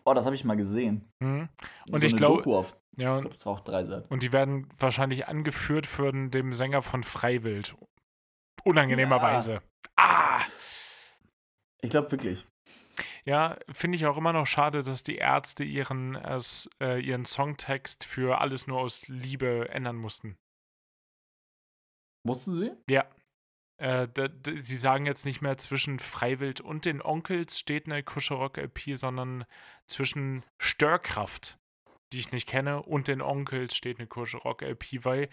Oh, 0.03 0.13
das 0.13 0.25
habe 0.25 0.35
ich 0.35 0.43
mal 0.43 0.57
gesehen. 0.57 1.11
Mhm. 1.19 1.47
Und 1.89 1.99
so 1.99 2.05
ich 2.05 2.13
eine 2.13 2.17
glaub- 2.17 2.37
Doku 2.39 2.55
auf, 2.55 2.75
Ja, 2.97 3.15
ich 3.15 3.21
glaube, 3.21 3.35
es 3.37 3.45
war 3.45 3.53
auch 3.53 3.59
drei 3.61 3.83
Seiten. 3.85 4.07
und 4.11 4.23
die 4.23 4.31
werden 4.33 4.67
wahrscheinlich 4.79 5.27
angeführt 5.27 5.85
von 5.85 6.31
dem 6.31 6.53
Sänger 6.53 6.81
von 6.81 7.03
Freiwild. 7.03 7.75
Unangenehmerweise. 8.63 9.61
Ah! 9.95 10.41
Ich 11.81 11.89
glaube 11.91 12.11
wirklich. 12.11 12.45
Ja, 13.25 13.57
finde 13.69 13.97
ich 13.97 14.05
auch 14.05 14.17
immer 14.17 14.33
noch 14.33 14.47
schade, 14.47 14.83
dass 14.83 15.03
die 15.03 15.17
Ärzte 15.17 15.63
ihren, 15.63 16.15
äh, 16.15 16.39
äh, 16.79 16.99
ihren 16.99 17.25
Songtext 17.25 18.03
für 18.03 18.41
alles 18.41 18.67
nur 18.67 18.79
aus 18.79 19.07
Liebe 19.07 19.69
ändern 19.69 19.95
mussten. 19.97 20.37
Mussten 22.25 22.53
sie? 22.53 22.71
Äh, 23.77 24.07
d- 24.07 24.29
d- 24.29 24.61
sie 24.61 24.75
sagen 24.75 25.07
jetzt 25.07 25.25
nicht 25.25 25.41
mehr 25.41 25.57
zwischen 25.57 25.97
Freiwild 25.97 26.61
und 26.61 26.85
den 26.85 27.01
Onkels 27.01 27.57
steht 27.57 27.87
eine 27.87 28.03
Kuscherock-LP, 28.03 28.95
sondern 28.95 29.45
zwischen 29.87 30.43
Störkraft, 30.59 31.57
die 32.13 32.19
ich 32.19 32.31
nicht 32.31 32.47
kenne, 32.47 32.83
und 32.83 33.07
den 33.07 33.21
Onkels 33.23 33.75
steht 33.75 33.97
eine 33.97 34.07
Kuscherock-LP, 34.07 35.03
weil 35.03 35.29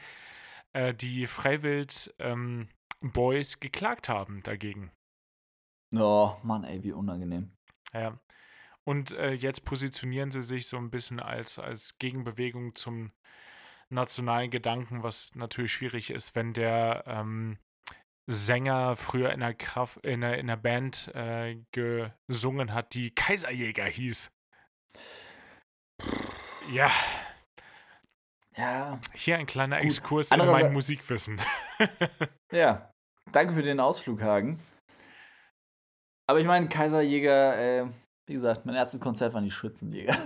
äh, 0.72 0.94
die 0.94 1.26
Freiwild 1.26 2.14
ähm, 2.18 2.70
Boys 3.02 3.60
geklagt 3.60 4.08
haben 4.08 4.42
dagegen. 4.42 4.92
Oh, 5.94 6.36
Mann, 6.42 6.64
ey, 6.64 6.82
wie 6.82 6.92
unangenehm. 6.92 7.52
Ja. 7.92 8.18
Und 8.84 9.12
äh, 9.12 9.32
jetzt 9.32 9.64
positionieren 9.64 10.30
sie 10.30 10.42
sich 10.42 10.66
so 10.66 10.76
ein 10.78 10.90
bisschen 10.90 11.20
als, 11.20 11.58
als 11.58 11.98
Gegenbewegung 11.98 12.74
zum 12.74 13.12
nationalen 13.90 14.50
Gedanken, 14.50 15.02
was 15.02 15.34
natürlich 15.34 15.72
schwierig 15.72 16.10
ist, 16.10 16.34
wenn 16.34 16.52
der 16.52 17.04
ähm, 17.06 17.58
Sänger 18.26 18.96
früher 18.96 19.32
in 19.32 19.42
einer, 19.42 19.54
Kraft, 19.54 19.98
in 20.04 20.22
einer, 20.22 20.36
in 20.36 20.48
einer 20.50 20.56
Band 20.58 21.08
äh, 21.14 21.56
gesungen 21.72 22.72
hat, 22.74 22.94
die 22.94 23.14
Kaiserjäger 23.14 23.84
hieß. 23.86 24.30
Ja, 26.70 26.90
Ja. 28.56 29.00
hier 29.14 29.38
ein 29.38 29.46
kleiner 29.46 29.76
Gut. 29.76 29.86
Exkurs 29.86 30.30
in 30.30 30.38
mein 30.38 30.72
Musikwissen. 30.72 31.40
Ja. 32.52 32.90
Danke 33.30 33.54
für 33.54 33.62
den 33.62 33.78
Ausflug, 33.78 34.22
Hagen. 34.22 34.58
Aber 36.28 36.40
ich 36.40 36.46
meine, 36.46 36.68
Kaiserjäger, 36.68 37.58
äh, 37.58 37.86
wie 38.28 38.34
gesagt, 38.34 38.66
mein 38.66 38.74
erstes 38.74 39.00
Konzert 39.00 39.34
waren 39.34 39.44
die 39.44 39.50
Schützenjäger. 39.50 40.16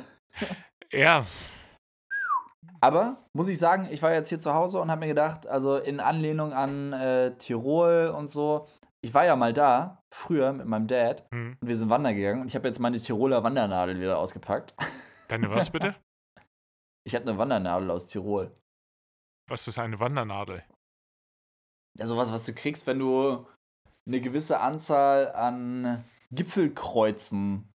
ja, 0.93 1.25
Aber 2.83 3.17
muss 3.33 3.47
ich 3.47 3.59
sagen, 3.59 3.87
ich 3.93 4.03
war 4.03 4.13
jetzt 4.13 4.29
hier 4.29 4.41
zu 4.41 4.55
Hause 4.55 4.81
und 4.81 4.91
habe 4.91 5.03
mir 5.03 5.07
gedacht, 5.07 5.47
also 5.47 5.77
in 5.77 6.01
Anlehnung 6.01 6.53
an 6.53 6.93
äh, 6.93 7.37
Tirol 7.39 8.09
und 8.09 8.27
so, 8.27 8.67
ich 9.03 9.15
war 9.15 9.25
ja 9.25 9.37
mal 9.37 9.53
da, 9.53 10.03
früher 10.13 10.53
mit 10.53 10.67
meinem 10.67 10.89
Dad, 10.89 11.25
hm. 11.33 11.57
und 11.61 11.69
wir 11.69 11.77
sind 11.77 11.91
wandern 11.91 12.17
gegangen 12.17 12.41
und 12.41 12.49
ich 12.49 12.57
habe 12.57 12.67
jetzt 12.67 12.81
meine 12.81 12.99
Tiroler 12.99 13.45
Wandernadel 13.45 14.01
wieder 14.01 14.19
ausgepackt. 14.19 14.75
deine 15.29 15.49
was 15.49 15.71
bitte? 15.71 15.95
Ich 17.07 17.15
habe 17.15 17.29
eine 17.29 17.39
Wandernadel 17.39 17.93
aus 17.93 18.09
Tirol. 18.09 18.51
Was 19.49 19.69
ist 19.69 19.79
eine 19.79 20.01
Wandernadel? 20.01 20.65
Ja, 21.99 22.07
sowas, 22.09 22.33
was 22.33 22.45
du 22.47 22.53
kriegst, 22.53 22.89
wenn 22.89 22.99
du 22.99 23.47
eine 24.07 24.21
gewisse 24.21 24.61
Anzahl 24.61 25.33
an 25.33 26.05
Gipfelkreuzen, 26.31 27.73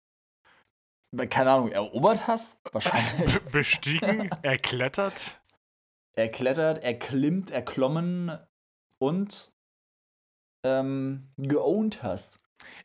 keine 1.30 1.52
Ahnung, 1.52 1.70
erobert 1.72 2.26
hast. 2.26 2.58
Wahrscheinlich. 2.72 3.40
Be- 3.40 3.50
Bestiegen, 3.50 4.30
erklettert. 4.42 5.40
erklettert, 6.14 6.82
erklimmt, 6.82 7.50
erklommen 7.50 8.38
und 8.98 9.52
ähm, 10.64 11.30
geowned 11.36 12.02
hast. 12.02 12.38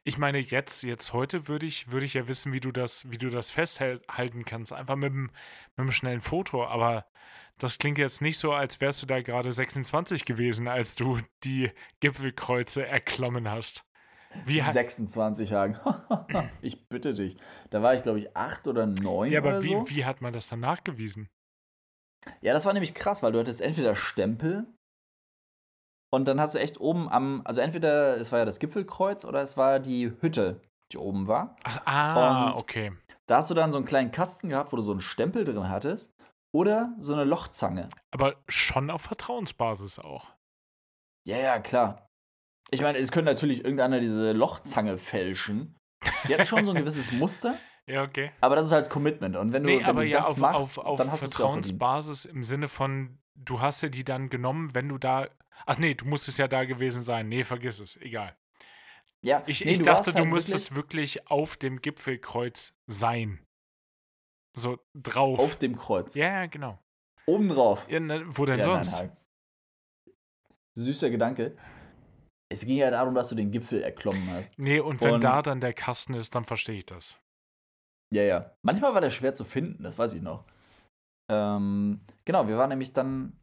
Ich 0.03 0.17
meine, 0.17 0.37
jetzt, 0.37 0.83
jetzt 0.83 1.13
heute 1.13 1.47
würde 1.47 1.65
ich, 1.65 1.91
würde 1.91 2.05
ich 2.05 2.13
ja 2.13 2.27
wissen, 2.27 2.53
wie 2.53 2.59
du 2.59 2.71
das, 2.71 3.09
wie 3.09 3.17
du 3.17 3.29
das 3.29 3.49
festhalten 3.51 4.45
kannst. 4.45 4.73
Einfach 4.73 4.95
mit 4.95 5.11
einem, 5.11 5.23
mit 5.23 5.31
einem 5.77 5.91
schnellen 5.91 6.21
Foto. 6.21 6.65
Aber 6.65 7.05
das 7.63 7.77
klingt 7.77 7.97
jetzt 7.97 8.21
nicht 8.21 8.37
so, 8.37 8.53
als 8.53 8.81
wärst 8.81 9.01
du 9.01 9.05
da 9.05 9.21
gerade 9.21 9.51
26 9.51 10.25
gewesen, 10.25 10.67
als 10.67 10.95
du 10.95 11.19
die 11.43 11.71
Gipfelkreuze 11.99 12.85
erklommen 12.85 13.49
hast. 13.49 13.83
Wie 14.45 14.63
ha- 14.63 14.71
26 14.71 15.53
Hagen. 15.53 15.77
ich 16.61 16.87
bitte 16.87 17.13
dich. 17.13 17.35
Da 17.69 17.81
war 17.81 17.93
ich, 17.93 18.01
glaube 18.01 18.19
ich, 18.19 18.35
acht 18.35 18.67
oder 18.67 18.85
neun 18.87 19.29
ja, 19.31 19.41
oder 19.41 19.49
aber 19.49 19.63
wie, 19.63 19.73
so. 19.73 19.89
wie 19.89 20.05
hat 20.05 20.21
man 20.21 20.33
das 20.33 20.47
dann 20.47 20.61
nachgewiesen? 20.61 21.29
Ja, 22.41 22.53
das 22.53 22.65
war 22.65 22.73
nämlich 22.73 22.93
krass, 22.93 23.21
weil 23.23 23.31
du 23.31 23.39
hattest 23.39 23.61
entweder 23.61 23.95
Stempel 23.95 24.65
und 26.13 26.27
dann 26.27 26.39
hast 26.39 26.55
du 26.55 26.59
echt 26.59 26.79
oben 26.79 27.09
am, 27.09 27.41
also 27.45 27.61
entweder 27.61 28.17
es 28.17 28.31
war 28.31 28.39
ja 28.39 28.45
das 28.45 28.59
Gipfelkreuz 28.59 29.25
oder 29.25 29.41
es 29.41 29.57
war 29.57 29.79
die 29.79 30.11
Hütte, 30.21 30.61
die 30.91 30.97
oben 30.97 31.27
war. 31.27 31.55
Ach, 31.63 31.81
ah, 31.85 32.49
Und- 32.51 32.61
okay. 32.61 32.91
Da 33.27 33.37
hast 33.37 33.49
du 33.49 33.53
dann 33.53 33.71
so 33.71 33.77
einen 33.77 33.85
kleinen 33.87 34.11
Kasten 34.11 34.49
gehabt, 34.49 34.73
wo 34.73 34.77
du 34.77 34.83
so 34.83 34.91
einen 34.91 34.99
Stempel 35.01 35.45
drin 35.45 35.69
hattest 35.69 36.13
oder 36.53 36.95
so 36.99 37.13
eine 37.13 37.23
Lochzange. 37.23 37.89
Aber 38.11 38.35
schon 38.47 38.89
auf 38.91 39.01
Vertrauensbasis 39.03 39.99
auch. 39.99 40.33
Ja, 41.25 41.37
ja, 41.37 41.59
klar. 41.59 42.07
Ich 42.71 42.81
meine, 42.81 42.97
es 42.97 43.11
könnte 43.11 43.31
natürlich 43.31 43.63
irgendeiner 43.63 43.99
diese 43.99 44.31
Lochzange 44.31 44.97
fälschen. 44.97 45.77
Die 46.27 46.35
hat 46.35 46.47
schon 46.47 46.65
so 46.65 46.71
ein 46.71 46.77
gewisses 46.77 47.11
Muster, 47.11 47.57
Ja, 47.87 48.03
okay. 48.03 48.31
aber 48.41 48.55
das 48.55 48.67
ist 48.67 48.71
halt 48.71 48.89
Commitment. 48.89 49.35
Und 49.35 49.51
wenn 49.53 49.63
du, 49.63 49.69
Nee, 49.69 49.79
wenn 49.79 49.85
aber 49.85 50.01
du 50.03 50.07
ja, 50.09 50.17
das 50.17 50.27
auf, 50.31 50.37
machst, 50.37 50.77
auf, 50.79 50.85
auf 50.85 50.97
dann 50.97 51.11
hast 51.11 51.23
du. 51.23 51.27
Vertrauensbasis 51.29 52.25
im 52.25 52.43
Sinne 52.43 52.67
von, 52.67 53.19
du 53.35 53.59
hast 53.61 53.81
ja 53.81 53.89
die 53.89 54.03
dann 54.03 54.29
genommen, 54.29 54.73
wenn 54.73 54.89
du 54.89 54.97
da. 54.97 55.27
Ach 55.65 55.77
nee, 55.77 55.93
du 55.93 56.05
musstest 56.05 56.39
ja 56.39 56.47
da 56.47 56.63
gewesen 56.65 57.03
sein. 57.03 57.27
Nee, 57.29 57.43
vergiss 57.43 57.79
es, 57.79 57.97
egal. 57.97 58.35
Ja, 59.23 59.43
Ich, 59.45 59.63
nee, 59.63 59.71
ich 59.71 59.77
du 59.79 59.83
dachte, 59.85 60.11
du 60.11 60.19
halt 60.19 60.29
müsstest 60.29 60.73
wirklich 60.73 61.27
auf 61.29 61.55
dem 61.57 61.81
Gipfelkreuz 61.81 62.73
sein. 62.87 63.45
So 64.57 64.77
drauf. 64.97 65.39
auf 65.39 65.55
dem 65.55 65.75
Kreuz. 65.77 66.15
ja, 66.15 66.41
ja, 66.41 66.45
genau. 66.47 66.79
Oben 67.27 67.49
drauf. 67.49 67.87
Ja, 67.89 67.99
ne, 67.99 68.23
wo 68.27 68.45
denn 68.45 68.59
Ja, 68.59 68.67
nein, 68.67 68.83
sonst? 68.83 68.99
Hagen. 68.99 69.17
Süßer 70.77 71.09
Gedanke. 71.09 71.57
Es 72.51 72.65
ging 72.65 72.77
ja 72.77 72.91
darum, 72.91 73.15
dass 73.15 73.29
du 73.29 73.35
den 73.35 73.51
Gipfel 73.51 73.81
erklommen 73.81 74.29
hast. 74.31 74.57
nee, 74.59 74.79
und 74.79 74.99
wenn 75.01 75.15
Und- 75.15 75.23
da 75.23 75.41
dann 75.41 75.61
der 75.61 75.73
Kasten 75.73 76.13
ist, 76.13 76.35
dann 76.35 76.45
verstehe 76.45 76.77
ich 76.79 76.85
das. 76.85 77.17
Ja, 78.13 78.23
ja. 78.23 78.51
Manchmal 78.65 78.93
war 78.93 78.99
der 79.01 79.09
schwer 79.09 79.33
zu 79.33 79.45
finden, 79.45 79.83
das 79.83 79.97
weiß 79.97 80.13
ich 80.13 80.21
noch. 80.21 80.43
Ähm, 81.31 82.01
genau, 82.25 82.47
wir 82.49 82.57
waren 82.57 82.67
nämlich 82.69 82.91
dann, 82.91 83.39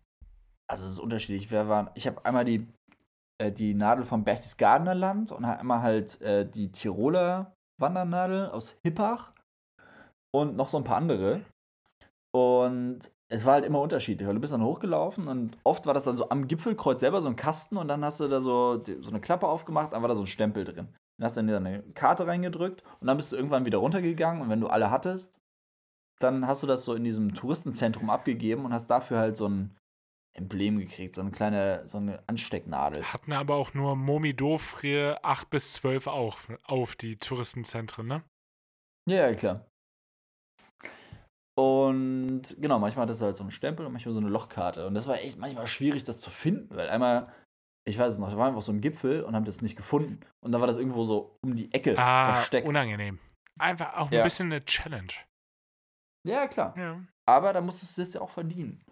also 0.71 0.85
es 0.85 0.93
ist 0.93 0.99
unterschiedlich. 0.99 1.51
Wir 1.51 1.69
waren, 1.69 1.89
ich 1.95 2.07
habe 2.07 2.23
einmal 2.27 2.45
die, 2.45 2.67
äh, 3.41 3.51
die 3.51 3.73
Nadel 3.73 4.05
vom 4.05 4.25
Berchtesgadener 4.25 4.95
Land 4.95 5.33
und 5.33 5.47
einmal 5.47 5.81
halt 5.81 6.21
äh, 6.21 6.47
die 6.47 6.71
Tiroler 6.71 7.55
Wandernadel 7.81 8.51
aus 8.51 8.79
Hippach 8.85 9.33
und 10.33 10.57
noch 10.57 10.69
so 10.69 10.77
ein 10.77 10.85
paar 10.85 10.97
andere. 10.97 11.45
Und 12.33 13.11
es 13.29 13.45
war 13.45 13.55
halt 13.55 13.65
immer 13.65 13.81
unterschiedlich, 13.81 14.29
du 14.29 14.41
bist 14.41 14.53
dann 14.53 14.65
hochgelaufen 14.65 15.29
und 15.29 15.59
oft 15.65 15.87
war 15.87 15.95
das 15.95 16.05
dann 16.05 16.17
so 16.17 16.31
am 16.31 16.49
Gipfelkreuz 16.49 17.01
selber 17.01 17.21
so 17.21 17.29
ein 17.29 17.37
Kasten 17.37 17.77
und 17.77 17.89
dann 17.89 18.05
hast 18.05 18.21
du 18.21 18.29
da 18.29 18.41
so, 18.41 18.83
so 18.85 19.11
eine 19.11 19.21
Klappe 19.21 19.47
aufgemacht, 19.47 19.93
dann 19.93 20.03
war 20.03 20.09
da 20.09 20.15
so 20.15 20.23
ein 20.23 20.27
Stempel 20.27 20.65
drin. 20.65 20.89
Dann 21.19 21.25
hast 21.25 21.37
du 21.37 21.45
dann 21.45 21.67
eine 21.67 21.83
Karte 21.95 22.27
reingedrückt 22.27 22.83
und 23.01 23.07
dann 23.07 23.17
bist 23.17 23.33
du 23.33 23.37
irgendwann 23.37 23.67
wieder 23.67 23.79
runtergegangen 23.79 24.43
und 24.43 24.49
wenn 24.49 24.61
du 24.61 24.69
alle 24.69 24.91
hattest, 24.91 25.41
dann 26.21 26.47
hast 26.47 26.63
du 26.63 26.67
das 26.67 26.85
so 26.85 26.95
in 26.95 27.05
diesem 27.05 27.35
Touristenzentrum 27.35 28.11
abgegeben 28.11 28.65
und 28.65 28.73
hast 28.73 28.89
dafür 28.89 29.19
halt 29.19 29.37
so 29.37 29.49
ein 29.49 29.77
Emblem 30.35 30.79
gekriegt, 30.79 31.17
so 31.17 31.21
eine 31.21 31.31
kleine, 31.31 31.87
so 31.87 31.99
eine 31.99 32.23
Anstecknadel. 32.29 33.03
Hatten 33.03 33.33
aber 33.33 33.57
auch 33.57 33.75
nur 33.75 33.97
Momi 33.97 34.35
Dofrie 34.35 35.15
8 35.23 35.51
bis 35.51 35.75
12 35.75 36.07
auch 36.07 36.39
auf 36.65 36.97
die 36.97 37.17
Touristenzentren, 37.17 38.07
ne? 38.07 38.23
Ja, 39.09 39.29
ja, 39.29 39.35
klar. 39.35 39.67
Und 41.59 42.43
genau, 42.61 42.79
manchmal 42.79 43.03
hattest 43.03 43.21
du 43.21 43.25
halt 43.27 43.37
so 43.37 43.43
einen 43.43 43.51
Stempel 43.51 43.85
und 43.85 43.91
manchmal 43.93 44.13
so 44.13 44.21
eine 44.21 44.29
Lochkarte. 44.29 44.87
Und 44.87 44.95
das 44.95 45.09
war 45.09 45.17
echt 45.19 45.39
manchmal 45.39 45.67
schwierig, 45.67 46.05
das 46.05 46.21
zu 46.21 46.31
finden, 46.31 46.75
weil 46.77 46.89
einmal, 46.89 47.33
ich 47.85 47.99
weiß 47.99 48.13
es 48.13 48.19
noch, 48.21 48.31
da 48.31 48.37
waren 48.37 48.55
wir 48.55 48.59
auf 48.59 48.65
so 48.65 48.71
einem 48.71 48.81
Gipfel 48.81 49.25
und 49.25 49.35
haben 49.35 49.45
das 49.45 49.61
nicht 49.61 49.75
gefunden. 49.77 50.21
Und 50.41 50.53
dann 50.53 50.61
war 50.61 50.69
das 50.69 50.77
irgendwo 50.77 51.05
so 51.05 51.37
um 51.45 51.57
die 51.57 51.73
Ecke 51.75 51.99
Ah, 51.99 52.33
versteckt. 52.35 52.69
unangenehm. 52.69 53.19
Einfach 53.59 53.95
auch 53.97 54.07
ein 54.09 54.15
Ja. 54.15 54.23
bisschen 54.23 54.53
eine 54.53 54.65
Challenge. 54.65 55.13
Ja, 56.25 56.47
klar. 56.47 56.77
Ja. 56.79 57.01
Aber 57.27 57.53
da 57.53 57.61
musstest 57.61 57.99
du 57.99 58.03
es 58.03 58.15
ja 58.15 58.21
auch 58.21 58.31
verdienen. 58.31 58.85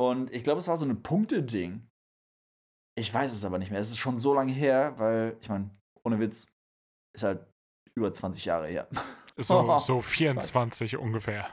Und 0.00 0.32
ich 0.32 0.42
glaube, 0.42 0.58
es 0.58 0.66
war 0.66 0.76
so 0.76 0.84
ein 0.84 1.00
Punkte-Ding. 1.02 1.86
Ich 2.96 3.14
weiß 3.14 3.30
es 3.30 3.44
aber 3.44 3.58
nicht 3.58 3.70
mehr. 3.70 3.78
Es 3.80 3.90
ist 3.90 3.98
schon 3.98 4.18
so 4.18 4.34
lange 4.34 4.52
her, 4.52 4.98
weil, 4.98 5.36
ich 5.40 5.48
meine, 5.48 5.70
ohne 6.04 6.18
Witz, 6.18 6.48
ist 7.14 7.22
halt 7.22 7.46
über 7.94 8.12
20 8.12 8.44
Jahre 8.46 8.66
her. 8.66 8.88
So, 9.36 9.78
so 9.78 10.00
24 10.02 10.96
ungefähr. 10.96 11.48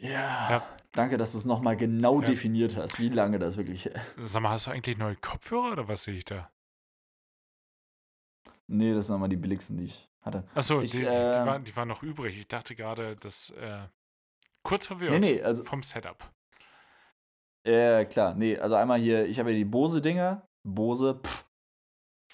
Ja. 0.00 0.50
Ja. 0.50 0.76
Danke, 0.92 1.16
dass 1.18 1.32
du 1.32 1.38
es 1.38 1.44
nochmal 1.44 1.76
genau 1.76 2.18
Ja. 2.20 2.24
definiert 2.26 2.76
hast, 2.76 2.98
wie 2.98 3.10
lange 3.10 3.38
das 3.38 3.56
wirklich. 3.56 3.88
Sag 4.24 4.42
mal, 4.42 4.50
hast 4.50 4.66
du 4.66 4.70
eigentlich 4.72 4.98
neue 4.98 5.14
Kopfhörer 5.16 5.72
oder 5.72 5.88
was 5.88 6.04
sehe 6.04 6.16
ich 6.16 6.24
da? 6.24 6.50
Nee, 8.66 8.94
das 8.94 9.06
sind 9.06 9.14
nochmal 9.14 9.28
die 9.28 9.36
billigsten, 9.36 9.76
die 9.76 9.84
ich 9.84 10.08
hatte. 10.22 10.44
Achso, 10.54 10.80
die, 10.80 10.88
die, 10.90 10.98
die, 10.98 11.04
äh, 11.04 11.46
waren, 11.46 11.64
die 11.64 11.74
waren 11.76 11.88
noch 11.88 12.02
übrig. 12.02 12.38
Ich 12.38 12.48
dachte 12.48 12.74
gerade, 12.74 13.16
dass. 13.16 13.50
Äh, 13.50 13.86
kurz 14.62 14.86
verwirrt 14.86 15.12
Nee, 15.12 15.18
nee, 15.18 15.42
also, 15.42 15.64
vom 15.64 15.82
Setup. 15.82 16.30
ja, 17.66 18.04
klar. 18.04 18.34
Nee, 18.34 18.58
also 18.58 18.74
einmal 18.76 18.98
hier, 19.00 19.26
ich 19.26 19.38
habe 19.38 19.50
ja 19.50 19.56
die 19.56 19.64
Bose-Dinger. 19.64 20.46
Bose, 20.68 21.20
pff, 21.24 21.46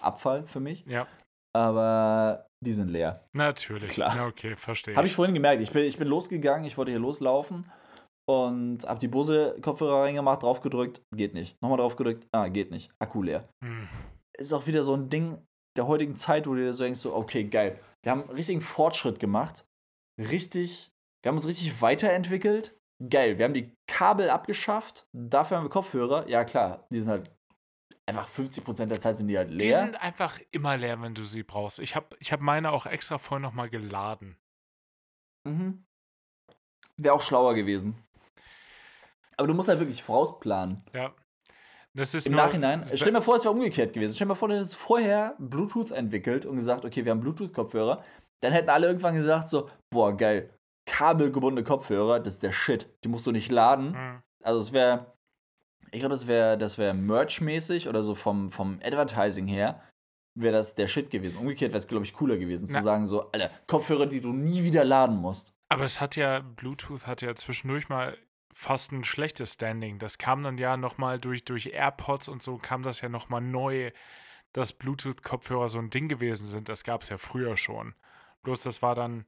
Abfall 0.01 0.47
für 0.47 0.61
mich. 0.61 0.85
Ja, 0.87 1.07
Aber 1.55 2.47
die 2.67 2.73
sind 2.73 2.91
leer. 2.91 3.25
natürlich. 3.33 3.93
Klar. 3.93 4.15
Na, 4.17 4.27
okay, 4.27 4.57
verstehe. 4.57 4.97
Habe 4.97 5.07
ich 5.07 5.15
vorhin 5.15 5.35
gemerkt. 5.35 5.63
Ich 5.63 5.71
bin, 5.71 5.85
ich 5.85 5.97
bin 5.97 6.09
losgegangen, 6.09 6.67
ich 6.67 6.77
wollte 6.77 6.91
hier 6.91 7.01
loslaufen 7.01 7.71
und 8.29 8.87
habe 8.87 8.99
die 8.99 9.09
Bose-Kopfhörer 9.09 10.03
reingemacht, 10.03 10.43
draufgedrückt, 10.43 11.01
geht 11.15 11.33
nicht. 11.33 11.57
Nochmal 11.63 11.79
draufgedrückt, 11.79 12.27
ah, 12.33 12.49
geht 12.49 12.71
nicht. 12.71 12.91
Akku 12.99 13.23
leer. 13.23 13.49
Hm. 13.65 13.89
Ist 14.37 14.53
auch 14.53 14.67
wieder 14.67 14.83
so 14.83 14.95
ein 14.95 15.09
Ding 15.09 15.39
der 15.77 15.87
heutigen 15.87 16.17
Zeit, 16.17 16.47
wo 16.47 16.55
du 16.55 16.61
dir 16.61 16.75
so 16.75 16.83
denkst, 16.83 17.01
so, 17.01 17.15
okay, 17.15 17.45
geil. 17.45 17.79
Wir 18.03 18.13
haben 18.13 18.29
richtigen 18.31 18.61
Fortschritt 18.61 19.21
gemacht. 19.21 19.65
Richtig, 20.19 20.91
wir 21.23 21.31
haben 21.31 21.37
uns 21.37 21.47
richtig 21.47 21.81
weiterentwickelt. 21.81 22.77
Geil, 23.11 23.39
wir 23.39 23.45
haben 23.45 23.55
die 23.55 23.73
Kabel 23.87 24.31
abgeschafft. 24.31 25.07
Dafür 25.15 25.59
haben 25.59 25.65
wir 25.65 25.71
Kopfhörer. 25.71 26.29
Ja, 26.29 26.45
klar, 26.45 26.87
die 26.91 27.01
sind 27.01 27.11
halt 27.11 27.31
einfach 28.07 28.29
50% 28.29 28.87
der 28.87 29.01
Zeit 29.01 29.19
sind 29.19 29.29
die 29.29 29.37
halt 29.37 29.51
leer. 29.51 29.59
Die 29.59 29.71
sind 29.71 29.97
einfach 29.97 30.39
immer 30.53 30.77
leer, 30.77 31.01
wenn 31.03 31.15
du 31.15 31.25
sie 31.25 31.43
brauchst. 31.43 31.79
Ich 31.81 31.97
habe 31.97 32.17
ich 32.21 32.33
hab 32.33 32.41
meine 32.41 32.73
auch 32.73 32.87
extra 32.87 33.19
vorhin 33.19 33.43
nochmal 33.43 33.69
geladen. 33.69 34.37
Mhm. 35.45 35.85
Wäre 36.97 37.15
auch 37.15 37.23
schlauer 37.23 37.55
gewesen. 37.55 38.03
Aber 39.37 39.49
du 39.49 39.55
musst 39.55 39.69
halt 39.69 39.81
wirklich 39.81 40.03
vorausplanen. 40.03 40.83
Ja. 40.95 41.15
Das 41.93 42.15
ist 42.15 42.27
Im 42.27 42.35
nur, 42.35 42.43
Nachhinein. 42.43 42.87
Stell 42.95 43.13
mal 43.13 43.23
vor, 43.23 43.37
es 43.37 43.45
wäre 43.45 43.55
umgekehrt 43.55 43.93
gewesen. 43.93 44.15
Stell 44.15 44.27
mal 44.27 44.35
vor, 44.35 44.49
du 44.49 44.55
hättest 44.55 44.77
vorher 44.77 45.35
Bluetooth 45.39 45.91
entwickelt 45.91 46.45
und 46.45 46.57
gesagt, 46.57 46.85
okay, 46.85 47.05
wir 47.05 47.13
haben 47.13 47.21
Bluetooth-Kopfhörer. 47.21 48.05
Dann 48.41 48.53
hätten 48.53 48.69
alle 48.69 48.87
irgendwann 48.87 49.15
gesagt 49.15 49.49
so, 49.49 49.71
boah, 49.91 50.15
geil, 50.15 50.51
kabelgebundene 50.87 51.65
Kopfhörer, 51.65 52.21
das 52.21 52.35
ist 52.35 52.43
der 52.43 52.53
Shit. 52.53 52.95
Die 53.03 53.09
musst 53.09 53.27
du 53.27 53.33
nicht 53.33 53.51
laden. 53.51 53.95
Hm. 53.95 54.23
Also 54.43 54.61
es 54.61 54.73
wäre, 54.75 55.16
ich 55.93 56.01
glaube, 56.01 56.15
das 56.15 56.27
wäre 56.27 56.59
das 56.59 56.79
wär 56.79 56.95
merch-mäßig 56.95 57.89
oder 57.89 58.03
so 58.03 58.15
vom, 58.15 58.51
vom 58.51 58.81
Advertising 58.83 59.47
her, 59.47 59.83
wäre 60.35 60.55
das 60.55 60.75
der 60.75 60.87
Shit 60.87 61.11
gewesen. 61.11 61.39
Umgekehrt 61.39 61.73
wäre 61.73 61.79
es, 61.79 61.89
glaube 61.89 62.05
ich, 62.05 62.13
cooler 62.13 62.37
gewesen, 62.37 62.69
Na. 62.71 62.79
zu 62.79 62.83
sagen 62.83 63.07
so, 63.07 63.31
Alter, 63.33 63.51
Kopfhörer, 63.67 64.07
die 64.07 64.21
du 64.21 64.33
nie 64.33 64.63
wieder 64.63 64.85
laden 64.85 65.17
musst. 65.17 65.55
Aber 65.69 65.85
es 65.85 66.01
hat 66.01 66.17
ja, 66.17 66.41
Bluetooth 66.41 67.07
hat 67.07 67.23
ja 67.23 67.35
zwischendurch 67.35 67.89
mal 67.89 68.17
fast 68.53 68.93
ein 68.93 69.05
schlechtes 69.05 69.55
Standing. 69.55 69.99
Das 69.99 70.19
kam 70.19 70.43
dann 70.43 70.59
ja 70.59 70.77
nochmal 70.77 71.19
durch, 71.19 71.45
durch 71.45 71.67
AirPods 71.67 72.29
und 72.29 72.43
so 72.43 72.57
kam 72.57 72.83
das 72.83 73.01
ja 73.01 73.09
nochmal 73.09 73.41
neu, 73.41 73.91
dass 74.53 74.73
Bluetooth-Kopfhörer 74.73 75.69
so 75.69 75.79
ein 75.79 75.91
Ding 75.91 76.09
gewesen 76.09 76.47
sind. 76.47 76.69
Das 76.69 76.85
gab 76.85 77.03
es 77.03 77.09
ja 77.09 77.19
früher 77.19 77.57
schon. 77.57 77.95
Bloß 78.43 78.63
das 78.63 78.81
war 78.81 78.95
dann, 78.95 79.27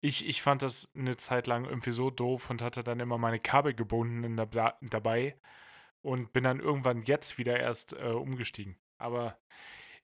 ich, 0.00 0.26
ich 0.28 0.42
fand 0.42 0.62
das 0.62 0.90
eine 0.94 1.16
Zeit 1.16 1.46
lang 1.46 1.64
irgendwie 1.64 1.92
so 1.92 2.10
doof 2.10 2.50
und 2.50 2.60
hatte 2.60 2.82
dann 2.82 3.00
immer 3.00 3.16
meine 3.16 3.38
Kabel 3.38 3.72
gebunden 3.72 4.24
in 4.24 4.36
der, 4.36 4.76
dabei 4.82 5.36
und 6.08 6.32
bin 6.32 6.44
dann 6.44 6.58
irgendwann 6.58 7.02
jetzt 7.02 7.36
wieder 7.36 7.60
erst 7.60 7.92
äh, 7.92 8.06
umgestiegen. 8.06 8.78
Aber 8.96 9.38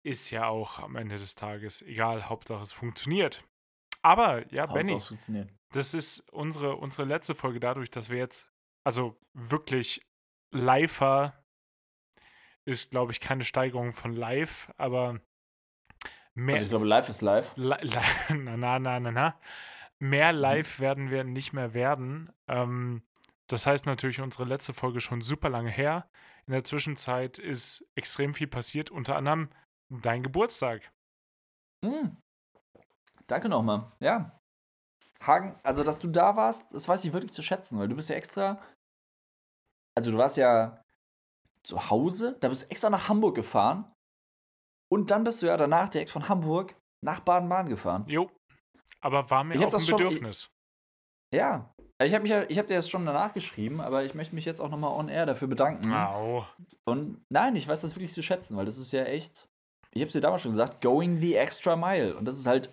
ist 0.03 0.31
ja 0.31 0.47
auch 0.47 0.79
am 0.81 0.97
Ende 0.97 1.17
des 1.17 1.35
Tages 1.35 1.81
egal, 1.81 2.29
Hauptsache 2.29 2.63
es 2.63 2.75
funktioniert. 2.75 3.43
Aber 4.03 4.47
ja, 4.53 4.67
Benny, 4.67 5.01
das 5.73 5.95
ist 5.95 6.31
unsere, 6.31 6.77
unsere 6.77 7.09
letzte 7.09 7.35
Folge 7.35 7.59
dadurch, 7.59 7.91
dass 7.91 8.11
wir 8.11 8.19
jetzt, 8.19 8.53
also 8.85 9.19
wirklich 9.33 10.07
liver 10.53 11.43
ist, 12.67 12.91
glaube 12.91 13.13
ich, 13.13 13.21
keine 13.21 13.45
Steigerung 13.45 13.95
von 13.95 14.13
live, 14.13 14.71
aber 14.77 15.21
mehr, 16.35 16.57
Also 16.57 16.67
ich 16.67 16.71
glaube, 16.71 16.87
live 16.87 17.09
ist 17.09 17.23
live. 17.23 17.51
li, 17.57 17.75
li, 17.81 17.97
na, 18.37 18.57
na, 18.59 18.79
na, 18.79 19.01
na, 19.01 19.11
na, 19.11 19.41
mehr 19.99 20.35
live 20.35 20.81
werden 20.81 21.11
wir 21.11 21.25
nicht 21.25 21.55
mehr 21.55 21.73
werden. 21.73 22.31
Ähm, 22.47 23.03
das 23.49 23.67
heißt 23.67 23.87
natürlich, 23.87 24.21
unsere 24.21 24.45
letzte 24.45 24.73
Folge 24.73 25.01
schon 25.01 25.21
super 25.23 25.49
lange 25.51 25.71
her. 25.71 26.09
In 26.47 26.53
der 26.53 26.65
Zwischenzeit 26.65 27.39
ist 27.39 27.87
extrem 27.95 28.35
viel 28.35 28.47
passiert, 28.47 28.91
unter 28.91 29.17
anderem 29.17 29.51
dein 29.91 30.23
Geburtstag. 30.23 30.91
Hm. 31.85 32.17
Danke 33.27 33.49
nochmal. 33.49 33.91
Ja. 34.01 34.39
Hagen, 35.21 35.59
also 35.63 35.83
dass 35.85 35.99
du 36.01 36.09
da 36.09 36.37
warst, 36.37 36.73
das 36.75 36.87
weiß 36.89 37.05
ich 37.05 37.13
wirklich 37.13 37.33
zu 37.33 37.43
schätzen, 37.43 37.79
weil 37.79 37.89
du 37.89 37.97
bist 37.97 38.11
ja 38.11 38.17
extra. 38.17 38.63
Also 39.97 40.11
du 40.11 40.19
warst 40.19 40.37
ja 40.37 40.83
zu 41.63 41.89
Hause, 41.89 42.37
da 42.41 42.49
bist 42.49 42.63
du 42.65 42.71
extra 42.71 42.91
nach 42.91 43.09
Hamburg 43.09 43.35
gefahren. 43.37 43.91
Und 44.93 45.11
dann 45.11 45.25
bist 45.25 45.41
du 45.41 45.47
ja 45.47 45.57
danach 45.57 45.89
direkt 45.89 46.11
von 46.11 46.29
Hamburg 46.29 46.77
nach 47.03 47.21
Baden-Baden 47.21 47.71
gefahren. 47.71 48.05
Jo. 48.07 48.31
Aber 49.01 49.29
war 49.31 49.45
mir 49.45 49.55
Ich 49.55 49.65
auch 49.65 49.71
das 49.71 49.83
ein 49.85 49.89
schon- 49.89 49.99
Bedürfnis. 49.99 50.49
Ja. 51.33 51.74
Ich 52.05 52.15
habe 52.15 52.27
ja, 52.27 52.45
ich 52.49 52.59
hab 52.59 52.67
dir 52.67 52.77
das 52.77 52.89
schon 52.89 53.07
danach 53.07 53.35
geschrieben, 53.35 53.81
aber 53.81 54.05
ich 54.05 54.15
möchte 54.15 54.35
mich 54.35 54.45
jetzt 54.45 54.61
auch 54.61 54.71
nochmal 54.71 54.93
on 54.93 55.09
air 55.09 55.27
dafür 55.27 55.49
bedanken. 55.49 55.93
Au. 55.93 56.47
Und 56.85 57.25
nein, 57.29 57.57
ich 57.57 57.69
weiß 57.69 57.81
das 57.81 57.95
wirklich 57.97 58.13
zu 58.13 58.23
schätzen, 58.23 58.57
weil 58.57 58.67
das 58.67 58.79
ist 58.79 58.93
ja 58.93 59.05
echt, 59.05 59.49
ich 59.93 60.01
habe 60.01 60.09
es 60.09 60.13
dir 60.13 60.21
damals 60.21 60.43
schon 60.43 60.53
gesagt, 60.53 60.81
going 60.81 61.21
the 61.21 61.35
extra 61.35 61.77
mile. 61.77 62.17
Und 62.17 62.27
das 62.27 62.37
ist 62.37 62.47
halt 62.47 62.71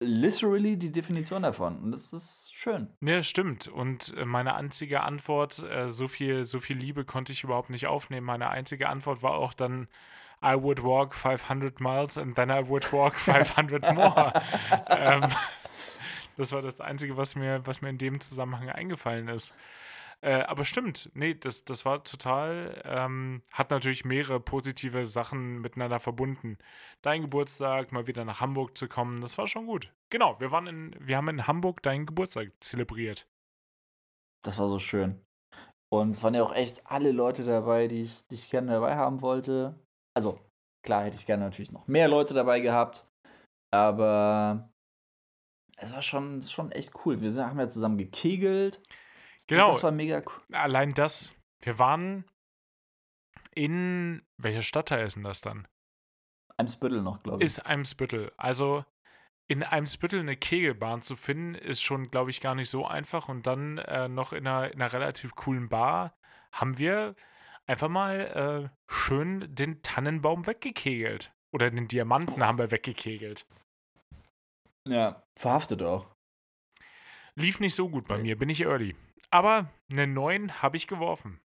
literally 0.00 0.76
die 0.76 0.92
Definition 0.92 1.42
davon. 1.42 1.78
Und 1.82 1.92
das 1.92 2.12
ist 2.12 2.54
schön. 2.54 2.88
Ne, 3.00 3.24
stimmt. 3.24 3.68
Und 3.68 4.14
äh, 4.16 4.24
meine 4.24 4.54
einzige 4.54 5.02
Antwort, 5.02 5.62
äh, 5.62 5.90
so 5.90 6.08
viel, 6.08 6.44
so 6.44 6.60
viel 6.60 6.76
Liebe 6.76 7.04
konnte 7.04 7.32
ich 7.32 7.44
überhaupt 7.44 7.70
nicht 7.70 7.86
aufnehmen. 7.86 8.26
Meine 8.26 8.50
einzige 8.50 8.88
Antwort 8.88 9.22
war 9.22 9.32
auch 9.32 9.54
dann, 9.54 9.88
I 10.42 10.54
would 10.54 10.84
walk 10.84 11.14
500 11.14 11.80
miles 11.80 12.16
and 12.16 12.36
then 12.36 12.48
I 12.48 12.62
would 12.68 12.92
walk 12.92 13.14
500 13.18 13.92
more. 13.94 14.32
ähm, 14.88 15.24
das 16.38 16.52
war 16.52 16.62
das 16.62 16.80
Einzige, 16.80 17.16
was 17.16 17.36
mir, 17.36 17.66
was 17.66 17.82
mir 17.82 17.90
in 17.90 17.98
dem 17.98 18.20
Zusammenhang 18.20 18.70
eingefallen 18.70 19.28
ist. 19.28 19.52
Äh, 20.20 20.42
aber 20.42 20.64
stimmt, 20.64 21.10
nee, 21.14 21.34
das, 21.34 21.64
das 21.64 21.84
war 21.84 22.02
total, 22.02 22.82
ähm, 22.84 23.42
hat 23.52 23.70
natürlich 23.70 24.04
mehrere 24.04 24.40
positive 24.40 25.04
Sachen 25.04 25.60
miteinander 25.60 26.00
verbunden. 26.00 26.58
Dein 27.02 27.22
Geburtstag, 27.22 27.92
mal 27.92 28.08
wieder 28.08 28.24
nach 28.24 28.40
Hamburg 28.40 28.76
zu 28.76 28.88
kommen, 28.88 29.20
das 29.20 29.38
war 29.38 29.46
schon 29.46 29.66
gut. 29.66 29.92
Genau, 30.10 30.40
wir 30.40 30.50
waren 30.50 30.66
in, 30.66 30.96
wir 30.98 31.16
haben 31.16 31.28
in 31.28 31.46
Hamburg 31.46 31.82
deinen 31.82 32.06
Geburtstag 32.06 32.50
zelebriert. 32.60 33.28
Das 34.44 34.58
war 34.58 34.68
so 34.68 34.78
schön. 34.78 35.20
Und 35.90 36.10
es 36.10 36.22
waren 36.22 36.34
ja 36.34 36.42
auch 36.42 36.52
echt 36.52 36.86
alle 36.86 37.12
Leute 37.12 37.44
dabei, 37.44 37.86
die 37.88 38.02
ich, 38.02 38.26
die 38.26 38.34
ich 38.34 38.50
gerne 38.50 38.72
dabei 38.72 38.96
haben 38.96 39.22
wollte. 39.22 39.78
Also, 40.16 40.40
klar 40.84 41.04
hätte 41.04 41.16
ich 41.16 41.26
gerne 41.26 41.44
natürlich 41.44 41.72
noch 41.72 41.86
mehr 41.86 42.08
Leute 42.08 42.34
dabei 42.34 42.60
gehabt. 42.60 43.06
Aber 43.72 44.68
es 45.78 45.92
war 45.92 46.02
schon, 46.02 46.42
schon 46.42 46.72
echt 46.72 46.92
cool. 47.04 47.20
Wir 47.20 47.30
sind, 47.30 47.46
haben 47.46 47.58
ja 47.58 47.68
zusammen 47.68 47.98
gekegelt. 47.98 48.82
Genau. 49.46 49.68
Das 49.68 49.82
war 49.82 49.92
mega 49.92 50.18
cool. 50.18 50.56
Allein 50.56 50.92
das. 50.92 51.32
Wir 51.60 51.78
waren 51.78 52.24
in, 53.54 54.22
welcher 54.36 54.62
Stadtteil 54.62 55.06
ist 55.06 55.16
denn 55.16 55.24
das 55.24 55.40
dann? 55.40 55.66
Eimsbüttel 56.56 57.02
noch, 57.02 57.22
glaube 57.22 57.42
ich. 57.42 57.46
Ist 57.46 57.66
Eimsbüttel. 57.66 58.32
Also 58.36 58.84
in 59.46 59.62
Eimsbüttel 59.62 60.20
eine 60.20 60.36
Kegelbahn 60.36 61.02
zu 61.02 61.16
finden, 61.16 61.54
ist 61.54 61.82
schon, 61.82 62.10
glaube 62.10 62.30
ich, 62.30 62.40
gar 62.40 62.54
nicht 62.54 62.68
so 62.68 62.86
einfach. 62.86 63.28
Und 63.28 63.46
dann 63.46 63.78
äh, 63.78 64.08
noch 64.08 64.32
in 64.32 64.46
einer, 64.46 64.72
in 64.72 64.82
einer 64.82 64.92
relativ 64.92 65.34
coolen 65.36 65.68
Bar 65.68 66.14
haben 66.52 66.78
wir 66.78 67.14
einfach 67.66 67.88
mal 67.88 68.70
äh, 68.70 68.92
schön 68.92 69.54
den 69.54 69.80
Tannenbaum 69.82 70.46
weggekegelt. 70.46 71.32
Oder 71.50 71.70
den 71.70 71.88
Diamanten 71.88 72.44
haben 72.44 72.58
wir 72.58 72.70
weggekegelt. 72.70 73.46
Ja, 74.88 75.22
verhaftet 75.38 75.82
auch. 75.82 76.06
Lief 77.36 77.60
nicht 77.60 77.74
so 77.74 77.88
gut 77.88 78.08
bei 78.08 78.18
mir, 78.18 78.36
bin 78.36 78.48
ich 78.48 78.62
early. 78.62 78.96
Aber 79.30 79.70
eine 79.90 80.06
9 80.06 80.62
habe 80.62 80.76
ich 80.76 80.86
geworfen. 80.86 81.40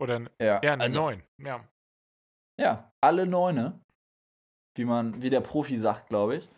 Oder 0.00 0.22
Ja, 0.40 0.60
ja, 0.62 0.72
eine 0.72 0.84
also, 0.84 1.00
9. 1.00 1.22
Ja. 1.38 1.68
ja, 2.58 2.92
alle 3.02 3.26
Neune. 3.26 3.80
Wie 4.76 4.84
man, 4.84 5.22
wie 5.22 5.30
der 5.30 5.40
Profi 5.40 5.78
sagt, 5.78 6.08
glaube 6.08 6.36
ich. 6.36 6.48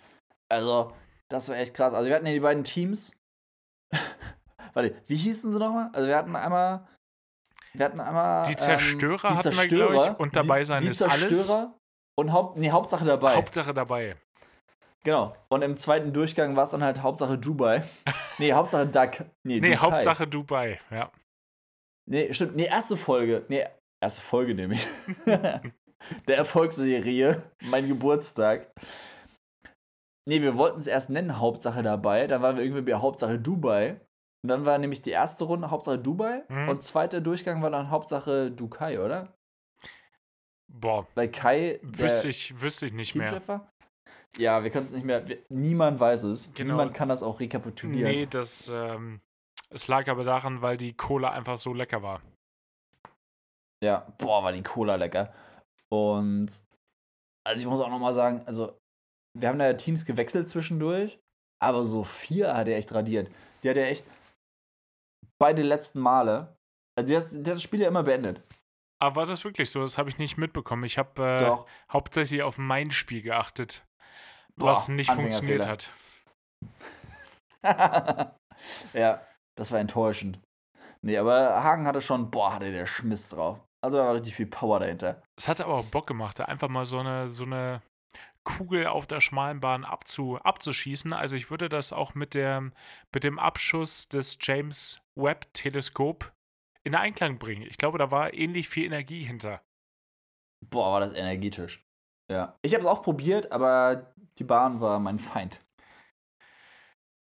Also, 0.49 0.95
das 1.29 1.49
war 1.49 1.57
echt 1.57 1.75
krass. 1.75 1.93
Also, 1.93 2.09
wir 2.09 2.15
hatten 2.15 2.27
ja 2.27 2.33
die 2.33 2.41
beiden 2.41 2.65
Teams. 2.65 3.19
Warte, 4.73 5.03
wie 5.07 5.17
hießen 5.17 5.51
sie 5.51 5.59
nochmal? 5.59 5.91
Also, 5.93 6.07
wir 6.07 6.17
hatten 6.17 6.37
einmal. 6.37 6.87
Wir 7.75 7.85
hatten 7.85 8.01
einmal. 8.01 8.45
Die 8.47 8.57
Zerstörer 8.57 9.31
ähm, 9.31 9.41
die 9.41 9.49
hatten 9.49 9.57
wir, 9.57 9.69
glaub 9.69 10.13
ich, 10.13 10.19
und 10.19 10.37
dabei 10.37 10.65
sein 10.65 10.81
die, 10.81 10.87
die 10.87 10.91
ist 10.93 11.03
alles. 11.03 11.47
Zerstörer 11.47 11.79
Und 12.19 12.33
Haupt, 12.33 12.57
nee, 12.57 12.71
Hauptsache 12.71 13.05
dabei. 13.05 13.35
Hauptsache 13.35 13.75
dabei. 13.75 14.17
Genau. 15.07 15.35
Und 15.49 15.63
im 15.63 15.77
zweiten 15.77 16.13
Durchgang 16.13 16.57
war 16.57 16.65
es 16.65 16.71
dann 16.71 16.83
halt 16.83 17.01
Hauptsache 17.01 17.39
Dubai. 17.39 17.83
nee, 18.39 18.53
Hauptsache 18.53 18.87
Duck. 18.87 19.25
Nee, 19.45 19.61
Nee, 19.61 19.71
Dubai. 19.71 19.77
Hauptsache 19.77 20.27
Dubai, 20.27 20.81
ja. 20.91 21.11
Nee, 22.09 22.33
stimmt. 22.33 22.57
Nee, 22.57 22.67
erste 22.67 22.97
Folge. 22.97 23.45
Nee, 23.49 23.65
erste 24.03 24.21
Folge 24.21 24.55
nämlich. 24.55 24.87
Der 26.29 26.37
Erfolgsserie, 26.37 27.43
mein 27.63 27.89
Geburtstag. 27.89 28.71
Nee, 30.29 30.43
wir 30.43 30.59
wollten 30.59 30.79
es 30.79 30.87
erst 30.87 31.09
nennen, 31.09 31.39
Hauptsache 31.39 31.83
dabei. 31.83 32.27
Dann 32.27 32.43
waren 32.43 32.57
wir 32.57 32.65
irgendwie 32.65 32.83
bei 32.83 32.95
Hauptsache 32.95 33.39
Dubai. 33.39 34.01
Und 34.43 34.49
dann 34.49 34.65
war 34.67 34.77
nämlich 34.79 35.03
die 35.03 35.11
erste 35.11 35.45
Runde 35.45 35.71
Hauptsache 35.71 35.99
Dubai. 35.99 36.43
Mhm. 36.49 36.69
Und 36.69 36.83
zweiter 36.83 37.21
Durchgang 37.21 37.63
war 37.63 37.71
dann 37.71 37.91
Hauptsache 37.91 38.51
Dukai, 38.51 39.01
oder? 39.01 39.37
Boah, 40.69 41.07
Weil 41.15 41.31
Kai 41.31 41.81
wüsste 41.83 42.29
ich, 42.29 42.61
wüsste 42.61 42.87
ich 42.87 42.93
nicht 42.93 43.15
mehr. 43.15 43.41
Ja, 44.39 44.63
wir 44.63 44.71
können 44.71 44.85
es 44.87 44.93
nicht 44.93 45.05
mehr. 45.05 45.27
Wir, 45.27 45.39
niemand 45.49 45.99
weiß 45.99 46.25
es. 46.25 46.53
Genau. 46.55 46.75
Niemand 46.75 46.95
kann 46.95 47.09
das 47.09 47.23
auch 47.23 47.41
rekapitulieren. 47.41 48.11
Nee, 48.11 48.27
das, 48.27 48.69
ähm, 48.69 49.21
es 49.71 49.89
lag 49.89 50.09
aber 50.09 50.25
daran, 50.25 50.63
weil 50.63 50.77
die 50.77 50.95
Cola 50.95 51.31
einfach 51.31 51.57
so 51.57 51.73
lecker 51.73 52.03
war. 52.03 52.23
Ja, 53.83 54.13
boah, 54.19 54.43
war 54.43 54.53
die 54.53 54.63
Cola 54.63 54.97
lecker. 54.97 55.33
Und 55.89 56.49
also 57.47 57.61
ich 57.61 57.67
muss 57.67 57.81
auch 57.81 57.91
noch 57.91 57.99
mal 57.99 58.13
sagen, 58.13 58.43
also 58.47 58.79
wir 59.39 59.49
haben 59.49 59.59
da 59.59 59.67
ja 59.67 59.75
Teams 59.75 60.05
gewechselt 60.05 60.49
zwischendurch, 60.49 61.21
aber 61.63 61.85
Sophia 61.85 62.57
hat 62.57 62.69
er 62.69 62.77
echt 62.77 62.93
radiert. 62.93 63.31
Die 63.63 63.71
hat 63.71 63.77
ja 63.77 63.85
echt 63.85 64.07
beide 65.39 65.63
letzten 65.63 66.01
Male, 66.01 66.57
also 66.99 67.13
die 67.13 67.17
hat, 67.17 67.31
die 67.31 67.39
hat 67.39 67.57
das 67.57 67.63
Spiel 67.63 67.81
ja 67.81 67.89
immer 67.89 68.03
beendet. 68.03 68.43
Aber 68.99 69.17
war 69.17 69.27
das 69.27 69.45
wirklich 69.45 69.71
so? 69.71 69.81
Das 69.81 69.99
habe 69.99 70.09
ich 70.09 70.19
nicht 70.19 70.39
mitbekommen. 70.39 70.85
Ich 70.85 70.97
habe 70.97 71.23
äh, 71.23 71.93
hauptsächlich 71.93 72.43
auf 72.43 72.57
mein 72.57 72.91
Spiel 72.91 73.21
geachtet, 73.21 73.86
Boah, 74.59 74.71
was 74.71 74.89
nicht 74.89 75.11
funktioniert 75.11 75.67
hat. 75.67 75.91
ja, 78.93 79.23
das 79.57 79.73
war 79.73 79.81
enttäuschend. 79.81 80.41
Nee, 81.03 81.19
aber 81.19 81.63
Hagen 81.63 81.87
hatte 81.87 82.01
schon, 82.01 82.31
boah, 82.31 82.55
hatte 82.55 82.73
der 82.73 82.87
Schmiss 82.87 83.29
drauf. 83.29 83.61
Also 83.83 83.99
da 83.99 84.05
war 84.05 84.15
richtig 84.15 84.35
viel 84.35 84.47
Power 84.47 84.81
dahinter. 84.81 85.23
Es 85.37 85.49
hat 85.49 85.61
aber 85.61 85.75
auch 85.75 85.85
Bock 85.85 86.07
gemacht, 86.07 86.39
da 86.39 86.47
einfach 86.47 86.69
mal 86.69 86.87
so 86.87 86.99
eine, 86.99 87.29
so 87.29 87.45
eine 87.45 87.83
Kugel 88.45 88.87
auf 88.87 89.07
der 89.07 89.21
schmalen 89.21 89.61
Bahn 89.61 89.85
abzu, 89.85 90.39
abzuschießen. 90.39 91.13
Also 91.13 91.37
ich 91.37 91.51
würde 91.51 91.69
das 91.69 91.93
auch 91.93 92.15
mit, 92.15 92.35
der, 92.35 92.71
mit 93.13 93.25
dem 93.25 93.39
Abschuss 93.39 94.09
des 94.09 94.39
James 94.41 95.01
Webb 95.15 95.53
Teleskop 95.53 96.33
in 96.85 96.95
Einklang 96.95 97.39
bringen. 97.39 97.63
Ich 97.63 97.77
glaube, 97.77 97.99
da 97.99 98.11
war 98.11 98.33
ähnlich 98.33 98.69
viel 98.69 98.87
Energie 98.87 99.23
hinter. 99.23 99.61
Boah, 100.71 100.93
war 100.93 101.01
das 101.01 101.13
energetisch. 101.13 101.85
Ja. 102.31 102.59
Ich 102.63 102.75
habe 102.75 102.83
es 102.83 102.89
auch 102.89 103.03
probiert, 103.03 103.53
aber 103.53 104.15
die 104.39 104.45
Bahn 104.45 104.81
war 104.81 104.99
mein 104.99 105.19
Feind. 105.19 105.61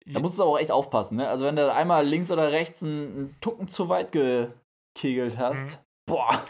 Da 0.05 0.20
musst 0.20 0.38
du 0.38 0.43
aber 0.43 0.51
auch 0.51 0.59
echt 0.59 0.72
aufpassen, 0.72 1.18
ne? 1.18 1.30
Also 1.30 1.45
wenn 1.45 1.55
du 1.55 1.72
einmal 1.72 2.05
links 2.05 2.30
oder 2.30 2.51
rechts 2.51 2.84
einen, 2.84 3.36
Tucken 3.39 3.68
zu 3.68 3.88
weit 3.88 4.11
gekegelt 4.11 5.38
hast, 5.38 5.82
boah. 6.05 6.45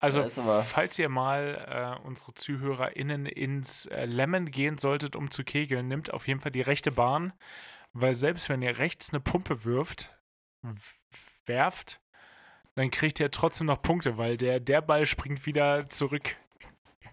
Also, 0.00 0.22
falls 0.22 0.96
ihr 0.98 1.08
mal 1.08 1.98
äh, 2.00 2.06
unsere 2.06 2.32
ZuhörerInnen 2.32 3.26
ins 3.26 3.86
äh, 3.86 4.04
Lemon 4.04 4.50
gehen 4.50 4.78
solltet, 4.78 5.16
um 5.16 5.32
zu 5.32 5.42
kegeln, 5.42 5.88
nimmt 5.88 6.12
auf 6.12 6.28
jeden 6.28 6.40
Fall 6.40 6.52
die 6.52 6.60
rechte 6.60 6.92
Bahn, 6.92 7.32
weil 7.92 8.14
selbst 8.14 8.48
wenn 8.48 8.62
ihr 8.62 8.78
rechts 8.78 9.12
eine 9.12 9.18
Pumpe 9.18 9.64
wirft, 9.64 10.16
werft, 11.46 12.00
dann 12.76 12.92
kriegt 12.92 13.18
ihr 13.18 13.32
trotzdem 13.32 13.66
noch 13.66 13.82
Punkte, 13.82 14.18
weil 14.18 14.36
der, 14.36 14.60
der 14.60 14.82
Ball 14.82 15.04
springt 15.04 15.46
wieder 15.46 15.88
zurück. 15.88 16.36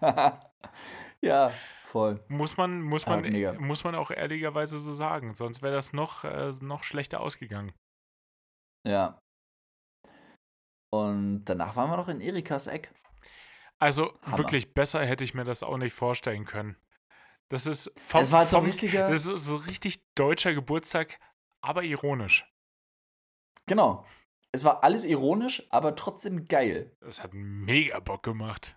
ja, 1.20 1.52
voll. 1.86 2.24
Muss 2.28 2.56
man, 2.56 2.82
muss 2.82 3.06
man, 3.06 3.22
mega. 3.22 3.54
muss 3.54 3.84
man 3.84 3.94
auch 3.94 4.10
ehrlicherweise 4.10 4.78
so 4.78 4.92
sagen. 4.92 5.34
Sonst 5.34 5.62
wäre 5.62 5.74
das 5.74 5.92
noch, 5.92 6.24
äh, 6.24 6.52
noch 6.60 6.84
schlechter 6.84 7.20
ausgegangen. 7.20 7.72
Ja. 8.86 9.20
Und 10.92 11.44
danach 11.44 11.76
waren 11.76 11.90
wir 11.90 11.96
noch 11.96 12.08
in 12.08 12.20
Erikas 12.20 12.66
Eck. 12.66 12.92
Also 13.78 14.18
Hammer. 14.22 14.38
wirklich 14.38 14.74
besser 14.74 15.04
hätte 15.04 15.24
ich 15.24 15.34
mir 15.34 15.44
das 15.44 15.62
auch 15.62 15.76
nicht 15.76 15.92
vorstellen 15.92 16.44
können. 16.44 16.76
Das 17.50 17.66
ist 17.66 17.92
vom, 18.00 18.22
Es 18.22 18.32
war 18.32 18.40
halt 18.40 18.50
so 18.50 18.58
vom, 18.58 18.66
richtiger. 18.66 19.08
Das 19.08 19.26
ist 19.26 19.44
so 19.44 19.56
richtig 19.56 20.02
deutscher 20.14 20.54
Geburtstag, 20.54 21.18
aber 21.62 21.82
ironisch. 21.82 22.50
Genau. 23.66 24.06
Es 24.52 24.64
war 24.64 24.82
alles 24.84 25.04
ironisch, 25.04 25.66
aber 25.70 25.96
trotzdem 25.96 26.46
geil. 26.46 26.96
Das 27.00 27.22
hat 27.22 27.34
mega 27.34 28.00
Bock 28.00 28.22
gemacht. 28.22 28.75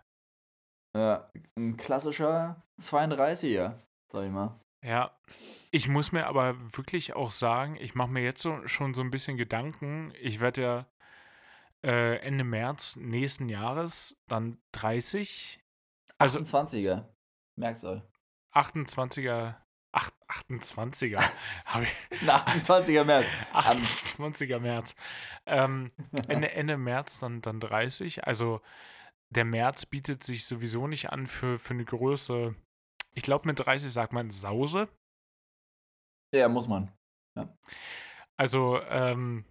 Ja, 0.96 1.30
ein 1.56 1.78
klassischer 1.78 2.62
32er, 2.80 3.76
sag 4.08 4.26
ich 4.26 4.32
mal. 4.32 4.60
Ja. 4.82 5.12
Ich 5.72 5.88
muss 5.88 6.12
mir 6.12 6.26
aber 6.28 6.56
wirklich 6.76 7.14
auch 7.16 7.32
sagen, 7.32 7.76
ich 7.76 7.96
mache 7.96 8.10
mir 8.10 8.24
jetzt 8.24 8.42
so, 8.42 8.66
schon 8.68 8.94
so 8.94 9.02
ein 9.02 9.12
bisschen 9.12 9.38
Gedanken. 9.38 10.14
Ich 10.20 10.40
werde 10.40 10.62
ja 10.62 10.86
äh, 11.84 12.18
Ende 12.20 12.44
März 12.44 12.96
nächsten 12.96 13.50
Jahres 13.50 14.18
dann 14.28 14.58
30, 14.72 15.60
also 16.18 16.40
28er. 16.40 17.06
Merkst 17.56 17.84
du. 17.84 18.02
28er, 18.54 19.56
ach, 19.92 20.10
28er, 20.28 21.22
habe 21.66 21.84
ich, 21.84 21.96
Na, 22.22 22.38
28er 22.48 23.04
März. 23.04 23.28
Am- 23.54 23.78
28er 23.78 24.60
März. 24.60 24.96
Ähm, 25.46 25.92
Ende, 26.28 26.52
Ende 26.52 26.78
März 26.78 27.20
dann, 27.20 27.42
dann 27.42 27.60
30. 27.60 28.26
Also 28.26 28.62
der 29.30 29.46
März 29.46 29.86
bietet 29.86 30.24
sich 30.24 30.46
sowieso 30.46 30.88
nicht 30.88 31.10
an 31.12 31.28
für, 31.28 31.60
für 31.60 31.74
eine 31.74 31.86
Größe. 31.86 32.56
Ich 33.14 33.24
glaube, 33.24 33.48
mit 33.48 33.60
30 33.60 33.92
sagt 33.92 34.14
man 34.14 34.30
Sause. 34.30 34.90
Ja, 36.34 36.48
muss 36.48 36.68
man. 36.68 36.92
Also 38.38 38.82
ähm, 38.84 39.46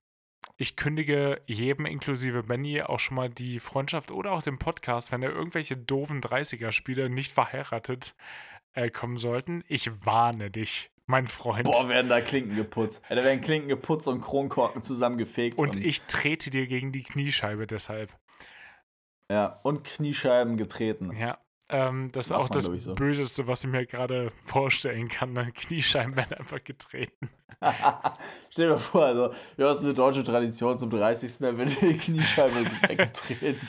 ich 0.56 0.76
kündige 0.76 1.42
jedem 1.46 1.86
inklusive 1.86 2.42
Benny 2.42 2.82
auch 2.82 2.98
schon 2.98 3.16
mal 3.16 3.30
die 3.30 3.60
Freundschaft 3.60 4.10
oder 4.10 4.32
auch 4.32 4.42
den 4.42 4.58
Podcast, 4.58 5.12
wenn 5.12 5.22
er 5.22 5.30
irgendwelche 5.30 5.76
doofen 5.76 6.20
30er-Spieler 6.20 7.08
nicht 7.08 7.32
verheiratet 7.32 8.14
äh, 8.74 8.90
kommen 8.90 9.16
sollten. 9.16 9.62
Ich 9.68 10.04
warne 10.04 10.50
dich, 10.50 10.90
mein 11.06 11.26
Freund. 11.26 11.64
Boah, 11.64 11.88
werden 11.88 12.08
da 12.08 12.20
Klinken 12.20 12.56
geputzt. 12.56 13.02
Ja, 13.08 13.16
da 13.16 13.24
werden 13.24 13.40
Klinken 13.40 13.68
geputzt 13.68 14.08
und 14.08 14.20
Kronkorken 14.20 14.82
zusammengefegt. 14.82 15.58
und 15.58 15.76
ich 15.76 16.02
trete 16.02 16.50
dir 16.50 16.66
gegen 16.66 16.92
die 16.92 17.02
Kniescheibe 17.02 17.66
deshalb. 17.66 18.16
Ja, 19.30 19.60
und 19.62 19.84
Kniescheiben 19.84 20.56
getreten. 20.56 21.14
Ja. 21.16 21.38
Ähm, 21.70 22.10
das 22.12 22.26
ist 22.26 22.30
Macht 22.30 22.40
auch 22.40 22.48
das 22.48 22.64
so. 22.64 22.94
Böseste, 22.94 23.46
was 23.46 23.62
ich 23.62 23.70
mir 23.70 23.84
gerade 23.84 24.32
vorstellen 24.44 25.08
kann. 25.08 25.34
Dann 25.34 25.52
Kniescheiben 25.52 26.16
werden 26.16 26.38
einfach 26.38 26.64
getreten. 26.64 27.28
Stell 28.50 28.68
dir 28.68 28.72
mal 28.72 28.78
vor, 28.78 29.04
also, 29.04 29.32
ja, 29.56 29.66
das 29.66 29.80
ist 29.80 29.84
eine 29.84 29.94
deutsche 29.94 30.24
Tradition 30.24 30.78
zum 30.78 30.88
30. 30.88 31.38
Da 31.38 31.58
wird 31.58 31.80
die 31.82 31.98
Kniescheibe 31.98 32.64
weggetreten. 32.88 33.68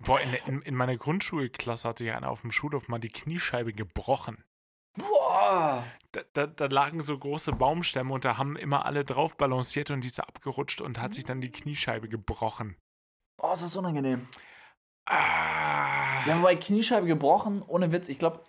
Boah, 0.00 0.18
in, 0.20 0.54
in, 0.54 0.62
in 0.62 0.74
meiner 0.74 0.96
Grundschulklasse 0.96 1.88
hatte 1.88 2.04
ja 2.04 2.16
einer 2.16 2.30
auf 2.30 2.40
dem 2.40 2.50
Schulhof 2.50 2.88
mal 2.88 2.98
die 2.98 3.10
Kniescheibe 3.10 3.72
gebrochen. 3.72 4.42
Boah! 4.96 5.84
Da, 6.12 6.22
da, 6.32 6.46
da 6.46 6.66
lagen 6.66 7.02
so 7.02 7.16
große 7.16 7.52
Baumstämme 7.52 8.12
und 8.12 8.24
da 8.24 8.38
haben 8.38 8.56
immer 8.56 8.86
alle 8.86 9.04
drauf 9.04 9.36
balanciert 9.36 9.90
und 9.90 10.00
die 10.00 10.08
ist 10.08 10.18
abgerutscht 10.18 10.80
und 10.80 10.98
hat 10.98 11.14
sich 11.14 11.24
dann 11.24 11.40
die 11.40 11.52
Kniescheibe 11.52 12.08
gebrochen. 12.08 12.76
Oh, 13.38 13.52
ist 13.52 13.62
das 13.62 13.76
unangenehm. 13.76 14.26
Ah. 15.06 16.24
Ja, 16.26 16.38
wobei 16.38 16.56
Kniescheibe 16.56 17.06
gebrochen, 17.06 17.62
ohne 17.66 17.92
Witz, 17.92 18.08
ich 18.08 18.18
glaube, 18.18 18.44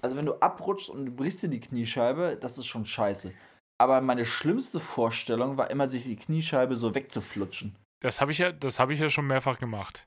also 0.00 0.16
wenn 0.16 0.26
du 0.26 0.34
abrutschst 0.40 0.90
und 0.90 1.06
du 1.06 1.12
brichst 1.12 1.42
dir 1.42 1.48
die 1.48 1.60
Kniescheibe, 1.60 2.38
das 2.40 2.58
ist 2.58 2.66
schon 2.66 2.84
scheiße. 2.84 3.32
Aber 3.78 4.00
meine 4.00 4.24
schlimmste 4.24 4.80
Vorstellung 4.80 5.56
war 5.56 5.70
immer, 5.70 5.86
sich 5.86 6.04
die 6.04 6.16
Kniescheibe 6.16 6.76
so 6.76 6.94
wegzuflutschen. 6.94 7.76
Das 8.00 8.20
habe 8.20 8.32
ich, 8.32 8.38
ja, 8.38 8.52
das 8.52 8.78
hab 8.78 8.90
ich 8.90 8.98
ja 8.98 9.10
schon 9.10 9.26
mehrfach 9.26 9.58
gemacht. 9.58 10.06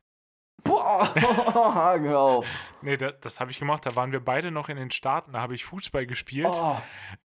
Boah, 0.64 1.14
auf. 2.16 2.46
Nee, 2.82 2.98
da, 2.98 3.12
das 3.12 3.40
habe 3.40 3.52
ich 3.52 3.60
gemacht. 3.60 3.86
Da 3.86 3.96
waren 3.96 4.12
wir 4.12 4.20
beide 4.20 4.52
noch 4.52 4.70
in 4.70 4.78
den 4.78 4.92
Staaten. 4.92 5.34
Da 5.34 5.42
habe 5.42 5.56
ich 5.56 5.66
Fußball 5.66 6.06
gespielt. 6.06 6.48
Oh, 6.52 6.78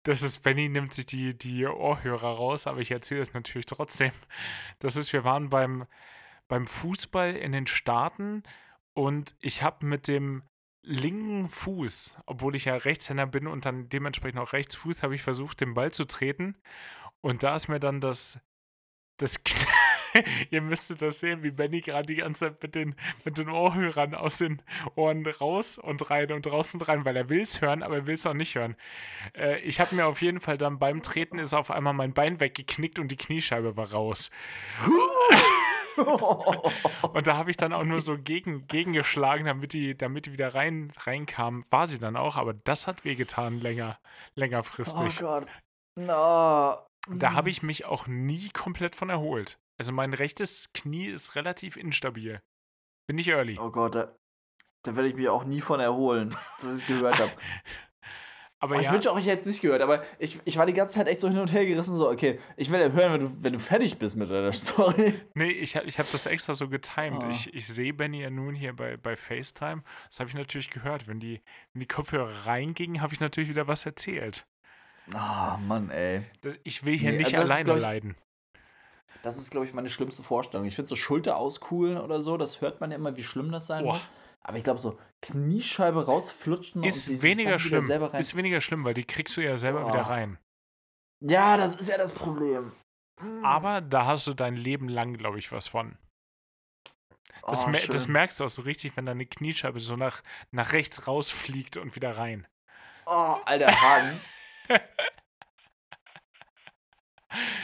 Das 0.03 0.21
ist, 0.21 0.43
Benny 0.43 0.69
nimmt 0.69 0.93
sich 0.93 1.05
die, 1.05 1.37
die 1.37 1.65
Ohrhörer 1.65 2.31
raus, 2.31 2.67
aber 2.67 2.79
ich 2.79 2.91
erzähle 2.91 3.21
es 3.21 3.33
natürlich 3.33 3.65
trotzdem. 3.65 4.11
Das 4.79 4.95
ist, 4.95 5.13
wir 5.13 5.23
waren 5.23 5.49
beim, 5.49 5.85
beim 6.49 6.67
Fußball 6.67 7.35
in 7.35 7.53
den 7.53 7.67
Staaten 7.67 8.43
und 8.93 9.35
ich 9.39 9.63
habe 9.63 9.85
mit 9.85 10.09
dem 10.09 10.43
linken 10.81 11.47
Fuß, 11.47 12.17
obwohl 12.25 12.55
ich 12.55 12.65
ja 12.65 12.75
Rechtshänder 12.75 13.27
bin 13.27 13.47
und 13.47 13.63
dann 13.63 13.87
dementsprechend 13.87 14.39
auch 14.39 14.51
Rechtsfuß, 14.51 15.03
habe 15.03 15.15
ich 15.15 15.21
versucht, 15.21 15.61
den 15.61 15.73
Ball 15.73 15.91
zu 15.91 16.05
treten. 16.05 16.55
Und 17.21 17.43
da 17.43 17.55
ist 17.55 17.67
mir 17.67 17.79
dann 17.79 18.01
das, 18.01 18.39
das 19.17 19.41
Ihr 20.49 20.61
müsstet 20.61 21.01
das 21.01 21.19
sehen, 21.19 21.43
wie 21.43 21.51
Benny 21.51 21.81
gerade 21.81 22.07
die 22.07 22.15
ganze 22.15 22.47
Zeit 22.47 22.63
mit 22.63 22.75
den, 22.75 22.95
mit 23.25 23.37
den 23.37 23.49
Ohrhörern 23.49 24.15
aus 24.15 24.37
den 24.37 24.61
Ohren 24.95 25.25
raus 25.25 25.77
und 25.77 26.09
rein 26.09 26.31
und 26.31 26.51
raus 26.51 26.73
und 26.73 26.87
rein, 26.87 27.05
weil 27.05 27.15
er 27.15 27.29
will 27.29 27.41
es 27.41 27.61
hören, 27.61 27.83
aber 27.83 27.97
er 27.97 28.07
will 28.07 28.15
es 28.15 28.25
auch 28.25 28.33
nicht 28.33 28.55
hören. 28.55 28.75
Äh, 29.37 29.59
ich 29.59 29.79
habe 29.79 29.95
mir 29.95 30.07
auf 30.07 30.21
jeden 30.21 30.39
Fall 30.39 30.57
dann 30.57 30.79
beim 30.79 31.01
Treten 31.01 31.39
ist 31.39 31.53
auf 31.53 31.71
einmal 31.71 31.93
mein 31.93 32.13
Bein 32.13 32.39
weggeknickt 32.39 32.99
und 32.99 33.11
die 33.11 33.17
Kniescheibe 33.17 33.77
war 33.77 33.91
raus. 33.91 34.31
Und 37.13 37.27
da 37.27 37.37
habe 37.37 37.51
ich 37.51 37.57
dann 37.57 37.73
auch 37.73 37.83
nur 37.83 38.01
so 38.01 38.17
gegen, 38.17 38.67
gegengeschlagen, 38.67 39.45
damit 39.45 39.73
die, 39.73 39.97
damit 39.97 40.25
die 40.25 40.33
wieder 40.33 40.53
rein, 40.53 40.91
reinkam. 40.97 41.63
War 41.69 41.87
sie 41.87 41.99
dann 41.99 42.15
auch, 42.15 42.37
aber 42.37 42.53
das 42.53 42.87
hat 42.87 43.05
wehgetan 43.05 43.59
länger, 43.59 43.99
oh 44.01 44.31
längerfristig. 44.35 45.19
Gott. 45.19 45.47
No. 45.95 46.77
da 47.09 47.33
habe 47.33 47.49
ich 47.49 47.63
mich 47.63 47.85
auch 47.85 48.07
nie 48.07 48.49
komplett 48.49 48.95
von 48.95 49.09
erholt. 49.09 49.59
Also 49.77 49.91
mein 49.91 50.13
rechtes 50.13 50.71
Knie 50.73 51.07
ist 51.07 51.35
relativ 51.35 51.75
instabil. 51.77 52.41
Bin 53.07 53.17
ich 53.17 53.29
early. 53.29 53.57
Oh 53.59 53.71
Gott, 53.71 53.95
da, 53.95 54.15
da 54.83 54.95
werde 54.95 55.09
ich 55.09 55.15
mich 55.15 55.29
auch 55.29 55.43
nie 55.43 55.61
von 55.61 55.79
erholen, 55.79 56.35
dass 56.61 56.79
ich 56.79 56.87
gehört 56.87 57.19
habe. 57.19 57.31
Aber 58.61 58.75
Oh, 58.75 58.79
ich 58.79 58.85
ja, 58.87 58.91
wünsche 58.91 59.09
auch, 59.11 59.17
ich 59.17 59.25
hätte 59.27 59.39
es 59.41 59.45
nicht 59.47 59.61
gehört, 59.61 59.81
aber 59.81 60.03
ich, 60.19 60.37
ich 60.43 60.57
war 60.57 60.65
die 60.65 60.73
ganze 60.73 60.95
Zeit 60.95 61.07
echt 61.07 61.21
so 61.21 61.29
hin 61.29 61.39
und 61.39 61.53
her 61.53 61.65
gerissen, 61.65 61.95
so, 61.95 62.09
okay, 62.09 62.39
ich 62.57 62.69
will 62.69 62.81
ja 62.81 62.89
hören, 62.89 63.13
wenn 63.13 63.19
du, 63.21 63.43
wenn 63.43 63.53
du 63.53 63.59
fertig 63.59 63.97
bist 63.97 64.17
mit 64.17 64.29
deiner 64.29 64.51
Story. 64.53 65.13
nee, 65.33 65.49
ich, 65.49 65.77
hab- 65.77 65.85
ich 65.85 65.97
habe 65.97 66.09
das 66.11 66.25
extra 66.25 66.53
so 66.53 66.67
getimed. 66.67 67.23
Ah. 67.23 67.29
Ich, 67.31 67.53
ich 67.53 67.67
sehe 67.67 67.93
Benny 67.93 68.21
ja 68.21 68.29
nun 68.29 68.55
hier 68.55 68.75
bei, 68.75 68.97
bei 68.97 69.15
FaceTime. 69.15 69.81
Das 70.09 70.19
habe 70.19 70.29
ich 70.29 70.35
natürlich 70.35 70.69
gehört. 70.69 71.07
Wenn 71.07 71.21
die, 71.21 71.41
wenn 71.73 71.79
die 71.79 71.87
Kopfhörer 71.87 72.29
reingingen, 72.47 73.01
habe 73.01 73.13
ich 73.13 73.21
natürlich 73.21 73.49
wieder 73.49 73.67
was 73.69 73.85
erzählt. 73.85 74.45
Ah, 75.13 75.57
Mann, 75.65 75.89
ey. 75.89 76.23
Das, 76.41 76.55
ich 76.63 76.83
will 76.83 76.97
hier 76.97 77.11
Nee, 77.11 77.19
nicht 77.19 77.35
also 77.37 77.43
ist, 77.43 77.59
alleine 77.59 77.75
ich- 77.77 77.81
leiden. 77.81 78.15
Das 79.23 79.37
ist, 79.37 79.51
glaube 79.51 79.65
ich, 79.65 79.73
meine 79.73 79.89
schlimmste 79.89 80.23
Vorstellung. 80.23 80.65
Ich 80.65 80.75
finde 80.75 80.87
so 80.87 80.95
Schulter 80.95 81.35
auskuhlen 81.37 81.97
oder 81.97 82.21
so, 82.21 82.37
das 82.37 82.61
hört 82.61 82.79
man 82.79 82.91
ja 82.91 82.97
immer, 82.97 83.17
wie 83.17 83.23
schlimm 83.23 83.51
das 83.51 83.67
sein 83.67 83.83
muss. 83.83 84.05
Aber 84.41 84.57
ich 84.57 84.63
glaube, 84.63 84.79
so 84.79 84.97
Kniescheibe 85.21 86.05
rausflutschen 86.05 86.81
und 86.81 86.87
Ist 86.87 87.07
dieses 87.07 87.23
weniger 87.23 87.49
wieder 87.51 87.59
schlimm. 87.59 87.85
selber 87.85 88.13
rein. 88.13 88.19
Ist 88.19 88.35
weniger 88.35 88.61
schlimm, 88.61 88.83
weil 88.85 88.93
die 88.93 89.03
kriegst 89.05 89.35
du 89.37 89.41
ja 89.41 89.57
selber 89.57 89.85
wieder 89.87 90.05
Oh. 90.05 90.09
rein. 90.09 90.37
ja, 91.21 91.57
das 91.57 91.75
ist 91.75 91.89
ja 91.89 91.97
das 91.97 92.13
Problem. 92.13 92.71
Hm. 93.19 93.43
Aber 93.43 93.81
da 93.81 94.05
hast 94.05 94.25
du 94.27 94.33
dein 94.33 94.55
Leben 94.55 94.87
lang, 94.87 95.13
glaube 95.17 95.39
ich, 95.39 95.51
was 95.51 95.67
von. 95.67 95.97
Das, 97.47 97.65
Oh, 97.65 97.67
mer 97.67 97.81
das 97.87 98.07
merkst 98.07 98.39
du 98.39 98.45
auch 98.45 98.49
so 98.49 98.61
richtig, 98.63 98.95
wenn 98.97 99.05
deine 99.05 99.25
Kniescheibe 99.25 99.79
so 99.79 99.95
nach, 99.95 100.21
nach 100.51 100.71
rechts 100.73 101.07
rausfliegt 101.07 101.77
und 101.77 101.95
wieder 101.95 102.17
rein. 102.17 102.47
Oh, 103.05 103.37
alter 103.45 103.69
Hagen. 103.81 104.19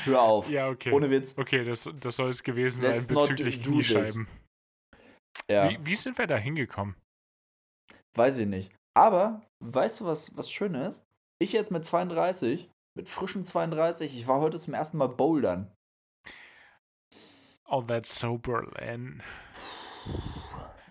Hör 0.04 0.22
auf. 0.22 0.50
Ja, 0.50 0.70
okay. 0.70 0.92
Ohne 0.92 1.10
Witz. 1.10 1.36
Okay, 1.38 1.64
das, 1.66 1.90
das 2.00 2.16
soll 2.18 2.30
es 2.30 2.44
gewesen 2.44 2.84
Let's 2.84 3.06
sein 3.06 3.16
bezüglich 3.16 3.62
do 3.62 3.82
this. 3.82 4.20
Ja, 5.50 5.70
Wie, 5.70 5.86
wie 5.86 5.96
sind 5.96 6.18
wir 6.18 6.28
da 6.28 6.38
hingekommen? 6.38 6.96
weiß 8.18 8.38
ich 8.40 8.48
nicht. 8.48 8.72
Aber, 8.96 9.42
weißt 9.60 10.00
du, 10.02 10.06
was, 10.06 10.36
was 10.38 10.50
schön 10.50 10.74
ist? 10.74 11.06
Ich 11.40 11.52
jetzt 11.52 11.70
mit 11.72 11.86
32, 11.86 12.70
mit 12.98 13.10
frischen 13.10 13.44
32, 13.44 14.18
ich 14.18 14.26
war 14.28 14.40
heute 14.40 14.58
zum 14.58 14.74
ersten 14.74 14.98
Mal 14.98 15.10
bouldern. 15.10 15.70
Oh, 17.68 17.82
that's 17.82 18.18
so 18.18 18.38
Berlin. 18.38 19.22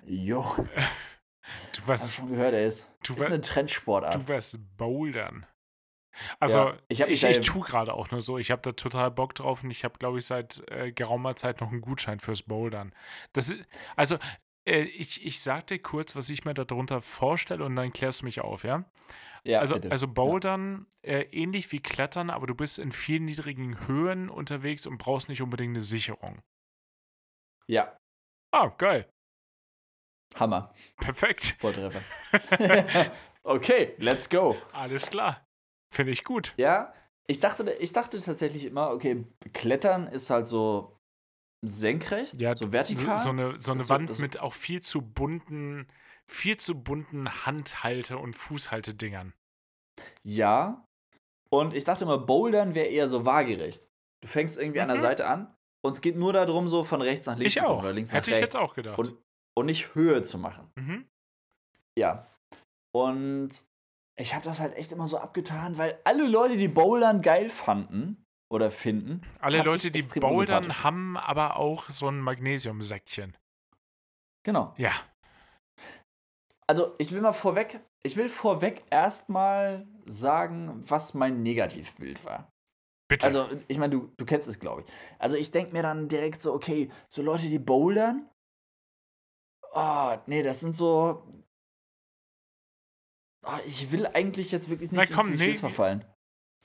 Jo, 0.05 0.45
Du 1.73 1.81
hast 1.83 1.89
warst, 1.89 2.15
schon 2.17 2.29
gehört, 2.29 2.53
ey. 2.55 2.67
Ist, 2.67 2.91
du, 3.05 3.15
ist 3.15 3.27
eine 3.27 3.41
Trendsportart. 3.41 4.15
du 4.17 4.29
warst 4.29 4.59
bouldern. 4.77 5.47
Also, 6.39 6.59
Ja, 6.59 6.79
ich 6.89 7.01
ich, 7.01 7.25
ich, 7.25 7.41
tue 7.41 7.63
gerade 7.67 7.93
auch 7.93 8.11
nur 8.11 8.21
so. 8.21 8.39
Ich 8.39 8.51
habe 8.51 8.63
da 8.63 8.73
total 8.73 9.11
Bock 9.11 9.35
drauf 9.35 9.63
und 9.65 9.71
ich 9.71 9.83
habe, 9.85 9.99
glaube 9.99 10.19
ich, 10.19 10.27
seit 10.27 10.63
äh, 10.71 10.93
geraumer 10.93 11.37
Zeit 11.37 11.61
noch 11.61 11.71
einen 11.71 11.81
Gutschein 11.81 12.21
fürs 12.21 12.43
Bouldern. 12.43 12.95
Das 13.33 13.51
ist, 13.51 13.65
also, 13.97 14.19
ich, 14.65 15.25
ich 15.25 15.41
sag 15.41 15.67
dir 15.67 15.79
kurz, 15.79 16.17
was 16.17 16.31
ich 16.31 16.45
mir 16.45 16.55
darunter 16.55 17.01
vorstelle 17.03 17.65
und 17.65 17.77
dann 17.77 17.93
klärst 17.93 18.23
du 18.23 18.25
mich 18.25 18.41
auf, 18.41 18.65
ja? 18.65 18.85
Ja, 19.45 19.61
also, 19.61 19.75
bitte. 19.75 19.91
also 19.91 20.09
Bouldern, 20.09 20.87
äh, 21.03 21.23
ähnlich 21.31 21.71
wie 21.71 21.81
Klettern, 21.81 22.31
aber 22.31 22.47
du 22.47 22.55
bist 22.55 22.79
in 22.79 22.93
vielen 22.93 23.27
niedrigen 23.27 23.87
Höhen 23.87 24.31
unterwegs 24.31 24.87
und 24.87 24.97
brauchst 24.97 25.29
nicht 25.29 25.43
unbedingt 25.43 25.75
eine 25.75 25.83
Sicherung. 25.83 26.41
ja, 27.67 27.97
Ah, 28.55 28.69
geil. 28.79 29.13
Hammer. 30.37 30.73
Perfekt. 30.99 31.57
Volltreffer. 31.59 32.03
okay, 33.43 33.95
let's 33.99 34.31
go. 34.31 34.57
Alles 34.73 35.11
klar. 35.11 35.45
Finde 35.91 36.13
ich 36.13 36.23
gut. 36.23 36.55
Ja, 36.57 36.95
ich 37.27 37.41
dachte, 37.41 37.69
ich 37.81 37.93
dachte 37.93 38.19
tatsächlich 38.19 38.65
immer, 38.67 38.91
okay, 38.91 39.27
Klettern 39.53 40.07
ist 40.07 40.31
halt 40.31 40.47
so 40.47 41.01
senkrecht, 41.69 42.35
Ja, 42.35 42.55
so 42.57 42.73
vertikal. 42.73 43.19
So, 43.19 43.25
so 43.25 43.31
eine, 43.31 43.59
so 43.61 43.71
eine 43.73 43.79
Das 43.79 43.89
so- 43.89 43.95
Wand 43.95 44.11
das- 44.11 44.19
mit 44.19 44.41
auch 44.41 44.53
viel 44.53 44.81
zu 44.83 45.03
bunten, 45.03 45.87
viel 46.27 46.57
zu 46.57 46.75
bunten 46.83 47.29
Handhalte- 47.47 48.19
und 48.19 48.35
Fußhaltedingern. 48.35 49.33
Ja. 50.23 50.87
Und 51.51 51.75
ich 51.75 51.85
dachte 51.85 52.05
immer, 52.05 52.19
Bouldern 52.19 52.75
wäre 52.75 52.87
eher 52.87 53.09
so 53.09 53.25
waagerecht. 53.25 53.89
Du 54.23 54.29
fängst 54.29 54.59
irgendwie 54.59 54.81
an 54.81 54.89
der 54.89 54.97
Mhm. 54.97 55.03
Seite 55.03 55.27
an 55.27 55.55
und 55.85 55.93
es 55.93 56.01
geht 56.01 56.17
nur 56.17 56.33
darum, 56.33 56.67
so 56.67 56.83
von 56.85 57.03
rechts 57.03 57.27
nach 57.27 57.37
links 57.37 57.53
Ich 57.55 57.59
zu 57.61 57.65
kommen 57.65 57.79
auch. 57.79 57.83
oder 57.85 57.93
links 57.93 58.13
Hätte 58.13 58.31
nach 58.31 58.37
ich 58.37 58.43
rechts. 58.43 58.55
jetzt 58.55 58.63
auch 58.63 58.75
gedacht. 58.75 58.99
Und, 58.99 59.17
und 59.57 59.67
nicht 59.67 59.95
Höhe 59.95 60.23
zu 60.23 60.39
machen. 60.39 60.71
mhm. 60.77 61.07
Ja. 61.99 62.27
Und 62.93 63.51
ich 64.17 64.35
habe 64.35 64.45
das 64.45 64.61
halt 64.61 64.75
echt 64.77 64.91
immer 64.93 65.07
so 65.07 65.19
abgetan, 65.19 65.77
weil 65.79 66.01
alle 66.05 66.27
Leute, 66.27 66.57
die 66.57 66.69
Bouldern 66.69 67.21
geil 67.23 67.51
fanden 67.51 68.24
oder 68.51 68.71
finden, 68.71 69.23
Alle 69.41 69.63
Leute, 69.63 69.91
die 69.91 70.03
bouldern, 70.03 70.85
haben 70.85 71.17
aber 71.17 71.57
auch 71.57 71.91
so 71.91 72.09
ein 72.09 72.21
Magnesiumsäckchen. 72.21 73.37
Genau. 74.45 74.75
Ja. 74.77 74.93
Also, 76.67 76.95
ich 76.99 77.13
will 77.13 77.21
mal 77.21 77.33
vorweg, 77.33 77.81
ich 78.03 78.17
will 78.17 78.29
vorweg 78.29 78.85
erstmal 78.91 79.87
sagen, 80.07 80.83
was 80.87 81.15
mein 81.15 81.43
Negativbild 81.43 82.25
war. 82.25 82.51
Bitte. 83.09 83.27
Also, 83.27 83.49
ich 83.69 83.79
meine, 83.79 83.91
du, 83.91 84.13
du 84.17 84.25
kennst 84.25 84.49
es, 84.49 84.61
glaube 84.61 84.83
ich. 84.83 84.93
Also, 85.19 85.37
ich 85.37 85.51
denke 85.51 85.73
mir 85.73 85.83
dann 85.83 86.09
direkt 86.09 86.41
so, 86.41 86.55
okay, 86.55 86.91
so 87.09 87.23
Leute, 87.23 87.49
die 87.49 87.59
bouldern, 87.59 88.29
oh, 89.73 90.17
nee, 90.27 90.43
das 90.43 90.61
sind 90.61 90.75
so. 90.75 91.27
Oh, 93.47 93.59
ich 93.67 93.93
will 93.93 94.07
eigentlich 94.07 94.53
jetzt 94.53 94.71
wirklich 94.71 94.91
nicht 94.91 95.11
Na 95.11 95.15
komm, 95.15 95.33
in 95.33 95.37
Klischees 95.37 95.63
nee. 95.63 95.69
verfallen. 95.69 96.05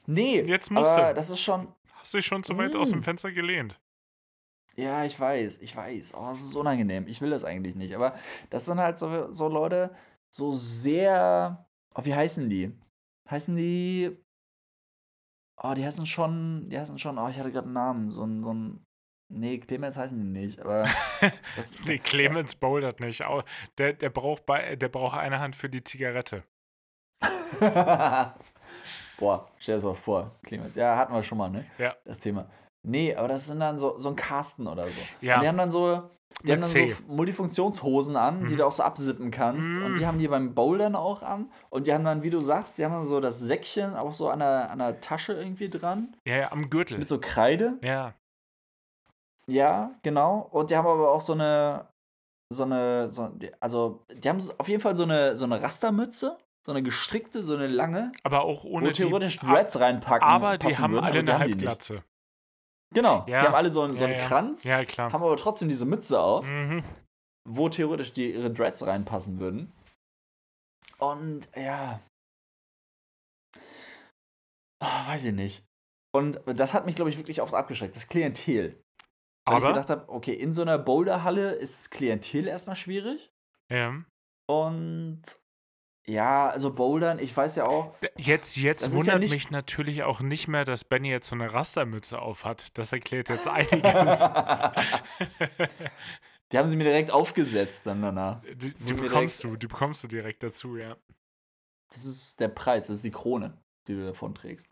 Nee, 0.09 0.41
Jetzt 0.41 0.71
musst 0.71 0.97
aber 0.97 1.09
du. 1.09 1.13
das 1.15 1.29
ist 1.29 1.39
schon. 1.39 1.67
Hast 1.93 2.13
dich 2.13 2.25
schon 2.25 2.41
zu 2.43 2.57
weit 2.57 2.75
aus 2.75 2.89
dem 2.89 2.99
Mm. 2.99 3.03
Fenster 3.03 3.31
gelehnt. 3.31 3.79
Ja, 4.75 5.03
ich 5.05 5.19
weiß, 5.19 5.59
ich 5.59 5.75
weiß. 5.75 6.13
Oh, 6.15 6.27
das 6.29 6.41
ist 6.41 6.55
unangenehm. 6.55 7.05
Ich 7.07 7.21
will 7.21 7.29
das 7.29 7.43
eigentlich 7.43 7.75
nicht. 7.75 7.93
Aber 7.95 8.15
das 8.49 8.65
sind 8.65 8.79
halt 8.79 8.97
so, 8.97 9.31
so 9.31 9.47
Leute, 9.49 9.93
so 10.31 10.51
sehr. 10.51 11.67
Oh, 11.93 12.05
wie 12.05 12.15
heißen 12.15 12.49
die? 12.49 12.71
Heißen 13.29 13.55
die. 13.55 14.17
Oh, 15.61 15.73
die 15.75 15.85
heißen 15.85 16.05
schon. 16.05 16.69
Die 16.69 16.79
heißen 16.79 16.97
schon. 16.97 17.17
Oh, 17.19 17.27
ich 17.27 17.37
hatte 17.37 17.51
gerade 17.51 17.65
einen 17.65 17.73
Namen. 17.73 18.11
So 18.11 18.23
ein. 18.23 18.43
So 18.43 18.53
ein 18.53 18.85
Nee, 19.31 19.59
Clemens 19.59 19.95
heißen 19.95 20.17
die 20.17 20.39
nicht, 20.39 20.59
aber. 20.59 20.85
Das, 21.55 21.75
nee, 21.85 21.99
Clemens 22.03 22.55
bouldert 22.55 22.99
nicht. 22.99 23.21
Der, 23.77 23.93
der, 23.93 24.09
braucht 24.09 24.47
bei, 24.47 24.75
der 24.75 24.89
braucht 24.89 25.19
eine 25.19 25.39
Hand 25.39 25.55
für 25.55 25.69
die 25.69 25.83
Zigarette. 25.83 26.43
Boah, 29.19 29.47
stell 29.57 29.75
dir 29.75 29.81
das 29.81 29.85
mal 29.85 29.95
vor, 29.95 30.31
Clemens. 30.43 30.75
Ja, 30.75 30.95
hatten 30.97 31.13
wir 31.13 31.21
schon 31.23 31.37
mal, 31.37 31.49
ne? 31.49 31.65
Ja. 31.77 31.95
Das 32.05 32.19
Thema. 32.19 32.45
Nee, 32.83 33.13
aber 33.15 33.27
das 33.27 33.47
sind 33.47 33.59
dann 33.59 33.77
so, 33.77 33.97
so 33.97 34.09
ein 34.09 34.15
Carsten 34.15 34.65
oder 34.67 34.89
so. 34.89 35.01
Ja. 35.21 35.35
Und 35.35 35.41
die 35.43 35.47
haben 35.49 35.57
dann 35.57 35.71
so, 35.71 36.09
die 36.43 36.53
haben 36.53 36.61
dann 36.61 36.69
C. 36.69 36.91
so 36.93 37.03
Multifunktionshosen 37.13 38.15
an, 38.15 38.45
die 38.47 38.53
Mhm. 38.53 38.57
du 38.57 38.65
auch 38.65 38.71
so 38.71 38.83
absippen 38.83 39.29
kannst. 39.31 39.67
Mhm. 39.69 39.83
Und 39.85 39.99
die 39.99 40.07
haben 40.07 40.17
die 40.19 40.29
beim 40.29 40.55
Bouldern 40.55 40.95
auch 40.95 41.21
an. 41.21 41.51
Und 41.69 41.87
die 41.87 41.93
haben 41.93 42.05
dann, 42.05 42.23
wie 42.23 42.29
du 42.29 42.39
sagst, 42.39 42.77
die 42.77 42.85
haben 42.85 42.93
dann 42.93 43.03
so 43.03 43.19
das 43.19 43.39
Säckchen 43.39 43.95
auch 43.95 44.13
so 44.13 44.29
an 44.29 44.39
der, 44.39 44.71
an 44.71 44.79
der 44.79 45.01
Tasche 45.01 45.33
irgendwie 45.33 45.69
dran. 45.69 46.15
Ja, 46.25 46.37
ja, 46.37 46.51
am 46.53 46.69
Gürtel. 46.69 46.97
Mit 46.97 47.07
so 47.09 47.19
Kreide. 47.19 47.77
Ja. 47.81 48.13
Ja, 49.47 49.91
genau. 50.03 50.47
Und 50.51 50.69
die 50.71 50.77
haben 50.77 50.87
aber 50.87 51.11
auch 51.11 51.21
so 51.21 51.33
eine, 51.33 51.87
so 52.53 52.63
eine, 52.63 53.09
so, 53.09 53.27
die- 53.29 53.51
also 53.59 54.05
die 54.13 54.29
haben 54.29 54.41
auf 54.57 54.67
jeden 54.69 54.81
Fall 54.81 54.95
so 54.95 55.03
eine, 55.03 55.35
so 55.35 55.45
eine 55.45 55.61
Rastermütze, 55.61 56.37
so 56.65 56.71
eine 56.71 56.83
gestrickte, 56.83 57.43
so 57.43 57.55
eine 57.55 57.67
lange, 57.67 58.11
Aber 58.23 58.41
auch 58.41 58.63
wo 58.63 58.69
ohne 58.69 58.87
die. 58.87 58.93
theoretisch 58.93 59.39
Dreads 59.39 59.79
reinpacken. 59.79 60.27
Aber 60.27 60.57
die 60.57 60.67
haben 60.77 60.93
würden, 60.93 61.03
alle 61.05 61.19
aber 61.19 61.23
die 61.23 61.31
eine 61.31 61.45
die. 61.45 61.51
Halbglatze. 61.67 62.03
Genau, 62.93 63.25
Ja. 63.27 63.39
die 63.41 63.45
haben 63.47 63.55
alle 63.55 63.69
so, 63.69 63.81
einen- 63.83 63.93
so 63.95 64.03
einen 64.05 64.19
ja. 64.19 64.25
Kranz, 64.27 64.63
Ja, 64.63 64.83
klar. 64.85 65.13
haben 65.13 65.23
aber 65.23 65.37
trotzdem 65.37 65.69
diese 65.69 65.85
Mütze 65.85 66.19
auf, 66.19 66.45
Mhm. 66.45 66.83
wo 67.47 67.69
theoretisch 67.69 68.13
die, 68.13 68.33
ihre 68.33 68.51
Dreads 68.51 68.85
reinpassen 68.85 69.39
würden. 69.39 69.71
Und 70.97 71.47
ja. 71.55 72.01
Ah, 74.81 75.07
weiß 75.07 75.25
ich 75.25 75.33
nicht. 75.33 75.63
Und 76.15 76.39
das 76.45 76.73
hat 76.73 76.85
mich, 76.85 76.95
glaube 76.95 77.09
ich, 77.11 77.17
wirklich 77.17 77.41
oft 77.41 77.53
abgeschreckt. 77.53 77.95
Das 77.95 78.07
Klientel. 78.07 78.81
Weil 79.45 79.57
ich 79.57 79.63
Aber. 79.63 79.67
gedacht 79.73 79.89
habe, 79.89 80.09
okay, 80.09 80.33
in 80.33 80.53
so 80.53 80.61
einer 80.61 80.77
Boulderhalle 80.77 81.51
ist 81.51 81.91
Klientel 81.91 82.47
erstmal 82.47 82.75
schwierig. 82.75 83.31
Ja. 83.71 84.03
Und 84.49 85.21
ja, 86.09 86.49
also 86.49 86.73
Bouldern, 86.73 87.19
ich 87.19 87.35
weiß 87.35 87.55
ja 87.57 87.65
auch, 87.65 87.93
Jetzt, 88.17 88.57
jetzt 88.57 88.85
ist 88.85 88.91
wundert 88.93 89.07
ja 89.07 89.19
nicht- 89.19 89.31
mich 89.33 89.51
natürlich 89.51 90.03
auch 90.03 90.21
nicht 90.21 90.47
mehr, 90.47 90.65
dass 90.65 90.83
Benny 90.83 91.09
jetzt 91.09 91.27
so 91.27 91.35
eine 91.35 91.53
Rastermütze 91.53 92.19
auf 92.19 92.45
hat. 92.45 92.77
Das 92.77 92.91
erklärt 92.91 93.29
jetzt 93.29 93.47
einiges. 93.47 94.19
die 96.51 96.57
haben 96.57 96.67
sie 96.67 96.75
mir 96.75 96.83
direkt 96.85 97.11
aufgesetzt 97.11 97.85
dann 97.85 98.01
danach. 98.01 98.41
die, 98.41 98.55
die 98.55 98.73
Direkt- 98.73 99.01
bekommst 99.03 99.43
du, 99.43 99.55
die 99.55 99.67
bekommst 99.67 100.03
du 100.03 100.07
direkt 100.07 100.43
dazu, 100.43 100.77
ja. 100.77 100.97
Das 101.91 102.05
ist 102.05 102.39
der 102.39 102.49
Preis, 102.49 102.87
das 102.87 102.97
ist 102.97 103.05
die 103.05 103.11
Krone, 103.11 103.57
die 103.87 103.95
du 103.95 104.05
davon 104.05 104.35
trägst. 104.35 104.67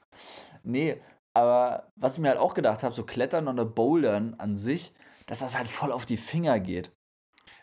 Nee, 0.64 1.02
aber 1.34 1.92
was 1.96 2.14
ich 2.14 2.20
mir 2.20 2.30
halt 2.30 2.40
auch 2.40 2.54
gedacht 2.54 2.84
habe, 2.84 2.94
so 2.94 3.04
Klettern 3.04 3.48
oder 3.48 3.66
Bouldern 3.66 4.36
an 4.36 4.56
sich, 4.58 4.94
dass 5.26 5.40
das 5.40 5.58
halt 5.58 5.68
voll 5.68 5.92
auf 5.92 6.06
die 6.06 6.18
Finger 6.18 6.60
geht. 6.60 6.92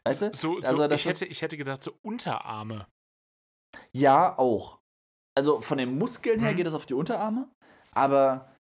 Weißt 0.04 0.22
du? 0.22 0.30
So, 0.34 0.60
so 0.60 0.66
Also 0.66 0.90
ich, 0.90 1.06
hätte, 1.06 1.24
ich 1.26 1.40
hätte 1.42 1.56
gedacht, 1.56 1.82
so 1.82 1.92
Unterarme. 2.02 2.86
Ja, 3.92 4.38
auch. 4.38 4.78
Also 5.36 5.60
von 5.60 5.78
den 5.78 5.98
Muskeln 5.98 6.40
her 6.40 6.52
Mhm. 6.52 6.56
geht 6.56 6.66
es 6.66 6.74
auf 6.74 6.86
die 6.86 6.94
Unterarme, 6.94 7.48
aber 7.92 8.54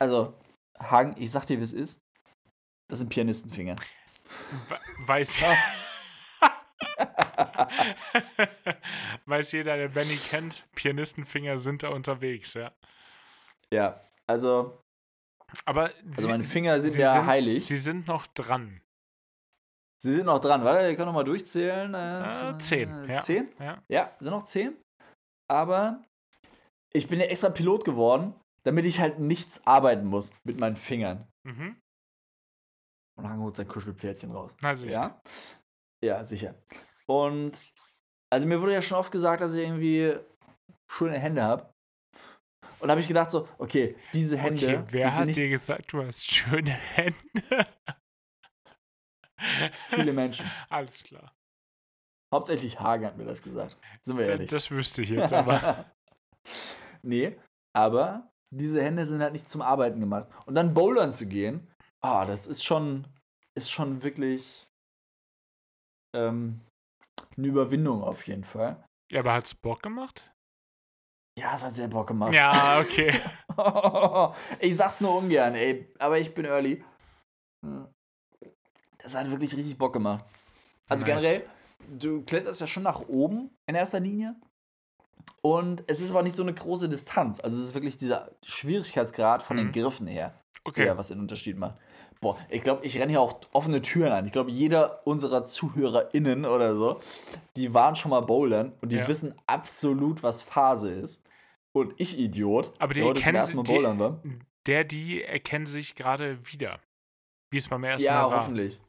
also 0.00 0.38
Hagen, 0.78 1.14
ich 1.20 1.30
sag 1.30 1.46
dir, 1.46 1.58
wie 1.58 1.62
es 1.62 1.72
ist. 1.72 2.00
Das 2.90 2.98
sind 2.98 3.08
Pianistenfinger. 3.08 3.76
We- 4.68 4.80
Weiß, 5.06 5.40
Weiß 9.26 9.52
jeder, 9.52 9.76
der 9.76 9.88
Benny 9.88 10.16
kennt, 10.16 10.66
Pianistenfinger 10.74 11.58
sind 11.58 11.82
da 11.82 11.88
unterwegs, 11.90 12.54
ja. 12.54 12.72
Ja, 13.72 14.00
also, 14.26 14.80
Aber 15.64 15.84
also 15.84 16.22
sie, 16.22 16.28
meine 16.28 16.44
Finger 16.44 16.80
sind 16.80 16.96
ja 16.96 17.12
sind- 17.12 17.26
heilig. 17.26 17.66
sie 17.66 17.76
sind 17.76 18.06
noch 18.06 18.26
dran. 18.28 18.80
Sie 20.04 20.12
sind 20.12 20.26
noch 20.26 20.38
dran, 20.38 20.62
warte, 20.64 20.86
ihr 20.86 20.96
könnt 20.96 21.06
noch 21.06 21.14
mal 21.14 21.24
durchzählen. 21.24 21.94
Äh, 21.94 22.50
Äh, 22.50 22.58
zehn, 22.58 23.08
ja. 23.08 23.20
Zehn? 23.20 23.48
Ja. 23.58 23.82
Ja, 23.88 24.14
sind 24.20 24.32
noch 24.32 24.42
zehn. 24.42 24.76
Aber 25.50 26.04
ich 26.92 27.08
bin 27.08 27.20
ja 27.20 27.24
extra 27.24 27.48
Pilot 27.48 27.86
geworden, 27.86 28.34
damit 28.64 28.84
ich 28.84 29.00
halt 29.00 29.18
nichts 29.18 29.66
arbeiten 29.66 30.04
muss 30.06 30.30
mit 30.46 30.60
meinen 30.60 30.76
Fingern. 30.76 31.26
Mhm. 31.46 31.80
Und 33.18 33.28
Hagen 33.28 33.40
holt 33.40 33.56
sein 33.56 33.66
Kuschelpferdchen 33.66 34.30
raus. 34.30 34.54
Na 34.60 34.76
sicher. 34.76 34.92
Ja? 34.92 35.22
Ja, 36.04 36.24
sicher. 36.24 36.54
Und 37.06 37.52
also 38.30 38.46
mir 38.46 38.60
wurde 38.60 38.74
ja 38.74 38.82
schon 38.82 38.98
oft 38.98 39.10
gesagt, 39.10 39.40
dass 39.40 39.54
ich 39.54 39.62
irgendwie 39.62 40.18
schöne 40.90 41.18
Hände 41.18 41.42
habe. 41.42 41.72
Und 42.80 42.88
da 42.88 42.90
habe 42.90 43.00
ich 43.00 43.08
gedacht 43.08 43.30
so, 43.30 43.48
okay, 43.56 43.96
diese 44.12 44.36
Hände, 44.36 44.66
Okay, 44.66 44.84
wer 44.90 45.08
die 45.08 45.14
hat 45.14 45.34
dir 45.34 45.48
gesagt, 45.48 45.90
du 45.94 46.04
hast 46.04 46.30
schöne 46.30 46.72
Hände? 46.72 47.66
Viele 49.88 50.12
Menschen. 50.12 50.50
Alles 50.68 51.04
klar. 51.04 51.32
Hauptsächlich 52.32 52.80
Hagen 52.80 53.06
hat 53.06 53.16
mir 53.16 53.24
das 53.24 53.42
gesagt. 53.42 53.76
Sind 54.00 54.18
wir 54.18 54.26
ehrlich. 54.26 54.50
Das 54.50 54.70
wüsste 54.70 55.02
ich 55.02 55.10
jetzt 55.10 55.32
aber. 55.32 55.92
nee, 57.02 57.38
aber 57.76 58.30
diese 58.52 58.82
Hände 58.82 59.06
sind 59.06 59.22
halt 59.22 59.32
nicht 59.32 59.48
zum 59.48 59.62
Arbeiten 59.62 60.00
gemacht. 60.00 60.28
Und 60.46 60.54
dann 60.54 60.74
bouldern 60.74 61.12
zu 61.12 61.26
gehen, 61.26 61.72
ah, 62.04 62.24
das 62.24 62.46
ist 62.46 62.64
schon, 62.64 63.06
ist 63.56 63.70
schon 63.70 64.02
wirklich 64.02 64.66
ähm, 66.14 66.60
eine 67.36 67.46
Überwindung 67.46 68.02
auf 68.02 68.26
jeden 68.26 68.44
Fall. 68.44 68.84
Ja, 69.12 69.20
aber 69.20 69.34
hat's 69.34 69.54
Bock 69.54 69.82
gemacht? 69.82 70.30
Ja, 71.38 71.54
es 71.54 71.64
hat 71.64 71.72
sehr 71.72 71.88
Bock 71.88 72.06
gemacht. 72.06 72.32
Ja, 72.32 72.80
okay. 72.80 73.20
ich 74.60 74.76
sag's 74.76 75.00
nur 75.00 75.16
ungern, 75.16 75.54
ey, 75.54 75.92
aber 75.98 76.18
ich 76.18 76.32
bin 76.32 76.44
early. 76.44 76.84
Hm. 77.64 77.88
Das 79.04 79.14
hat 79.14 79.30
wirklich 79.30 79.56
richtig 79.56 79.78
Bock 79.78 79.92
gemacht. 79.92 80.24
Also 80.88 81.06
Nice. 81.06 81.22
generell, 81.22 81.46
du 82.00 82.22
kletterst 82.22 82.60
ja 82.60 82.66
schon 82.66 82.82
nach 82.82 83.00
oben 83.08 83.50
in 83.66 83.74
erster 83.74 84.00
Linie. 84.00 84.34
Und 85.42 85.84
es 85.86 86.00
ist 86.00 86.10
aber 86.10 86.22
nicht 86.22 86.34
so 86.34 86.42
eine 86.42 86.54
große 86.54 86.88
Distanz. 86.88 87.38
Also 87.40 87.58
es 87.60 87.66
ist 87.66 87.74
wirklich 87.74 87.96
dieser 87.96 88.30
Schwierigkeitsgrad 88.42 89.42
von 89.42 89.56
den 89.58 89.68
Mhm. 89.68 89.72
Griffen 89.72 90.06
her, 90.06 90.34
Okay. 90.64 90.84
der 90.84 90.96
was 90.98 91.08
den 91.08 91.20
Unterschied 91.20 91.58
macht. 91.58 91.76
Boah, 92.20 92.38
ich 92.48 92.62
glaube, 92.62 92.84
ich 92.86 92.98
renne 92.98 93.10
hier 93.12 93.20
auch 93.20 93.38
offene 93.52 93.82
Türen 93.82 94.12
ein. 94.12 94.24
Ich 94.24 94.32
glaube, 94.32 94.50
jeder 94.50 95.06
unserer 95.06 95.44
ZuhörerInnen 95.44 96.46
oder 96.46 96.74
so, 96.76 97.00
die 97.56 97.74
waren 97.74 97.94
schon 97.96 98.10
mal 98.10 98.20
bouldern 98.20 98.72
und 98.80 98.90
die 98.92 98.96
Ja. 98.96 99.06
wissen 99.08 99.34
absolut, 99.46 100.22
was 100.22 100.40
Phase 100.42 100.90
ist. 100.90 101.22
Und 101.72 101.92
ich, 101.98 102.18
Idiot, 102.18 102.72
Aber 102.78 102.94
die 102.94 103.00
der 103.00 103.10
heute 103.10 103.20
zum 103.22 103.34
ersten 103.34 103.56
Mal 103.56 103.62
bouldern 103.64 103.98
war. 103.98 104.22
Der, 104.66 104.84
die 104.84 105.22
erkennen 105.22 105.66
sich 105.66 105.94
gerade 105.94 106.38
wieder. 106.50 106.80
Wie 107.50 107.58
es 107.58 107.68
beim 107.68 107.84
ersten 107.84 108.06
Ja, 108.06 108.22
Mal 108.22 108.30
war. 108.30 108.40
hoffentlich. 108.40 108.80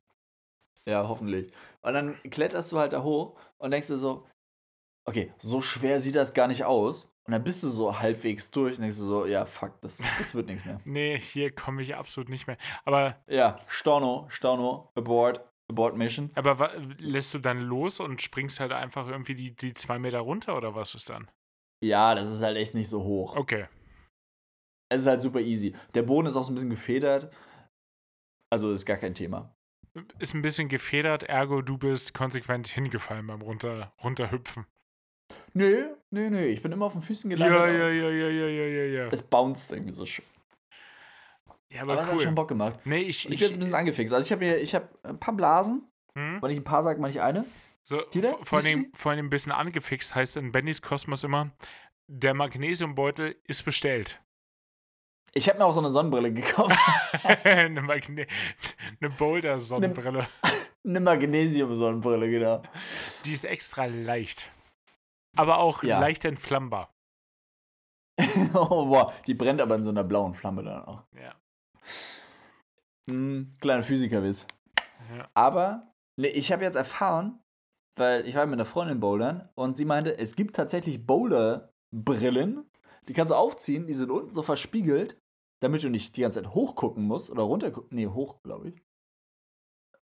Ja, 0.88 1.08
hoffentlich. 1.08 1.52
Und 1.82 1.94
dann 1.94 2.22
kletterst 2.30 2.72
du 2.72 2.78
halt 2.78 2.94
da 2.94 3.02
hoch 3.04 3.36
und 3.58 3.72
denkst 3.72 3.88
dir 3.88 3.98
so, 3.98 4.28
okay, 5.08 5.34
so 5.40 5.62
schwer 5.62 6.00
sieht 6.00 6.16
das 6.16 6.34
gar 6.34 6.48
nicht 6.48 6.64
aus. 6.66 7.12
Und 7.28 7.32
dann 7.32 7.44
bist 7.44 7.64
du 7.64 7.70
so 7.70 8.00
halbwegs 8.00 8.52
durch 8.52 8.76
und 8.76 8.82
denkst 8.82 8.98
du 9.00 9.04
so, 9.06 9.26
ja, 9.26 9.46
fuck, 9.46 9.82
das, 9.82 9.98
das 10.18 10.36
wird 10.36 10.46
nichts 10.48 10.64
mehr. 10.66 10.80
Nee, 10.86 11.20
hier 11.20 11.54
komme 11.54 11.82
ich 11.82 11.96
absolut 11.96 12.30
nicht 12.30 12.46
mehr. 12.46 12.58
Aber, 12.84 13.20
Ja, 13.28 13.60
Storno, 13.68 14.28
Storno, 14.30 14.92
abort, 14.94 15.42
abort 15.72 15.98
Mission. 15.98 16.30
aber 16.36 16.72
lässt 17.00 17.34
du 17.34 17.40
dann 17.40 17.62
los 17.62 18.00
und 18.00 18.22
springst 18.22 18.60
halt 18.60 18.72
einfach 18.72 19.08
irgendwie 19.08 19.34
die, 19.34 19.56
die 19.56 19.74
zwei 19.74 19.98
Meter 19.98 20.20
runter 20.20 20.56
oder 20.56 20.76
was 20.76 20.94
ist 20.94 21.10
dann? 21.10 21.32
Ja, 21.84 22.14
das 22.14 22.30
ist 22.30 22.44
halt 22.44 22.58
echt 22.58 22.76
nicht 22.76 22.90
so 22.90 23.04
hoch. 23.04 23.36
Okay. 23.36 23.68
Es 24.92 25.02
ist 25.02 25.08
halt 25.08 25.24
super 25.24 25.40
easy. 25.40 25.76
Der 25.96 26.04
Boden 26.04 26.28
ist 26.28 26.36
auch 26.36 26.44
so 26.44 26.52
ein 26.52 26.56
bisschen 26.56 26.70
gefedert. 26.70 27.34
Also 28.52 28.72
ist 28.72 28.86
gar 28.86 28.98
kein 28.98 29.16
Thema. 29.16 29.55
Ist 30.20 30.34
ein 30.34 30.42
bisschen 30.42 30.68
gefedert, 30.70 31.24
ergo 31.24 31.62
du 31.62 31.78
bist 31.78 32.14
konsequent 32.14 32.68
hingefallen 32.68 33.26
beim 33.28 33.42
runter, 33.42 33.94
runterhüpfen. 34.04 34.66
Nö, 35.54 35.88
nö, 36.12 36.30
nö. 36.30 36.46
Ich 36.46 36.62
bin 36.62 36.72
immer 36.72 36.86
auf 36.86 36.94
den 36.94 37.02
Füßen 37.02 37.32
Ja, 37.32 37.38
gelandet. 37.38 37.80
ja, 37.80 37.90
ja, 37.90 38.10
ja, 38.10 38.28
ja, 38.30 38.48
ja, 38.48 38.66
ja, 38.68 38.84
ja. 39.04 39.10
Es 39.12 39.22
bounced 39.22 39.72
irgendwie 39.72 39.94
so 39.94 40.06
schön. 40.06 40.26
Ja, 41.72 41.82
Aber, 41.82 41.94
aber 41.94 42.04
es 42.04 42.12
hat 42.12 42.22
schon 42.22 42.30
cool. 42.30 42.36
Bock 42.36 42.48
gemacht. 42.50 42.80
Nee, 42.86 43.00
ich, 43.00 43.26
Und 43.26 43.34
ich 43.34 43.40
bin 43.40 43.48
jetzt 43.48 43.56
ein 43.58 43.60
bisschen 43.60 43.76
angefixt. 43.76 44.14
Also 44.14 44.26
ich 44.26 44.32
habe 44.32 44.46
hier, 44.46 44.62
ich 44.62 44.76
habe 44.76 44.88
ein 45.04 45.20
paar 45.20 45.36
Blasen. 45.36 45.90
hm? 46.18 46.42
Wenn 46.42 46.52
ich 46.52 46.58
ein 46.58 46.64
paar 46.64 46.84
sage, 46.84 47.00
meine 47.02 47.12
ich 47.12 47.22
eine. 47.22 47.46
So, 47.84 48.02
vor, 48.44 48.60
allem, 48.60 48.92
vor 48.94 49.12
allem 49.12 49.28
ein 49.28 49.30
bisschen 49.30 49.52
angefixt 49.52 50.16
heißt 50.16 50.38
in 50.38 50.52
Bennys 50.52 50.82
Kosmos 50.82 51.24
immer, 51.24 51.52
der 52.08 52.34
Magnesiumbeutel 52.34 53.36
ist 53.46 53.64
bestellt. 53.64 54.22
Ich 55.38 55.50
habe 55.50 55.60
mir 55.60 55.66
auch 55.66 55.74
so 55.74 55.82
eine 55.82 55.90
Sonnenbrille 55.90 56.32
gekauft. 56.34 56.78
eine 57.44 57.82
Magne 57.82 58.26
eine 59.02 59.10
Boulder-Sonnenbrille. 59.10 60.28
eine 60.86 61.00
Magnesium-Sonnenbrille, 61.02 62.30
genau. 62.30 62.62
Die 63.26 63.34
ist 63.34 63.44
extra 63.44 63.86
leicht. 63.86 64.50
Aber 65.36 65.58
auch 65.58 65.84
Ja. 65.84 66.00
leicht 66.00 66.24
entflammbar. 66.24 66.90
oh, 68.54 68.86
boah, 68.86 69.14
die 69.28 69.34
brennt 69.34 69.60
aber 69.60 69.76
in 69.76 69.84
so 69.84 69.90
einer 69.90 70.06
blauen 70.06 70.36
Flamme 70.36 70.64
dann 70.64 70.86
auch. 70.86 71.04
Ja. 71.14 71.36
Hm, 73.10 73.52
kleiner 73.60 73.84
Physikerwitz. 73.84 74.48
Ja. 75.16 75.28
Aber 75.34 75.92
nee, 76.18 76.28
ich 76.30 76.52
habe 76.54 76.64
jetzt 76.64 76.76
erfahren, 76.76 77.40
weil 77.98 78.26
ich 78.28 78.36
war 78.36 78.46
mit 78.46 78.54
einer 78.54 78.66
Freundin 78.66 79.02
bouldern 79.02 79.50
und 79.56 79.76
sie 79.76 79.86
meinte, 79.86 80.18
es 80.18 80.36
gibt 80.38 80.56
tatsächlich 80.56 81.06
Boulder-Brillen, 81.06 82.66
die 83.10 83.14
kannst 83.14 83.32
du 83.32 83.36
aufziehen, 83.36 83.86
die 83.86 83.94
sind 83.94 84.10
unten 84.10 84.34
so 84.34 84.42
verspiegelt, 84.42 85.18
damit 85.66 85.82
du 85.82 85.90
nicht 85.90 86.16
die 86.16 86.22
ganze 86.22 86.44
Zeit 86.44 86.54
hochgucken 86.54 87.04
musst 87.04 87.32
oder 87.32 87.42
runter 87.42 87.72
Nee, 87.90 88.06
hoch, 88.06 88.44
glaube 88.44 88.70
ich. 88.70 88.84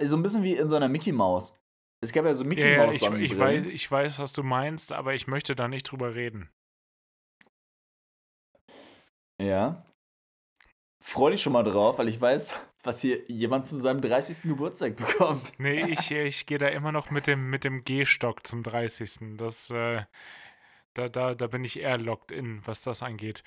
So 0.10 0.18
ein 0.18 0.24
bisschen 0.24 0.42
wie 0.42 0.56
in 0.56 0.68
so 0.68 0.76
einer 0.76 0.90
Mickey 0.90 1.12
Maus. 1.12 1.56
Es 2.02 2.12
gab 2.12 2.26
ja 2.26 2.34
so 2.34 2.44
Mickey 2.44 2.62
Ja, 2.62 2.70
ja, 2.70 2.86
Maus 2.86 2.96
ich, 2.96 3.12
ich, 3.12 3.38
weiß, 3.38 3.68
ich 3.68 3.92
weiß, 3.92 4.18
was 4.18 4.34
du 4.34 4.42
meinst, 4.42 4.92
aber 4.92 5.14
ich 5.14 5.28
möchte 5.28 5.56
da 5.56 5.68
nicht 5.68 5.84
drüber 5.84 6.16
reden. 6.16 6.50
Ja. 9.40 9.86
Freu 11.00 11.30
dich 11.30 11.44
schon 11.44 11.54
mal 11.54 11.62
drauf, 11.64 12.00
weil 12.00 12.08
ich 12.08 12.20
weiß, 12.20 12.60
was 12.82 13.02
hier 13.02 13.24
jemand 13.28 13.68
zu 13.68 13.76
seinem 13.76 14.02
30. 14.02 14.50
Geburtstag 14.50 14.96
bekommt. 14.96 15.54
Nee, 15.60 15.92
ich, 15.92 16.10
ich 16.10 16.48
gehe 16.48 16.58
da 16.58 16.70
immer 16.70 16.92
noch 16.92 17.12
mit 17.12 17.28
dem, 17.28 17.52
mit 17.52 17.64
dem 17.64 17.84
Gehstock 17.84 18.48
zum 18.48 18.64
30. 18.64 19.38
Das, 19.38 19.70
äh, 19.70 20.02
da, 20.96 21.08
da, 21.08 21.36
da 21.36 21.48
bin 21.48 21.64
ich 21.64 21.80
eher 21.80 22.00
locked 22.00 22.32
in, 22.32 22.66
was 22.66 22.82
das 22.82 23.04
angeht. 23.04 23.44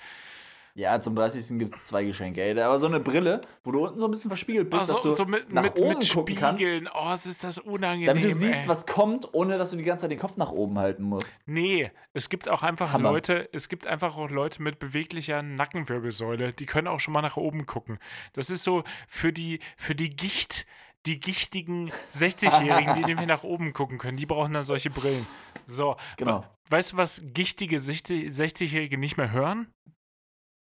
Ja, 0.77 1.01
zum 1.01 1.14
30. 1.14 1.57
gibt 1.57 1.77
es 1.77 1.85
zwei 1.85 2.03
Geschenke, 2.05 2.43
ey. 2.43 2.59
Aber 2.61 2.81
so 2.81 2.89
eine 2.89 2.99
Brille, 2.99 3.41
wo 3.62 3.70
du 3.70 3.87
unten 3.87 4.01
so 4.01 4.09
ein 4.09 4.11
bisschen 4.11 4.29
verspiegelt 4.29 4.70
bist, 4.70 4.83
Ach 4.83 4.89
dass 4.89 5.03
so, 5.03 5.11
du 5.11 5.14
so 5.14 5.25
mit, 5.25 5.53
nach 5.53 5.62
mit, 5.62 5.81
oben 5.81 5.99
mit 6.01 6.11
gucken 6.12 6.35
kannst, 6.35 6.61
Spiegeln. 6.62 6.89
Oh, 6.93 7.12
es 7.14 7.27
ist 7.27 7.45
das 7.45 7.61
unangenehm. 7.61 8.07
damit 8.09 8.25
du 8.25 8.35
siehst, 8.35 8.62
ey. 8.62 8.68
was 8.68 8.85
kommt, 8.85 9.33
ohne 9.35 9.57
dass 9.57 9.70
du 9.70 9.77
die 9.77 9.85
ganze 9.85 10.03
Zeit 10.03 10.11
den 10.11 10.18
Kopf 10.18 10.37
nach 10.37 10.51
oben 10.51 10.77
halten 10.81 11.05
musst. 11.05 11.33
Nee, 11.47 11.93
es 12.12 12.29
gibt 12.29 12.49
auch 12.49 12.64
einfach 12.64 12.93
Hammer. 12.93 13.12
Leute, 13.12 13.49
es 13.53 13.68
gibt 13.68 13.87
einfach 13.87 14.16
auch 14.16 14.31
Leute 14.31 14.62
mit 14.62 14.81
beweglicher 14.81 15.43
Nackenwirbelsäule, 15.43 16.53
die 16.53 16.66
können 16.66 16.89
auch 16.89 16.99
schon 16.99 17.14
mal 17.14 17.22
nach 17.22 17.37
oben 17.37 17.66
gucken. 17.66 17.99
Das 18.33 18.51
ist 18.51 18.64
so 18.64 18.83
für 19.07 19.33
die, 19.33 19.61
für 19.77 19.95
die 19.95 20.11
Gicht, 20.11 20.66
die 21.07 21.20
gichtigen 21.20 21.93
60-Jährigen, 22.14 22.95
die 22.97 23.05
nämlich 23.05 23.27
nach 23.29 23.45
oben 23.45 23.75
gucken 23.75 23.99
können, 23.99 24.16
die 24.16 24.27
brauchen 24.27 24.53
dann 24.55 24.64
solche 24.64 24.91
Brillen. 24.91 25.25
So, 25.68 25.97
Genau. 26.16 26.45
weißt 26.68 26.93
du, 26.95 26.97
was 26.97 27.22
gichtige 27.27 27.79
60 27.79 28.31
60-Jährige 28.33 28.99
nicht 28.99 29.16
mehr 29.16 29.31
hören? 29.31 29.68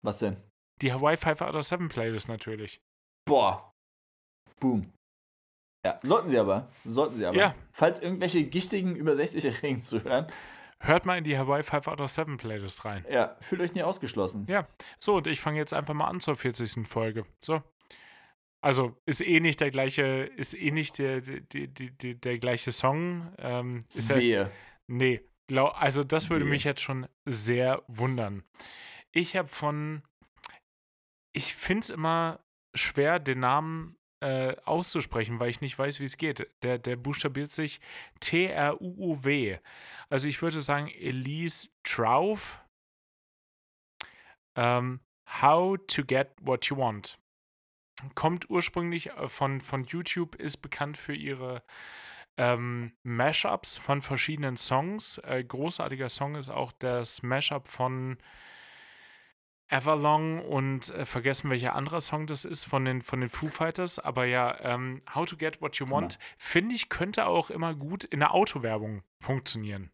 Was 0.05 0.18
denn? 0.18 0.36
Die 0.80 0.92
Hawaii 0.92 1.16
5 1.16 1.40
out 1.42 1.55
of 1.55 1.64
7 1.64 1.88
Playlist 1.88 2.28
natürlich. 2.28 2.80
Boah. 3.26 3.72
Boom. 4.61 4.92
Ja, 5.84 5.98
sollten 6.03 6.28
sie 6.28 6.38
aber. 6.38 6.70
Sollten 6.84 7.16
sie 7.16 7.26
aber. 7.26 7.36
Ja. 7.36 7.55
Falls 7.72 8.00
irgendwelche 8.00 8.44
gichtigen 8.44 8.94
über 8.96 9.12
60-Jährigen 9.12 9.80
zuhören, 9.80 10.26
Hört 10.84 11.07
mal 11.07 11.16
in 11.16 11.22
die 11.22 11.38
Hawaii 11.38 11.62
5 11.62 11.86
out 11.86 12.00
of 12.00 12.11
7 12.11 12.38
Playlist 12.38 12.84
rein. 12.84 13.07
ja, 13.09 13.36
fühlt 13.40 13.61
euch 13.61 13.72
nie 13.72 13.84
ausgeschlossen. 13.84 14.46
Ja, 14.48 14.66
so, 14.98 15.14
und 15.14 15.28
ich 15.28 15.40
fange 15.40 15.59
jetzt 15.59 15.72
einfach 15.72 15.94
mal 15.94 16.09
an 16.09 16.18
zur 16.18 16.34
40. 16.34 16.88
Folge. 16.88 17.24
So. 17.40 17.62
Also, 18.61 18.96
ist 19.07 19.20
eh 19.24 19.38
nicht 19.38 19.61
der 19.61 19.70
gleiche, 19.70 20.03
ist 20.36 20.55
eh 20.55 20.72
nicht 20.72 20.98
der, 20.98 21.20
der, 21.20 21.40
der, 21.40 21.66
der, 21.68 22.14
der 22.14 22.38
gleiche 22.40 22.72
Song. 22.72 23.32
Ähm, 23.38 23.84
ist 23.94 24.12
Wehe. 24.12 24.50
nee, 24.88 25.20
glaub, 25.48 25.80
also 25.80 26.03
das 26.03 26.30
würde 26.30 26.44
Wehe. 26.46 26.50
mich 26.50 26.64
jetzt 26.64 26.80
schon 26.80 27.07
sehr 27.26 27.82
wundern. 27.86 28.42
Ich 29.12 29.36
habe 29.36 29.48
von, 29.48 30.02
ich 31.32 31.54
finde 31.54 31.80
es 31.80 31.90
immer 31.90 32.40
schwer, 32.74 33.18
den 33.18 33.40
Namen 33.40 33.96
äh, 34.20 34.56
auszusprechen, 34.64 35.40
weil 35.40 35.50
ich 35.50 35.60
nicht 35.60 35.78
weiß, 35.78 36.00
wie 36.00 36.04
es 36.04 36.16
geht. 36.16 36.48
Der, 36.62 36.78
der 36.78 36.96
buchstabiert 36.96 37.50
sich 37.50 37.80
T-R-U-U-W. 38.20 39.58
Also 40.08 40.28
ich 40.28 40.40
würde 40.40 40.60
sagen 40.60 40.88
Elise 40.88 41.70
Trauf. 41.82 42.60
Ähm, 44.56 45.00
How 45.40 45.76
to 45.88 46.04
Get 46.04 46.28
What 46.40 46.66
You 46.66 46.76
Want. 46.76 47.18
Kommt 48.14 48.48
ursprünglich 48.48 49.10
äh, 49.10 49.28
von, 49.28 49.60
von 49.60 49.84
YouTube, 49.84 50.36
ist 50.36 50.58
bekannt 50.58 50.96
für 50.96 51.14
ihre 51.14 51.62
ähm, 52.36 52.92
Mashups 53.02 53.76
von 53.76 54.02
verschiedenen 54.02 54.56
Songs. 54.56 55.18
Äh, 55.18 55.44
großartiger 55.44 56.08
Song 56.08 56.36
ist 56.36 56.48
auch 56.48 56.72
das 56.72 57.22
Mashup 57.22 57.68
von 57.68 58.18
Everlong 59.72 60.44
und 60.44 60.90
äh, 60.90 61.06
vergessen, 61.06 61.48
welcher 61.48 61.74
anderer 61.74 62.02
Song 62.02 62.26
das 62.26 62.44
ist 62.44 62.64
von 62.64 62.84
den, 62.84 63.00
von 63.00 63.20
den 63.20 63.30
Foo 63.30 63.48
Fighters. 63.48 63.98
Aber 63.98 64.26
ja, 64.26 64.60
ähm, 64.60 65.02
How 65.14 65.26
to 65.26 65.36
Get 65.36 65.62
What 65.62 65.76
You. 65.76 65.88
Want, 65.88 66.18
finde 66.36 66.74
ich, 66.74 66.90
könnte 66.90 67.26
auch 67.26 67.48
immer 67.48 67.74
gut 67.74 68.04
in 68.04 68.20
der 68.20 68.34
Autowerbung 68.34 69.02
funktionieren. 69.18 69.90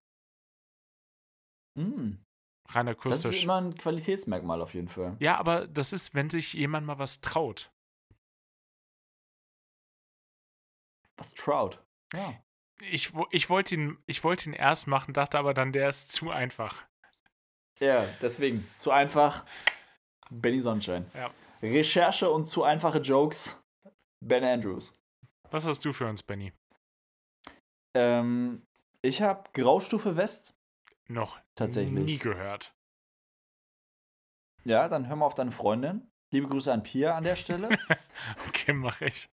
Mm, 1.76 2.16
Rein 2.70 2.86
das 2.86 2.96
akustisch. 2.96 3.32
ist 3.32 3.44
immer 3.44 3.60
ein 3.60 3.76
Qualitätsmerkmal 3.76 4.60
auf 4.60 4.74
jeden 4.74 4.88
Fall. 4.88 5.16
Ja, 5.20 5.38
aber 5.38 5.68
das 5.68 5.92
ist, 5.92 6.12
wenn 6.12 6.28
sich 6.28 6.54
jemand 6.54 6.84
mal 6.84 6.98
was 6.98 7.20
traut. 7.20 7.72
Was 11.16 11.34
Trout. 11.34 11.78
Ja. 12.12 12.34
Ich, 12.80 13.12
ich 13.30 13.48
wollte 13.48 13.74
ihn, 13.74 13.98
ich 14.06 14.22
wollte 14.24 14.50
ihn 14.50 14.52
erst 14.54 14.86
machen, 14.86 15.14
dachte 15.14 15.38
aber 15.38 15.54
dann, 15.54 15.72
der 15.72 15.88
ist 15.88 16.12
zu 16.12 16.30
einfach. 16.30 16.86
Ja, 17.80 18.06
deswegen. 18.20 18.68
Zu 18.76 18.90
einfach. 18.90 19.44
Benny 20.30 20.60
Sonnenschein. 20.60 21.10
Ja. 21.14 21.30
Recherche 21.62 22.30
und 22.30 22.46
zu 22.46 22.62
einfache 22.64 22.98
Jokes. 22.98 23.62
Ben 24.20 24.44
Andrews. 24.44 24.98
Was 25.50 25.66
hast 25.66 25.84
du 25.84 25.92
für 25.92 26.06
uns, 26.06 26.22
Benny? 26.22 26.52
Ähm, 27.94 28.62
ich 29.02 29.22
habe 29.22 29.44
Graustufe 29.54 30.16
West. 30.16 30.54
Noch 31.06 31.40
Tatsächlich. 31.54 32.04
nie 32.04 32.18
gehört. 32.18 32.74
Ja, 34.64 34.88
dann 34.88 35.08
hör 35.08 35.16
mal 35.16 35.26
auf 35.26 35.34
deine 35.34 35.52
Freundin. 35.52 36.10
Liebe 36.30 36.48
Grüße 36.48 36.70
an 36.70 36.82
Pia 36.82 37.16
an 37.16 37.24
der 37.24 37.36
Stelle. 37.36 37.70
Okay, 38.48 38.72
mache 38.72 39.06
ich. 39.06 39.30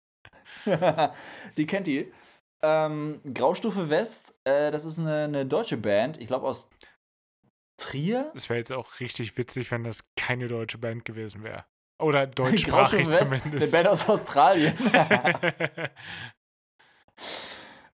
die 1.57 1.65
kennt 1.65 1.87
die. 1.87 2.13
Ähm, 2.61 3.19
Graustufe 3.33 3.89
West, 3.89 4.39
äh, 4.43 4.69
das 4.71 4.85
ist 4.85 4.99
eine, 4.99 5.23
eine 5.23 5.45
deutsche 5.45 5.75
Band. 5.75 6.21
Ich 6.21 6.27
glaube 6.27 6.45
aus 6.47 6.69
Trier. 7.77 8.31
Es 8.35 8.49
wäre 8.49 8.57
jetzt 8.59 8.71
auch 8.71 8.99
richtig 8.99 9.37
witzig, 9.37 9.69
wenn 9.71 9.83
das 9.83 10.03
keine 10.15 10.47
deutsche 10.47 10.77
Band 10.77 11.05
gewesen 11.05 11.43
wäre. 11.43 11.65
Oder 12.01 12.27
deutschsprachig 12.27 13.09
zumindest. 13.11 13.73
Eine 13.73 13.83
Band 13.83 13.87
aus 13.93 14.07
Australien. 14.09 14.73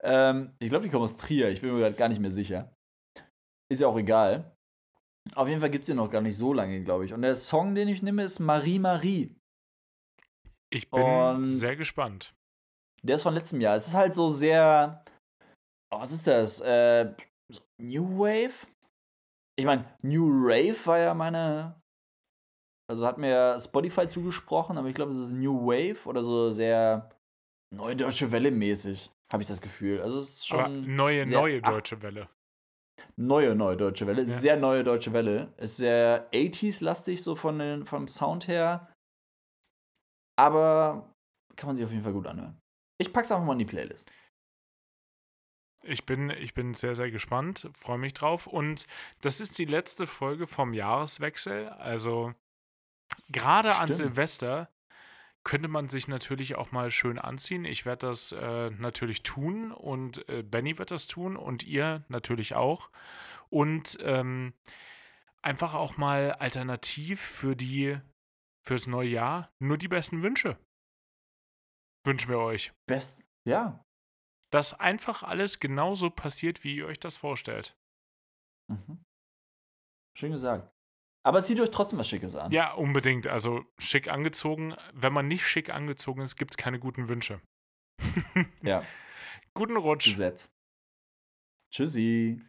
ähm, 0.02 0.54
ich 0.58 0.68
glaube, 0.70 0.84
die 0.84 0.90
kommen 0.90 1.04
aus 1.04 1.16
Trier. 1.16 1.48
Ich 1.50 1.60
bin 1.60 1.72
mir 1.72 1.80
gerade 1.80 1.96
gar 1.96 2.08
nicht 2.08 2.20
mehr 2.20 2.30
sicher. 2.30 2.74
Ist 3.70 3.80
ja 3.80 3.88
auch 3.88 3.98
egal. 3.98 4.56
Auf 5.34 5.48
jeden 5.48 5.60
Fall 5.60 5.70
gibt 5.70 5.82
es 5.82 5.86
den 5.86 5.96
noch 5.96 6.10
gar 6.10 6.22
nicht 6.22 6.36
so 6.36 6.52
lange, 6.52 6.82
glaube 6.82 7.04
ich. 7.04 7.12
Und 7.12 7.22
der 7.22 7.36
Song, 7.36 7.74
den 7.74 7.88
ich 7.88 8.02
nehme, 8.02 8.22
ist 8.24 8.38
Marie 8.40 8.78
Marie. 8.78 9.36
ich 10.72 10.90
bin 10.90 11.02
Und- 11.02 11.48
sehr 11.48 11.76
gespannt. 11.76 12.34
Der 13.02 13.14
ist 13.16 13.22
von 13.22 13.32
letztem 13.34 13.60
Jahr. 13.62 13.76
Es 13.76 13.86
ist 13.86 13.94
halt 13.94 14.14
so 14.14 14.28
sehr. 14.28 15.02
Oh, 15.90 16.00
was 16.00 16.12
ist 16.12 16.26
das? 16.26 16.60
Äh, 16.60 17.14
New 17.80 18.18
Wave? 18.18 18.66
Ich 19.60 19.66
meine, 19.66 19.84
New 20.00 20.24
Rave 20.26 20.76
war 20.86 20.98
ja 20.98 21.12
meine. 21.14 21.80
Also 22.90 23.06
hat 23.06 23.18
mir 23.18 23.60
Spotify 23.60 24.08
zugesprochen, 24.08 24.78
aber 24.78 24.88
ich 24.88 24.94
glaube, 24.96 25.12
es 25.12 25.18
ist 25.18 25.32
New 25.32 25.66
Wave 25.66 26.08
oder 26.08 26.24
so 26.24 26.50
sehr 26.50 27.10
neue 27.72 27.94
deutsche 27.94 28.32
Welle 28.32 28.50
mäßig, 28.50 29.10
habe 29.30 29.42
ich 29.42 29.48
das 29.48 29.60
Gefühl. 29.60 30.00
Also 30.00 30.18
es 30.18 30.40
ist 30.40 30.52
Aber 30.52 30.64
schon 30.64 30.96
neue, 30.96 31.28
sehr- 31.28 31.38
neue 31.38 31.60
ach. 31.62 31.72
deutsche 31.74 32.02
Welle. 32.02 32.28
neue, 33.16 33.54
neue 33.54 33.76
deutsche 33.76 34.06
Welle. 34.06 34.22
Ja. 34.22 34.26
Sehr 34.26 34.56
neue 34.56 34.82
deutsche 34.82 35.12
Welle. 35.12 35.52
Ist 35.58 35.76
sehr 35.76 36.28
80s-lastig, 36.32 37.22
so 37.22 37.36
von 37.36 37.58
den, 37.58 37.84
vom 37.86 38.08
Sound 38.08 38.48
her. 38.48 38.88
Aber 40.36 41.14
kann 41.56 41.68
man 41.68 41.76
sich 41.76 41.84
auf 41.84 41.90
jeden 41.92 42.02
Fall 42.02 42.12
gut 42.12 42.26
anhören. 42.26 42.58
Ich 42.98 43.12
pack's 43.12 43.30
einfach 43.30 43.44
mal 43.46 43.52
in 43.52 43.58
die 43.60 43.64
Playlist. 43.66 44.10
Ich 45.82 46.04
bin, 46.04 46.30
ich 46.30 46.54
bin 46.54 46.74
sehr, 46.74 46.94
sehr 46.94 47.10
gespannt, 47.10 47.68
freue 47.72 47.98
mich 47.98 48.12
drauf. 48.14 48.46
Und 48.46 48.86
das 49.22 49.40
ist 49.40 49.58
die 49.58 49.64
letzte 49.64 50.06
Folge 50.06 50.46
vom 50.46 50.74
Jahreswechsel. 50.74 51.68
Also 51.68 52.34
gerade 53.28 53.76
an. 53.76 53.92
Silvester 53.92 54.68
könnte 55.42 55.68
man 55.68 55.88
sich 55.88 56.06
natürlich 56.06 56.56
auch 56.56 56.70
mal 56.70 56.90
schön 56.90 57.18
anziehen. 57.18 57.64
Ich 57.64 57.86
werde 57.86 58.08
das 58.08 58.32
äh, 58.32 58.70
natürlich 58.70 59.22
tun 59.22 59.72
und 59.72 60.28
äh, 60.28 60.42
Benny 60.42 60.78
wird 60.78 60.90
das 60.90 61.06
tun 61.06 61.36
und 61.36 61.62
ihr 61.62 62.04
natürlich 62.08 62.54
auch. 62.54 62.90
Und 63.48 63.98
ähm, 64.02 64.52
einfach 65.42 65.74
auch 65.74 65.96
mal 65.96 66.32
alternativ 66.32 67.20
für 67.20 67.56
die 67.56 67.98
fürs 68.62 68.86
neue 68.86 69.08
Jahr 69.08 69.50
nur 69.58 69.78
die 69.78 69.88
besten 69.88 70.22
Wünsche. 70.22 70.58
Wünschen 72.04 72.30
wir 72.30 72.38
euch. 72.38 72.72
Best. 72.86 73.22
Ja. 73.44 73.84
Dass 74.50 74.78
einfach 74.78 75.22
alles 75.22 75.60
genauso 75.60 76.10
passiert, 76.10 76.64
wie 76.64 76.76
ihr 76.76 76.86
euch 76.86 76.98
das 76.98 77.16
vorstellt. 77.16 77.76
Mhm. 78.68 79.04
Schön 80.16 80.32
gesagt. 80.32 80.70
Aber 81.22 81.42
zieht 81.42 81.60
euch 81.60 81.70
trotzdem 81.70 81.98
was 81.98 82.08
Schickes 82.08 82.34
an. 82.34 82.50
Ja, 82.50 82.72
unbedingt. 82.72 83.26
Also 83.26 83.64
schick 83.78 84.08
angezogen. 84.08 84.74
Wenn 84.94 85.12
man 85.12 85.28
nicht 85.28 85.46
schick 85.46 85.70
angezogen 85.70 86.22
ist, 86.22 86.36
gibt 86.36 86.52
es 86.52 86.56
keine 86.56 86.78
guten 86.78 87.08
Wünsche. 87.08 87.40
Ja. 88.62 88.84
Guten 89.54 89.76
Rutsch. 89.76 90.08
Gesetz. 90.08 90.50
Tschüssi. 91.72 92.40